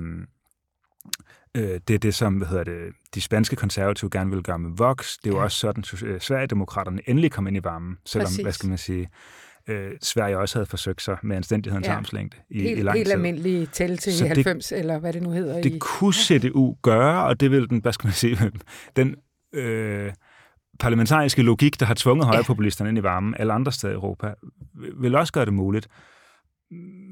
øh, 1.57 1.79
det 1.87 1.89
er 1.89 1.97
det, 1.97 2.15
som 2.15 2.33
hvad 2.33 2.47
hedder 2.47 2.63
det, 2.63 2.93
de 3.15 3.21
spanske 3.21 3.55
konservative 3.55 4.09
gerne 4.09 4.31
vil 4.31 4.43
gøre 4.43 4.59
med 4.59 4.69
Vox. 4.77 5.17
Det 5.17 5.29
er 5.29 5.31
jo 5.31 5.37
ja. 5.37 5.43
også 5.43 5.57
sådan, 5.57 5.83
at 5.93 6.03
øh, 6.03 6.21
Sverigedemokraterne 6.21 7.01
endelig 7.09 7.31
kom 7.31 7.47
ind 7.47 7.57
i 7.57 7.63
varmen, 7.63 7.97
selvom, 8.05 8.25
Præcis. 8.25 8.41
hvad 8.41 8.51
skal 8.51 8.69
man 8.69 8.77
sige, 8.77 9.09
øh, 9.67 9.91
Sverige 10.01 10.37
også 10.37 10.57
havde 10.57 10.65
forsøgt 10.65 11.01
sig 11.01 11.17
med 11.23 11.37
anstændighedens 11.37 11.87
ja. 11.87 11.93
armslængde 11.93 12.37
i, 12.49 12.61
helt, 12.61 12.79
i 12.79 12.81
lang 12.81 12.95
tid. 12.95 12.99
Helt 12.99 13.11
almindelige 13.11 13.65
tal 13.65 13.97
til 13.97 14.17
Så 14.17 14.27
90, 14.27 14.67
det, 14.67 14.79
eller 14.79 14.99
hvad 14.99 15.13
det 15.13 15.23
nu 15.23 15.31
hedder. 15.31 15.61
Det 15.61 15.73
i... 15.73 15.77
kunne 15.79 16.13
CDU 16.13 16.75
gøre, 16.81 17.25
og 17.25 17.39
det 17.39 17.51
vil 17.51 17.69
den, 17.69 17.81
hvad 17.81 17.93
skal 17.93 18.07
man 18.07 18.13
sige, 18.13 18.51
den... 18.95 19.15
Øh, 19.53 20.13
parlamentariske 20.81 21.41
logik, 21.41 21.79
der 21.79 21.85
har 21.85 21.93
tvunget 21.93 22.27
højrepopulisterne 22.27 22.89
ind 22.89 22.97
i 22.97 23.03
varmen 23.03 23.35
alle 23.39 23.53
andre 23.53 23.71
steder 23.71 23.93
i 23.93 23.95
Europa, 23.95 24.33
vil 24.73 25.15
også 25.15 25.33
gøre 25.33 25.45
det 25.45 25.53
muligt. 25.53 25.87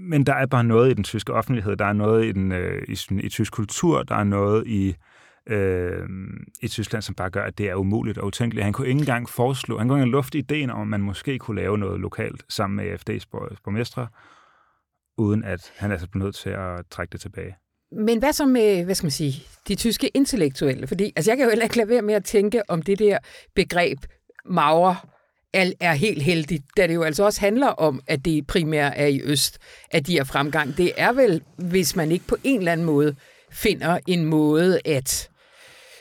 men 0.10 0.26
der 0.26 0.34
er 0.34 0.46
bare 0.46 0.64
noget 0.64 0.92
i 0.92 0.94
den 0.94 1.04
tyske 1.04 1.34
offentlighed, 1.34 1.76
der 1.76 1.86
er 1.86 1.94
noget 1.94 2.26
i, 2.26 2.32
den, 2.32 2.52
øh, 2.52 2.84
i, 2.88 2.98
i 3.26 3.30
tysk 3.30 3.54
kultur, 3.54 4.04
der 4.04 4.16
er 4.16 4.24
noget 4.24 4.68
i, 4.68 4.96
øh, 5.48 6.10
i 6.62 6.68
Tyskland, 6.68 7.02
som 7.02 7.16
bare 7.16 7.30
gør, 7.30 7.44
at 7.44 7.58
det 7.58 7.70
er 7.70 7.76
umuligt 7.76 8.18
og 8.18 8.28
utænkeligt. 8.28 8.64
Han 8.64 8.74
kunne 8.74 8.88
ikke 8.88 9.00
engang 9.00 9.30
foreslå, 9.30 9.78
han 9.78 9.88
kunne 9.88 9.98
ikke 9.98 10.04
engang 10.04 10.12
lufte 10.12 10.38
ideen 10.38 10.70
om, 10.70 10.82
at 10.82 10.88
man 10.88 11.02
måske 11.02 11.40
kunne 11.40 11.62
lave 11.62 11.78
noget 11.78 12.00
lokalt 12.00 12.46
sammen 12.50 12.78
med 12.78 12.94
AFD's 12.94 13.26
borgmestre, 13.64 14.08
uden 15.18 15.44
at 15.44 15.74
han 15.78 15.92
altså 15.92 16.10
blev 16.10 16.24
nødt 16.24 16.36
til 16.36 16.50
at 16.50 16.86
trække 16.90 17.12
det 17.12 17.22
tilbage. 17.22 17.56
Men 17.92 18.20
hvad 18.20 18.34
så 18.34 18.46
med, 18.46 18.86
hvad 18.86 18.96
skal 18.96 19.06
man 19.06 19.12
sige, 19.12 19.44
de 19.68 19.76
tyske 19.76 20.08
intellektuelle? 20.08 20.88
Fordi 20.88 21.14
altså, 21.16 21.32
jeg 21.32 21.38
kan 21.38 21.44
jo 21.44 21.50
heller 21.50 21.66
ikke 21.66 21.78
lade 21.78 21.90
være 21.90 22.02
med 22.02 22.14
at 22.14 22.26
tænke 22.26 22.70
om 22.70 22.82
det 22.82 23.00
der 23.00 23.18
begreb 23.56 24.00
Maurer 24.46 25.08
er 25.54 25.94
helt 25.94 26.24
heldigt, 26.24 26.64
da 26.78 26.88
det 26.88 26.96
jo 26.96 27.04
altså 27.04 27.24
også 27.24 27.42
handler 27.42 27.68
om, 27.68 28.02
at 28.08 28.26
det 28.26 28.48
primært 28.48 28.94
er 28.96 29.06
i 29.06 29.22
øst, 29.22 29.58
at 29.92 30.08
de 30.08 30.18
er 30.18 30.24
fremgang. 30.24 30.78
Det 30.78 30.92
er 30.98 31.14
vel, 31.14 31.42
hvis 31.58 31.96
man 31.96 32.12
ikke 32.12 32.28
på 32.28 32.38
en 32.44 32.60
eller 32.60 32.72
anden 32.72 32.86
måde 32.86 33.16
finder 33.52 34.00
en 34.08 34.26
måde 34.26 34.80
at 34.86 35.30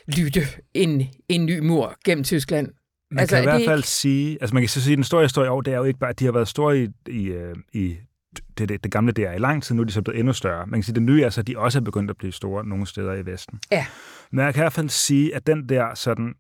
lytte 0.06 0.40
en, 0.74 1.08
en 1.28 1.46
ny 1.46 1.58
mur 1.58 1.96
gennem 2.04 2.24
Tyskland. 2.24 2.68
Man 3.10 3.20
altså, 3.20 3.36
kan 3.36 3.44
i 3.44 3.46
hvert 3.46 3.64
fald 3.64 3.78
ikke... 3.78 3.88
sige, 3.88 4.38
altså 4.40 4.54
man 4.54 4.62
kan 4.62 4.68
så 4.68 4.82
sige, 4.82 4.92
at 4.92 4.96
den 4.96 5.04
store 5.04 5.22
historie 5.22 5.50
år, 5.50 5.60
det 5.60 5.74
er 5.74 5.78
jo 5.78 5.84
ikke 5.84 5.98
bare, 5.98 6.10
at 6.10 6.18
de 6.18 6.24
har 6.24 6.32
været 6.32 6.48
store 6.48 6.82
i, 6.82 6.88
i, 7.08 7.24
øh, 7.24 7.56
i 7.72 7.96
det, 8.36 8.68
det, 8.68 8.84
det 8.84 8.92
gamle 8.92 9.12
der 9.12 9.32
i 9.32 9.38
lang 9.38 9.62
tid, 9.62 9.74
nu 9.74 9.82
er 9.82 9.86
de 9.86 9.92
så 9.92 10.02
blevet 10.02 10.18
endnu 10.18 10.32
større. 10.32 10.66
Man 10.66 10.78
kan 10.78 10.82
sige, 10.82 10.92
at 10.92 10.96
det 10.96 11.02
nye 11.02 11.22
er 11.22 11.30
så, 11.30 11.40
at 11.40 11.46
de 11.46 11.58
også 11.58 11.78
er 11.78 11.82
begyndt 11.82 12.10
at 12.10 12.16
blive 12.16 12.32
store 12.32 12.64
nogle 12.66 12.86
steder 12.86 13.14
i 13.14 13.26
Vesten. 13.26 13.60
Ja. 13.70 13.86
Men 14.30 14.44
jeg 14.44 14.54
kan 14.54 14.60
i 14.60 14.62
hvert 14.62 14.72
fald 14.72 14.88
sige, 14.88 15.34
at 15.34 15.46
den 15.46 15.68
der 15.68 15.94
sådan 15.94 16.34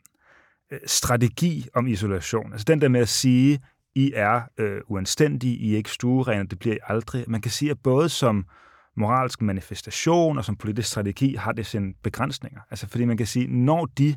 øh, 0.72 0.78
strategi 0.86 1.66
om 1.74 1.86
isolation, 1.86 2.52
altså 2.52 2.64
den 2.64 2.80
der 2.80 2.88
med 2.88 3.00
at 3.00 3.08
sige, 3.08 3.60
I 3.94 4.12
er 4.14 4.40
øh, 4.58 4.80
uanstændige, 4.88 5.56
I 5.56 5.72
er 5.72 5.76
ikke 5.76 5.90
stuerene, 5.90 6.48
det 6.48 6.58
bliver 6.58 6.74
I 6.74 6.78
aldrig. 6.82 7.24
Man 7.28 7.40
kan 7.40 7.50
sige, 7.50 7.70
at 7.70 7.78
både 7.82 8.08
som 8.08 8.46
moralsk 8.96 9.42
manifestation 9.42 10.38
og 10.38 10.44
som 10.44 10.56
politisk 10.56 10.88
strategi 10.88 11.34
har 11.34 11.52
det 11.52 11.66
sine 11.66 11.94
begrænsninger. 12.02 12.60
Altså 12.70 12.88
fordi 12.88 13.04
man 13.04 13.16
kan 13.16 13.26
sige, 13.26 13.46
når 13.46 13.86
de 13.86 14.16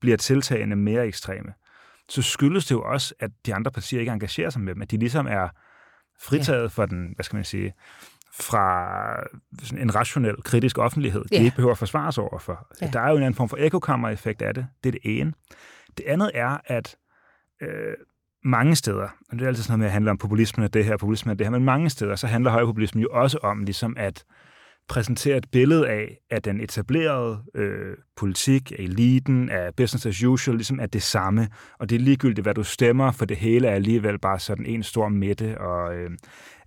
bliver 0.00 0.16
tiltagende 0.16 0.76
mere 0.76 1.06
ekstreme, 1.06 1.52
så 2.08 2.22
skyldes 2.22 2.66
det 2.66 2.74
jo 2.74 2.82
også, 2.82 3.14
at 3.20 3.30
de 3.46 3.54
andre 3.54 3.70
partier 3.70 4.00
ikke 4.00 4.12
engagerer 4.12 4.50
sig 4.50 4.62
med 4.62 4.74
dem, 4.74 4.82
at 4.82 4.90
de 4.90 4.96
ligesom 4.96 5.26
er 5.26 5.48
fritaget 6.22 6.62
ja. 6.62 6.66
for 6.66 6.86
den, 6.86 7.12
hvad 7.14 7.24
skal 7.24 7.36
man 7.36 7.44
sige, 7.44 7.74
fra 8.34 9.24
sådan 9.62 9.82
en 9.82 9.94
rationel, 9.94 10.42
kritisk 10.42 10.78
offentlighed, 10.78 11.20
de 11.20 11.28
ja. 11.32 11.42
ikke 11.42 11.56
behøver 11.56 11.72
at 11.72 11.78
forsvare 11.78 12.12
sig 12.12 12.24
overfor. 12.24 12.66
Ja. 12.80 12.90
Der 12.92 13.00
er 13.00 13.10
jo 13.10 13.16
en 13.16 13.22
anden 13.22 13.34
form 13.34 13.48
for 13.48 13.56
ekokammer-effekt 13.60 14.42
af 14.42 14.54
det. 14.54 14.66
Det 14.84 14.88
er 14.88 15.00
det 15.02 15.20
ene. 15.20 15.32
Det 15.98 16.06
andet 16.06 16.30
er, 16.34 16.58
at 16.66 16.96
øh, 17.62 17.94
mange 18.44 18.76
steder, 18.76 19.08
og 19.30 19.38
det 19.38 19.42
er 19.42 19.46
altid 19.48 19.62
sådan 19.62 19.72
noget 19.72 19.78
med 19.78 19.86
at 19.86 19.92
handle 19.92 20.10
om 20.10 20.18
populismen 20.18 20.64
af 20.64 20.70
det 20.70 20.84
her, 20.84 20.96
populismen 20.96 21.30
af 21.30 21.38
det 21.38 21.46
her, 21.46 21.50
men 21.50 21.64
mange 21.64 21.90
steder, 21.90 22.16
så 22.16 22.26
handler 22.26 22.50
højpopulismen 22.50 23.02
jo 23.02 23.08
også 23.12 23.38
om 23.42 23.64
ligesom 23.64 23.96
at 23.98 24.24
præsentere 24.92 25.36
et 25.36 25.46
billede 25.52 25.88
af, 25.88 26.18
at 26.30 26.44
den 26.44 26.60
etablerede 26.60 27.42
øh, 27.54 27.96
politik, 28.16 28.72
af 28.72 28.82
eliten, 28.82 29.50
af 29.50 29.74
business 29.74 30.06
as 30.06 30.24
usual, 30.24 30.56
ligesom 30.56 30.80
er 30.80 30.86
det 30.86 31.02
samme, 31.02 31.48
og 31.78 31.90
det 31.90 31.96
er 31.96 32.00
ligegyldigt, 32.00 32.44
hvad 32.44 32.54
du 32.54 32.62
stemmer, 32.62 33.12
for 33.12 33.24
det 33.24 33.36
hele 33.36 33.68
er 33.68 33.74
alligevel 33.74 34.18
bare 34.18 34.38
sådan 34.38 34.66
en 34.66 34.82
stor 34.82 35.08
midte, 35.08 35.60
og 35.60 35.94
øh, 35.94 36.10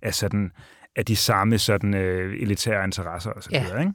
er 0.02 0.10
sådan 0.10 0.50
af 0.96 1.04
de 1.04 1.16
samme 1.16 1.58
sådan 1.58 1.94
øh, 1.94 2.42
elitære 2.42 2.84
interesser 2.84 3.30
osv. 3.30 3.52
Ja. 3.52 3.78
Ikke? 3.78 3.92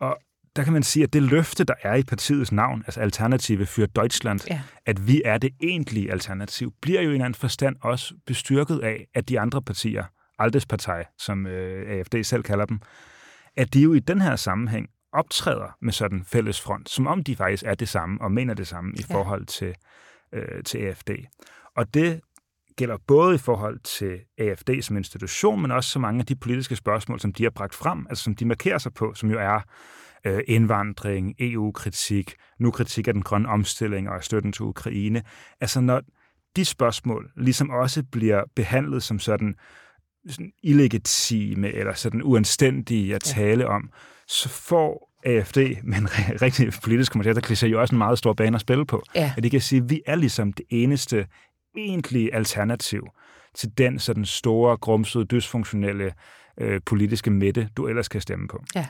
Og 0.00 0.18
der 0.56 0.64
kan 0.64 0.72
man 0.72 0.82
sige, 0.82 1.02
at 1.02 1.12
det 1.12 1.22
løfte, 1.22 1.64
der 1.64 1.74
er 1.82 1.94
i 1.94 2.02
partiets 2.02 2.52
navn, 2.52 2.82
altså 2.86 3.00
Alternative 3.00 3.66
for 3.66 3.86
Deutschland, 3.86 4.40
ja. 4.50 4.60
at 4.86 5.06
vi 5.06 5.22
er 5.24 5.38
det 5.38 5.50
egentlige 5.62 6.12
alternativ, 6.12 6.72
bliver 6.82 7.02
jo 7.02 7.10
i 7.10 7.14
en 7.14 7.20
anden 7.20 7.34
forstand 7.34 7.76
også 7.80 8.14
bestyrket 8.26 8.78
af, 8.78 9.06
at 9.14 9.28
de 9.28 9.40
andre 9.40 9.62
partier, 9.62 10.04
Aldespartei, 10.38 11.02
som 11.18 11.46
øh, 11.46 11.98
AFD 11.98 12.22
selv 12.22 12.42
kalder 12.42 12.64
dem, 12.64 12.80
at 13.56 13.74
de 13.74 13.82
jo 13.82 13.92
i 13.92 13.98
den 13.98 14.20
her 14.20 14.36
sammenhæng 14.36 14.88
optræder 15.12 15.76
med 15.82 15.92
sådan 15.92 16.18
en 16.18 16.24
fælles 16.24 16.60
front, 16.60 16.88
som 16.88 17.06
om 17.06 17.24
de 17.24 17.36
faktisk 17.36 17.62
er 17.66 17.74
det 17.74 17.88
samme 17.88 18.20
og 18.20 18.32
mener 18.32 18.54
det 18.54 18.66
samme 18.66 18.92
i 18.94 19.04
ja. 19.08 19.14
forhold 19.14 19.46
til, 19.46 19.74
øh, 20.32 20.64
til 20.64 20.78
AFD. 20.78 21.10
Og 21.76 21.94
det 21.94 22.20
gælder 22.76 22.96
både 23.06 23.34
i 23.34 23.38
forhold 23.38 23.78
til 23.78 24.20
AFD 24.38 24.70
som 24.82 24.96
institution, 24.96 25.62
men 25.62 25.70
også 25.70 25.90
så 25.90 25.98
mange 25.98 26.20
af 26.20 26.26
de 26.26 26.36
politiske 26.36 26.76
spørgsmål, 26.76 27.20
som 27.20 27.32
de 27.32 27.42
har 27.42 27.50
bragt 27.50 27.74
frem, 27.74 28.06
altså 28.08 28.24
som 28.24 28.34
de 28.34 28.44
markerer 28.44 28.78
sig 28.78 28.94
på, 28.94 29.14
som 29.14 29.30
jo 29.30 29.38
er 29.38 29.60
øh, 30.26 30.40
indvandring, 30.46 31.34
EU-kritik, 31.38 32.34
nu 32.58 32.70
kritik 32.70 33.08
af 33.08 33.14
den 33.14 33.22
grønne 33.22 33.48
omstilling 33.48 34.10
og 34.10 34.24
støtten 34.24 34.52
til 34.52 34.62
Ukraine. 34.62 35.22
Altså 35.60 35.80
når 35.80 36.02
de 36.56 36.64
spørgsmål 36.64 37.30
ligesom 37.36 37.70
også 37.70 38.02
bliver 38.12 38.44
behandlet 38.56 39.02
som 39.02 39.18
sådan, 39.18 39.54
sådan 40.28 40.52
illegitime 40.62 41.72
eller 41.72 41.94
sådan 41.94 42.22
uanstændige 42.22 43.14
at 43.14 43.22
tale 43.22 43.68
om, 43.68 43.90
så 44.28 44.48
får 44.48 45.10
AFD, 45.24 45.58
men 45.82 46.08
rigtig 46.42 46.72
politisk 46.82 47.12
kommentator, 47.12 47.66
jo 47.66 47.80
også 47.80 47.94
en 47.94 47.98
meget 47.98 48.18
stor 48.18 48.32
bane 48.32 48.54
at 48.54 48.60
spille 48.60 48.86
på. 48.86 49.02
Ja. 49.14 49.32
At 49.36 49.42
de 49.42 49.50
kan 49.50 49.60
sige, 49.60 49.82
at 49.82 49.90
vi 49.90 50.02
er 50.06 50.14
ligesom 50.14 50.52
det 50.52 50.66
eneste 50.70 51.26
egentlige 51.76 52.34
alternativ 52.34 53.06
til 53.54 53.78
den 53.78 53.98
sådan 53.98 54.24
store, 54.24 54.76
grumsede, 54.76 55.24
dysfunktionelle 55.24 56.12
øh, 56.60 56.80
politiske 56.86 57.30
midte, 57.30 57.68
du 57.76 57.86
ellers 57.86 58.08
kan 58.08 58.20
stemme 58.20 58.48
på. 58.48 58.64
Ja. 58.74 58.86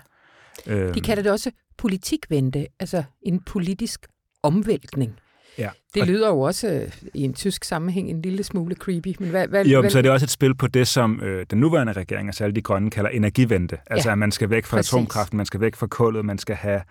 Øhm. 0.67 0.95
De 0.95 1.01
kalder 1.01 1.23
det 1.23 1.33
også 1.33 1.51
politikvente, 1.77 2.67
altså 2.81 3.05
en 3.23 3.41
politisk 3.41 4.07
omvæltning. 4.43 5.19
Ja. 5.59 5.71
Det 5.95 6.07
lyder 6.07 6.29
jo 6.29 6.41
også 6.41 6.69
øh, 6.69 6.93
i 7.15 7.23
en 7.23 7.35
tysk 7.35 7.65
sammenhæng 7.65 8.11
en 8.11 8.23
lille 8.23 8.45
smule 8.45 8.75
creepy. 8.75 9.15
Men 9.21 9.31
hvad, 9.31 9.49
hvad, 9.49 9.65
jo, 9.65 9.83
men 9.83 9.91
så 9.91 9.99
er 9.99 10.03
det 10.03 10.11
også 10.11 10.27
et 10.27 10.31
spil 10.31 10.55
på 10.55 10.67
det, 10.67 10.89
som 10.89 11.21
øh, 11.21 11.47
den 11.51 11.61
nuværende 11.61 11.93
regering, 11.93 12.29
altså 12.29 12.45
alle 12.45 12.55
de 12.55 12.63
grønne, 12.63 12.91
kalder 12.91 13.11
energivente. 13.11 13.79
Altså 13.87 14.09
ja. 14.09 14.13
at 14.13 14.19
man 14.19 14.33
skal 14.33 14.51
væk 14.51 14.65
fra 14.65 14.77
Præcis. 14.77 14.93
atomkraften, 14.93 15.37
man 15.37 15.47
skal 15.47 15.61
væk 15.61 15.77
fra 15.77 15.87
kullet, 15.87 16.25
man 16.25 16.39
skal 16.39 16.57
have, 16.57 16.83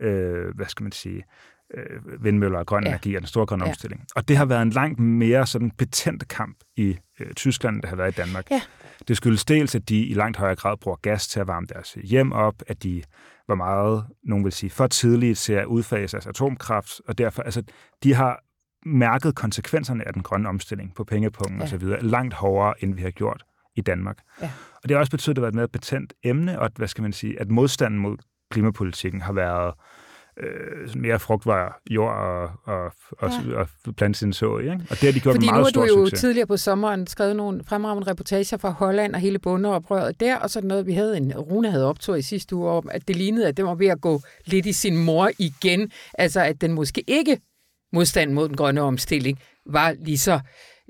øh, 0.00 0.54
hvad 0.54 0.66
skal 0.66 0.82
man 0.82 0.92
sige, 0.92 1.24
øh, 1.74 2.24
vindmøller 2.24 2.58
og 2.58 2.66
grøn 2.66 2.82
ja. 2.82 2.88
energi 2.88 3.14
og 3.14 3.20
den 3.20 3.28
store 3.28 3.46
grønne 3.46 3.64
ja. 3.64 3.70
omstilling. 3.70 4.04
Og 4.16 4.28
det 4.28 4.36
har 4.36 4.44
været 4.44 4.62
en 4.62 4.70
langt 4.70 5.00
mere 5.00 5.46
sådan 5.46 5.70
betændt 5.70 6.28
kamp 6.28 6.56
i 6.76 6.96
øh, 7.20 7.32
Tyskland, 7.32 7.74
end 7.76 7.82
det 7.82 7.88
har 7.88 7.96
været 7.96 8.18
i 8.18 8.20
Danmark. 8.20 8.50
Ja. 8.50 8.60
Det 9.08 9.16
skyldes 9.16 9.44
dels, 9.44 9.74
at 9.74 9.88
de 9.88 10.06
i 10.06 10.14
langt 10.14 10.36
højere 10.36 10.56
grad 10.56 10.76
bruger 10.76 10.96
gas 11.02 11.28
til 11.28 11.40
at 11.40 11.46
varme 11.46 11.66
deres 11.66 11.96
hjem 12.04 12.32
op, 12.32 12.54
at 12.66 12.82
de 12.82 13.02
var 13.48 13.54
meget, 13.54 14.04
nogen 14.22 14.44
vil 14.44 14.52
sige, 14.52 14.70
for 14.70 14.86
tidlige 14.86 15.34
til 15.34 15.52
at 15.52 15.66
udfase 15.66 16.12
deres 16.12 16.26
atomkraft, 16.26 17.00
og 17.08 17.18
derfor, 17.18 17.42
altså, 17.42 17.62
de 18.02 18.14
har 18.14 18.40
mærket 18.86 19.34
konsekvenserne 19.34 20.06
af 20.06 20.12
den 20.12 20.22
grønne 20.22 20.48
omstilling 20.48 20.94
på 20.94 21.04
pengepunkten 21.04 21.58
ja. 21.58 21.64
osv. 21.64 21.82
langt 22.00 22.34
hårdere, 22.34 22.74
end 22.84 22.94
vi 22.94 23.02
har 23.02 23.10
gjort 23.10 23.44
i 23.76 23.80
Danmark. 23.80 24.18
Ja. 24.42 24.50
Og 24.74 24.88
det 24.88 24.90
har 24.90 24.98
også 24.98 25.10
betydet, 25.10 25.32
at 25.32 25.36
det 25.36 25.40
har 25.40 25.42
været 25.42 25.52
et 25.52 25.56
mere 25.56 25.68
betændt 25.68 26.12
emne, 26.22 26.58
og 26.58 26.64
at, 26.64 26.72
hvad 26.76 26.88
skal 26.88 27.02
man 27.02 27.12
sige, 27.12 27.40
at 27.40 27.50
modstanden 27.50 28.00
mod 28.00 28.16
klimapolitikken 28.50 29.20
har 29.20 29.32
været 29.32 29.68
øh, 29.68 30.03
mere 30.94 31.18
frugtvarer, 31.18 31.72
jord 31.90 32.14
og, 32.14 32.50
og, 32.64 32.92
og, 33.18 33.30
ja. 33.50 33.58
og 33.58 33.68
plante 33.96 34.18
sin 34.18 34.32
så 34.32 34.58
i. 34.58 34.62
Ikke? 34.62 34.72
Og 34.72 34.90
det 34.90 34.98
har 35.00 35.12
de 35.12 35.20
gjort 35.20 35.34
Fordi 35.34 35.46
meget 35.46 35.74
nu 35.74 35.80
har 35.80 35.86
du 35.86 35.98
jo 35.98 36.04
succes. 36.04 36.20
tidligere 36.20 36.46
på 36.46 36.56
sommeren 36.56 37.06
skrevet 37.06 37.36
nogle 37.36 37.64
fremragende 37.64 38.10
reportager 38.10 38.56
fra 38.56 38.70
Holland 38.70 39.14
og 39.14 39.20
hele 39.20 39.38
bundeoprøret 39.38 40.20
der, 40.20 40.36
og 40.36 40.50
så 40.50 40.60
noget, 40.60 40.86
vi 40.86 40.92
havde 40.92 41.16
en, 41.16 41.38
Rune 41.38 41.70
havde 41.70 41.86
optog 41.86 42.18
i 42.18 42.22
sidste 42.22 42.56
uge 42.56 42.70
om, 42.70 42.88
at 42.90 43.08
det 43.08 43.16
lignede, 43.16 43.48
at 43.48 43.56
det 43.56 43.64
var 43.64 43.74
ved 43.74 43.86
at 43.86 44.00
gå 44.00 44.20
lidt 44.44 44.66
i 44.66 44.72
sin 44.72 44.96
mor 44.96 45.30
igen. 45.38 45.90
Altså, 46.14 46.40
at 46.40 46.60
den 46.60 46.72
måske 46.72 47.04
ikke 47.06 47.38
modstand 47.92 48.32
mod 48.32 48.48
den 48.48 48.56
grønne 48.56 48.80
omstilling 48.80 49.38
var 49.66 49.94
lige 50.00 50.18
så 50.18 50.40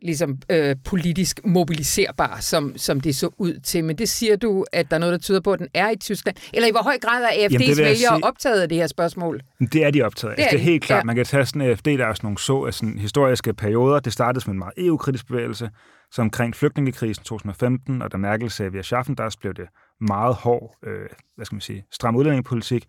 ligesom 0.03 0.38
øh, 0.51 0.76
politisk 0.84 1.40
mobiliserbar, 1.45 2.38
som, 2.40 2.76
som 2.76 3.01
det 3.01 3.16
så 3.16 3.30
ud 3.38 3.61
til. 3.61 3.84
Men 3.84 3.99
det 3.99 4.09
siger 4.09 4.36
du, 4.36 4.64
at 4.72 4.90
der 4.90 4.97
er 4.97 5.01
noget, 5.01 5.12
der 5.12 5.18
tyder 5.18 5.40
på, 5.40 5.53
at 5.53 5.59
den 5.59 5.68
er 5.74 5.90
i 5.90 5.97
Tyskland. 5.97 6.36
Eller 6.53 6.68
i 6.68 6.70
hvor 6.70 6.82
høj 6.82 6.99
grad 6.99 7.22
er 7.22 7.28
AFD's 7.28 7.59
vælgere 7.59 7.97
sige, 7.97 8.24
optaget 8.24 8.62
af 8.62 8.68
det 8.68 8.78
her 8.78 8.86
spørgsmål? 8.86 9.40
Det 9.72 9.84
er 9.84 9.90
de 9.90 10.03
optaget 10.03 10.30
af. 10.30 10.36
Det 10.36 10.42
er, 10.42 10.47
altså, 10.47 10.57
det 10.57 10.62
er 10.62 10.70
helt 10.70 10.84
klart. 10.84 10.99
Ja. 10.99 11.05
Man 11.05 11.16
kan 11.16 11.24
tage 11.24 11.47
sådan 11.47 11.62
AFD, 11.62 11.86
der 11.86 12.07
er 12.07 12.14
sådan 12.14 12.26
nogle 12.26 12.38
så 12.38 12.62
af 12.62 12.74
sådan 12.74 12.99
historiske 12.99 13.55
perioder. 13.55 14.01
Det 14.01 14.12
startede 14.12 14.45
som 14.45 14.53
en 14.53 14.59
meget 14.59 14.72
EU-kritisk 14.76 15.26
bevægelse, 15.26 15.70
så 16.11 16.22
omkring 16.22 16.57
flygtningekrisen 16.57 17.24
2015, 17.24 18.03
og 18.03 18.12
da 18.12 18.16
Merkel 18.16 18.51
sagde, 18.51 18.66
at 18.66 18.72
vi 18.72 18.82
schaffen, 18.82 19.14
der 19.14 19.36
blev 19.40 19.55
det 19.55 19.66
meget 20.01 20.34
hård, 20.34 20.76
øh, 20.86 21.09
hvad 21.36 21.47
skal 21.47 21.55
man 21.57 21.61
sige, 21.61 21.84
stram 21.92 22.16
udlændingepolitik. 22.16 22.84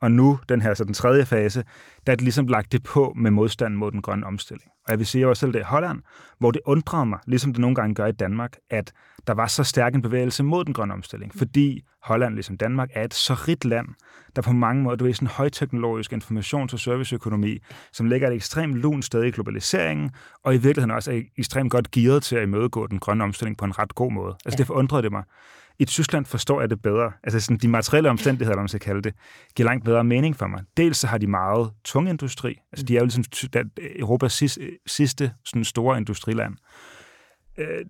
Og 0.00 0.10
nu, 0.10 0.38
den 0.48 0.62
her 0.62 0.74
så 0.74 0.84
den 0.84 0.94
tredje 0.94 1.26
fase, 1.26 1.64
der 2.06 2.12
er 2.12 2.16
det 2.16 2.22
ligesom 2.22 2.46
lagt 2.46 2.72
det 2.72 2.82
på 2.82 3.12
med 3.16 3.30
modstand 3.30 3.74
mod 3.74 3.92
den 3.92 4.02
grønne 4.02 4.26
omstilling. 4.26 4.70
Og 4.84 4.90
jeg 4.90 4.98
vil 4.98 5.06
sige, 5.06 5.20
at 5.20 5.20
jeg 5.20 5.28
var 5.28 5.34
selv 5.34 5.52
det 5.52 5.58
i 5.58 5.62
Holland, 5.62 5.98
hvor 6.38 6.50
det 6.50 6.60
undrede 6.66 7.06
mig, 7.06 7.18
ligesom 7.26 7.52
det 7.52 7.60
nogle 7.60 7.74
gange 7.74 7.94
gør 7.94 8.06
i 8.06 8.12
Danmark, 8.12 8.56
at 8.70 8.92
der 9.26 9.34
var 9.34 9.46
så 9.46 9.64
stærk 9.64 9.94
en 9.94 10.02
bevægelse 10.02 10.42
mod 10.42 10.64
den 10.64 10.74
grønne 10.74 10.94
omstilling. 10.94 11.34
Fordi 11.34 11.82
Holland, 12.02 12.34
ligesom 12.34 12.56
Danmark, 12.56 12.88
er 12.94 13.04
et 13.04 13.14
så 13.14 13.34
rigt 13.34 13.64
land, 13.64 13.86
der 14.36 14.42
på 14.42 14.52
mange 14.52 14.82
måder, 14.82 14.96
du 14.96 15.06
er 15.06 15.12
sådan 15.12 15.26
en 15.26 15.30
højteknologisk 15.30 16.12
informations- 16.12 16.72
og 16.72 16.78
serviceøkonomi, 16.80 17.58
som 17.92 18.06
ligger 18.06 18.28
et 18.28 18.34
ekstremt 18.34 18.74
lun 18.74 19.02
sted 19.02 19.24
i 19.24 19.30
globaliseringen, 19.30 20.10
og 20.44 20.54
i 20.54 20.58
virkeligheden 20.58 20.90
også 20.90 21.12
er 21.12 21.20
ekstremt 21.38 21.70
godt 21.70 21.90
gearet 21.90 22.22
til 22.22 22.36
at 22.36 22.42
imødegå 22.42 22.86
den 22.86 22.98
grønne 22.98 23.24
omstilling 23.24 23.56
på 23.56 23.64
en 23.64 23.78
ret 23.78 23.94
god 23.94 24.12
måde. 24.12 24.36
Altså 24.44 24.56
ja. 24.56 24.58
det 24.58 24.66
forundrede 24.66 25.02
det 25.02 25.12
mig. 25.12 25.22
I 25.80 25.84
Tyskland 25.84 26.26
forstår 26.26 26.60
jeg 26.60 26.70
det 26.70 26.82
bedre. 26.82 27.12
Altså 27.24 27.40
sådan, 27.40 27.56
de 27.58 27.68
materielle 27.68 28.10
omstændigheder, 28.10 28.52
eller 28.52 28.62
man 28.62 28.68
skal 28.68 28.80
kalde 28.80 29.02
det, 29.02 29.14
giver 29.56 29.68
langt 29.68 29.84
bedre 29.84 30.04
mening 30.04 30.36
for 30.36 30.46
mig. 30.46 30.62
Dels 30.76 30.96
så 30.96 31.06
har 31.06 31.18
de 31.18 31.26
meget 31.26 31.70
tung 31.84 32.08
industri. 32.08 32.58
Altså 32.72 32.86
de 32.86 32.96
er 32.96 33.00
jo 33.00 33.04
ligesom 33.04 33.24
Europas 33.78 34.32
sidste, 34.32 34.70
sidste 34.86 35.32
sådan 35.44 35.64
store 35.64 35.98
industriland. 35.98 36.56
Øh, 37.58 37.84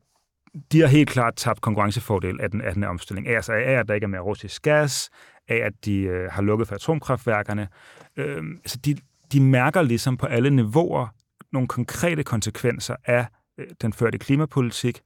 de 0.72 0.80
har 0.80 0.86
helt 0.86 1.09
klart 1.09 1.36
tabt 1.36 1.61
konkurrencefordel 1.61 2.41
af 2.41 2.51
den, 2.51 2.61
af 2.61 2.74
den 2.74 2.82
her 2.82 2.91
omstilling. 2.91 3.28
Altså 3.28 3.53
af, 3.53 3.72
at 3.72 3.89
der 3.89 3.95
ikke 3.95 4.05
er 4.05 4.09
mere 4.09 4.20
russisk 4.20 4.62
gas, 4.62 5.11
af 5.49 5.57
at 5.57 5.72
de 5.84 6.01
øh, 6.01 6.32
har 6.32 6.43
lukket 6.43 6.68
for 6.68 6.74
atomkraftværkerne. 6.74 7.68
Øh, 8.16 8.43
altså 8.57 8.78
de, 8.84 8.97
de 9.32 9.41
mærker 9.41 9.82
ligesom 9.82 10.16
på 10.16 10.26
alle 10.26 10.51
niveauer 10.51 11.07
nogle 11.53 11.68
konkrete 11.68 12.24
konsekvenser 12.24 12.97
af 13.05 13.26
øh, 13.59 13.66
den 13.82 13.93
førte 13.93 14.18
klimapolitik, 14.18 15.01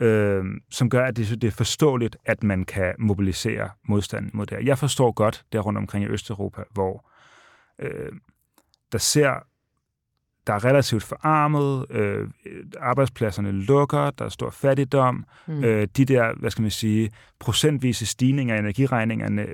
øh, 0.00 0.44
som 0.70 0.90
gør, 0.90 1.06
at 1.06 1.16
det, 1.16 1.42
det 1.42 1.48
er 1.48 1.52
forståeligt, 1.52 2.16
at 2.24 2.42
man 2.42 2.64
kan 2.64 2.94
mobilisere 2.98 3.70
modstanden 3.84 4.30
mod 4.34 4.46
det. 4.46 4.58
Jeg 4.62 4.78
forstår 4.78 5.12
godt 5.12 5.44
der 5.52 5.60
rundt 5.60 5.78
omkring 5.78 6.04
i 6.04 6.08
Østeuropa, 6.08 6.62
hvor 6.72 7.10
øh, 7.78 8.12
der 8.92 8.98
ser 8.98 9.46
der 10.46 10.52
er 10.52 10.64
relativt 10.64 11.02
forarmet, 11.02 11.86
øh, 11.90 12.28
arbejdspladserne 12.78 13.52
lukker, 13.52 14.10
der 14.10 14.24
er 14.24 14.28
stor 14.28 14.50
fattigdom, 14.50 15.24
mm. 15.46 15.64
øh, 15.64 15.88
de 15.96 16.04
der, 16.04 16.34
hvad 16.36 16.50
skal 16.50 16.62
man 16.62 16.70
sige, 16.70 17.10
procentvise 17.38 18.06
stigninger 18.06 18.54
i 18.54 18.58
energiregningerne 18.58 19.46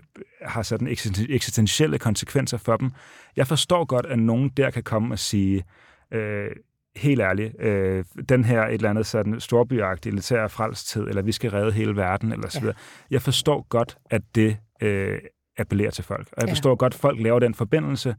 har 0.42 0.62
sådan 0.62 0.88
eksistentielle 1.28 1.99
konsekvenser 1.99 2.57
for 2.57 2.76
dem. 2.76 2.90
Jeg 3.36 3.47
forstår 3.47 3.84
godt, 3.84 4.07
at 4.07 4.18
nogen 4.18 4.49
der 4.49 4.70
kan 4.70 4.82
komme 4.82 5.14
og 5.14 5.18
sige, 5.18 5.64
øh, 6.11 6.51
helt 6.97 7.20
ærligt, 7.20 7.61
øh, 7.61 8.05
den 8.28 8.44
her 8.44 8.62
et 8.62 8.74
eller 8.74 8.90
andet 8.90 9.07
sådan 9.07 9.40
storbyagtige 9.40 10.12
elitære 10.12 10.49
frelstid, 10.49 11.03
eller 11.03 11.22
vi 11.22 11.32
skal 11.32 11.51
redde 11.51 11.72
hele 11.72 11.97
verden, 11.97 12.32
eller 12.32 12.49
så 12.49 12.61
videre. 12.61 12.76
Ja. 13.11 13.14
Jeg 13.14 13.22
forstår 13.22 13.66
godt, 13.68 13.99
at 14.11 14.22
det 14.34 14.57
øh, 14.82 15.18
appellerer 15.59 15.90
til 15.90 16.05
folk. 16.05 16.28
Og 16.32 16.42
jeg 16.42 16.49
forstår 16.49 16.70
ja. 16.70 16.76
godt, 16.76 16.94
at 16.94 17.01
folk 17.01 17.20
laver 17.20 17.38
den 17.38 17.55
forbindelse. 17.55 18.16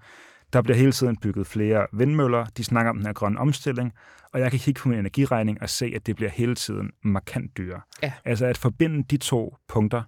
Der 0.53 0.61
bliver 0.61 0.77
hele 0.77 0.91
tiden 0.91 1.17
bygget 1.17 1.47
flere 1.47 1.87
vindmøller, 1.93 2.45
de 2.45 2.63
snakker 2.63 2.89
om 2.89 2.97
den 2.97 3.05
her 3.05 3.13
grønne 3.13 3.39
omstilling, 3.39 3.93
og 4.33 4.39
jeg 4.39 4.51
kan 4.51 4.59
kigge 4.59 4.81
på 4.81 4.89
min 4.89 4.99
energiregning 4.99 5.61
og 5.61 5.69
se, 5.69 5.91
at 5.95 6.07
det 6.07 6.15
bliver 6.15 6.31
hele 6.31 6.55
tiden 6.55 6.91
markant 7.03 7.57
dyrere. 7.57 7.81
Ja. 8.03 8.13
Altså 8.25 8.45
at 8.45 8.57
forbinde 8.57 9.03
de 9.03 9.17
to 9.17 9.55
punkter, 9.67 10.03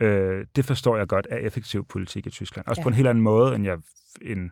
øh, 0.00 0.46
det 0.56 0.64
forstår 0.64 0.96
jeg 0.96 1.06
godt 1.08 1.26
er 1.30 1.36
effektiv 1.36 1.86
politik 1.86 2.26
i 2.26 2.30
Tyskland. 2.30 2.66
Også 2.66 2.80
ja. 2.80 2.82
på 2.82 2.88
en 2.88 2.94
helt 2.94 3.08
anden 3.08 3.24
måde, 3.24 3.54
end, 3.54 3.64
jeg, 3.64 3.78
end, 4.22 4.50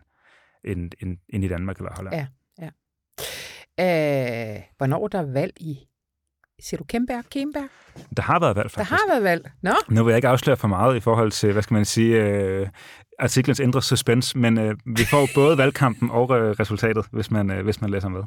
end, 0.63 0.91
end, 1.01 1.17
end 1.29 1.43
i 1.43 1.47
Danmark 1.47 1.77
eller 1.77 1.91
Holland. 1.95 2.15
Ja, 2.15 2.27
Æh, 3.79 4.61
hvornår 4.77 5.07
der 5.07 5.19
er 5.19 5.31
valg 5.31 5.53
i 5.57 5.77
Siger 6.59 6.77
du 6.77 6.83
Kemberg? 6.83 7.23
Kemberg? 7.31 7.69
Der 8.17 8.23
har 8.23 8.39
været 8.39 8.55
valg, 8.55 8.71
faktisk. 8.71 8.89
Der 8.89 8.97
har 8.97 9.13
været 9.13 9.23
valg. 9.23 9.51
Nå. 9.61 9.73
Nu 9.89 10.03
vil 10.03 10.11
jeg 10.11 10.17
ikke 10.17 10.27
afsløre 10.27 10.57
for 10.57 10.67
meget 10.67 10.95
i 10.95 10.99
forhold 10.99 11.31
til, 11.31 11.53
hvad 11.53 11.63
skal 11.63 11.73
man 11.73 11.85
sige, 11.85 12.23
øh, 12.23 12.67
artiklens 13.19 13.59
indre 13.59 13.81
suspense, 13.81 14.37
men 14.37 14.57
øh, 14.57 14.75
vi 14.85 15.05
får 15.05 15.27
både 15.35 15.57
valgkampen 15.57 16.11
og 16.11 16.37
øh, 16.37 16.51
resultatet, 16.51 17.05
hvis 17.11 17.31
man, 17.31 17.51
øh, 17.51 17.63
hvis 17.63 17.81
man 17.81 17.89
læser 17.89 18.09
med. 18.09 18.19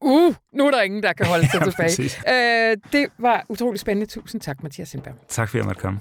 uh, 0.00 0.34
nu 0.52 0.66
er 0.66 0.70
der 0.70 0.82
ingen, 0.82 1.02
der 1.02 1.12
kan 1.12 1.26
holde 1.26 1.50
sig 1.50 1.60
ja, 1.60 1.64
tilbage. 1.70 2.70
Øh, 2.70 2.76
det 2.92 3.08
var 3.18 3.44
utrolig 3.48 3.80
spændende. 3.80 4.10
Tusind 4.10 4.40
tak, 4.40 4.62
Mathias 4.62 4.88
Sindberg. 4.88 5.14
Tak 5.28 5.48
fordi 5.48 5.58
jeg 5.58 5.66
måtte 5.66 5.80
komme. 5.80 6.00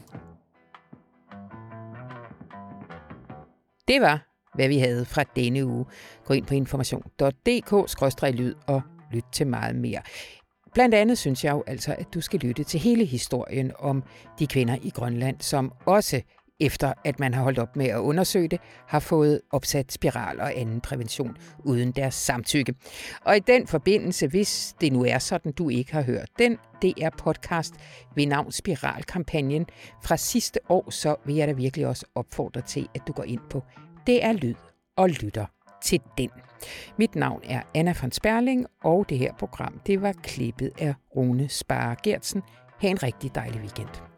Det 3.87 4.01
var, 4.01 4.30
hvad 4.55 4.67
vi 4.67 4.77
havde 4.77 5.05
fra 5.05 5.23
denne 5.35 5.65
uge. 5.65 5.85
Gå 6.25 6.33
ind 6.33 6.45
på 6.45 6.53
information.dk-lyd 6.53 8.55
og 8.67 8.81
lyt 9.11 9.25
til 9.31 9.47
meget 9.47 9.75
mere. 9.75 10.01
Blandt 10.73 10.95
andet 10.95 11.17
synes 11.17 11.43
jeg 11.43 11.51
jo 11.51 11.63
altså, 11.67 11.95
at 11.97 12.13
du 12.13 12.21
skal 12.21 12.39
lytte 12.39 12.63
til 12.63 12.79
hele 12.79 13.05
historien 13.05 13.71
om 13.79 14.03
de 14.39 14.47
kvinder 14.47 14.77
i 14.81 14.89
Grønland, 14.89 15.35
som 15.39 15.73
også 15.85 16.21
efter 16.61 16.93
at 17.05 17.19
man 17.19 17.33
har 17.33 17.43
holdt 17.43 17.59
op 17.59 17.75
med 17.75 17.85
at 17.85 17.97
undersøge 17.97 18.47
det, 18.47 18.59
har 18.87 18.99
fået 18.99 19.41
opsat 19.51 19.91
spiral 19.91 20.39
og 20.39 20.57
anden 20.57 20.81
prævention 20.81 21.37
uden 21.59 21.91
deres 21.91 22.15
samtykke. 22.15 22.73
Og 23.25 23.37
i 23.37 23.39
den 23.39 23.67
forbindelse, 23.67 24.27
hvis 24.27 24.75
det 24.81 24.93
nu 24.93 25.05
er 25.05 25.19
sådan, 25.19 25.51
du 25.51 25.69
ikke 25.69 25.93
har 25.93 26.01
hørt 26.01 26.29
den 26.39 26.57
DR-podcast 26.85 27.73
ved 28.15 28.25
navn 28.25 28.51
Spiralkampagnen 28.51 29.65
fra 30.03 30.17
sidste 30.17 30.59
år, 30.69 30.89
så 30.89 31.15
vil 31.25 31.35
jeg 31.35 31.47
da 31.47 31.53
virkelig 31.53 31.87
også 31.87 32.05
opfordre 32.15 32.61
til, 32.61 32.87
at 32.95 33.01
du 33.07 33.13
går 33.13 33.23
ind 33.23 33.41
på 33.49 33.63
det 34.07 34.23
er 34.23 34.33
Lyd 34.33 34.55
og 34.97 35.09
lytter 35.09 35.45
til 35.83 36.01
den. 36.17 36.29
Mit 36.97 37.15
navn 37.15 37.41
er 37.43 37.61
Anna 37.75 37.93
von 38.01 38.11
Sperling, 38.11 38.65
og 38.83 39.09
det 39.09 39.17
her 39.17 39.33
program 39.33 39.81
det 39.87 40.01
var 40.01 40.13
klippet 40.23 40.71
af 40.79 40.93
Rune 41.15 41.49
Spare 41.49 41.95
Gertsen. 42.03 42.43
Ha' 42.81 42.87
en 42.87 43.03
rigtig 43.03 43.35
dejlig 43.35 43.61
weekend. 43.61 44.10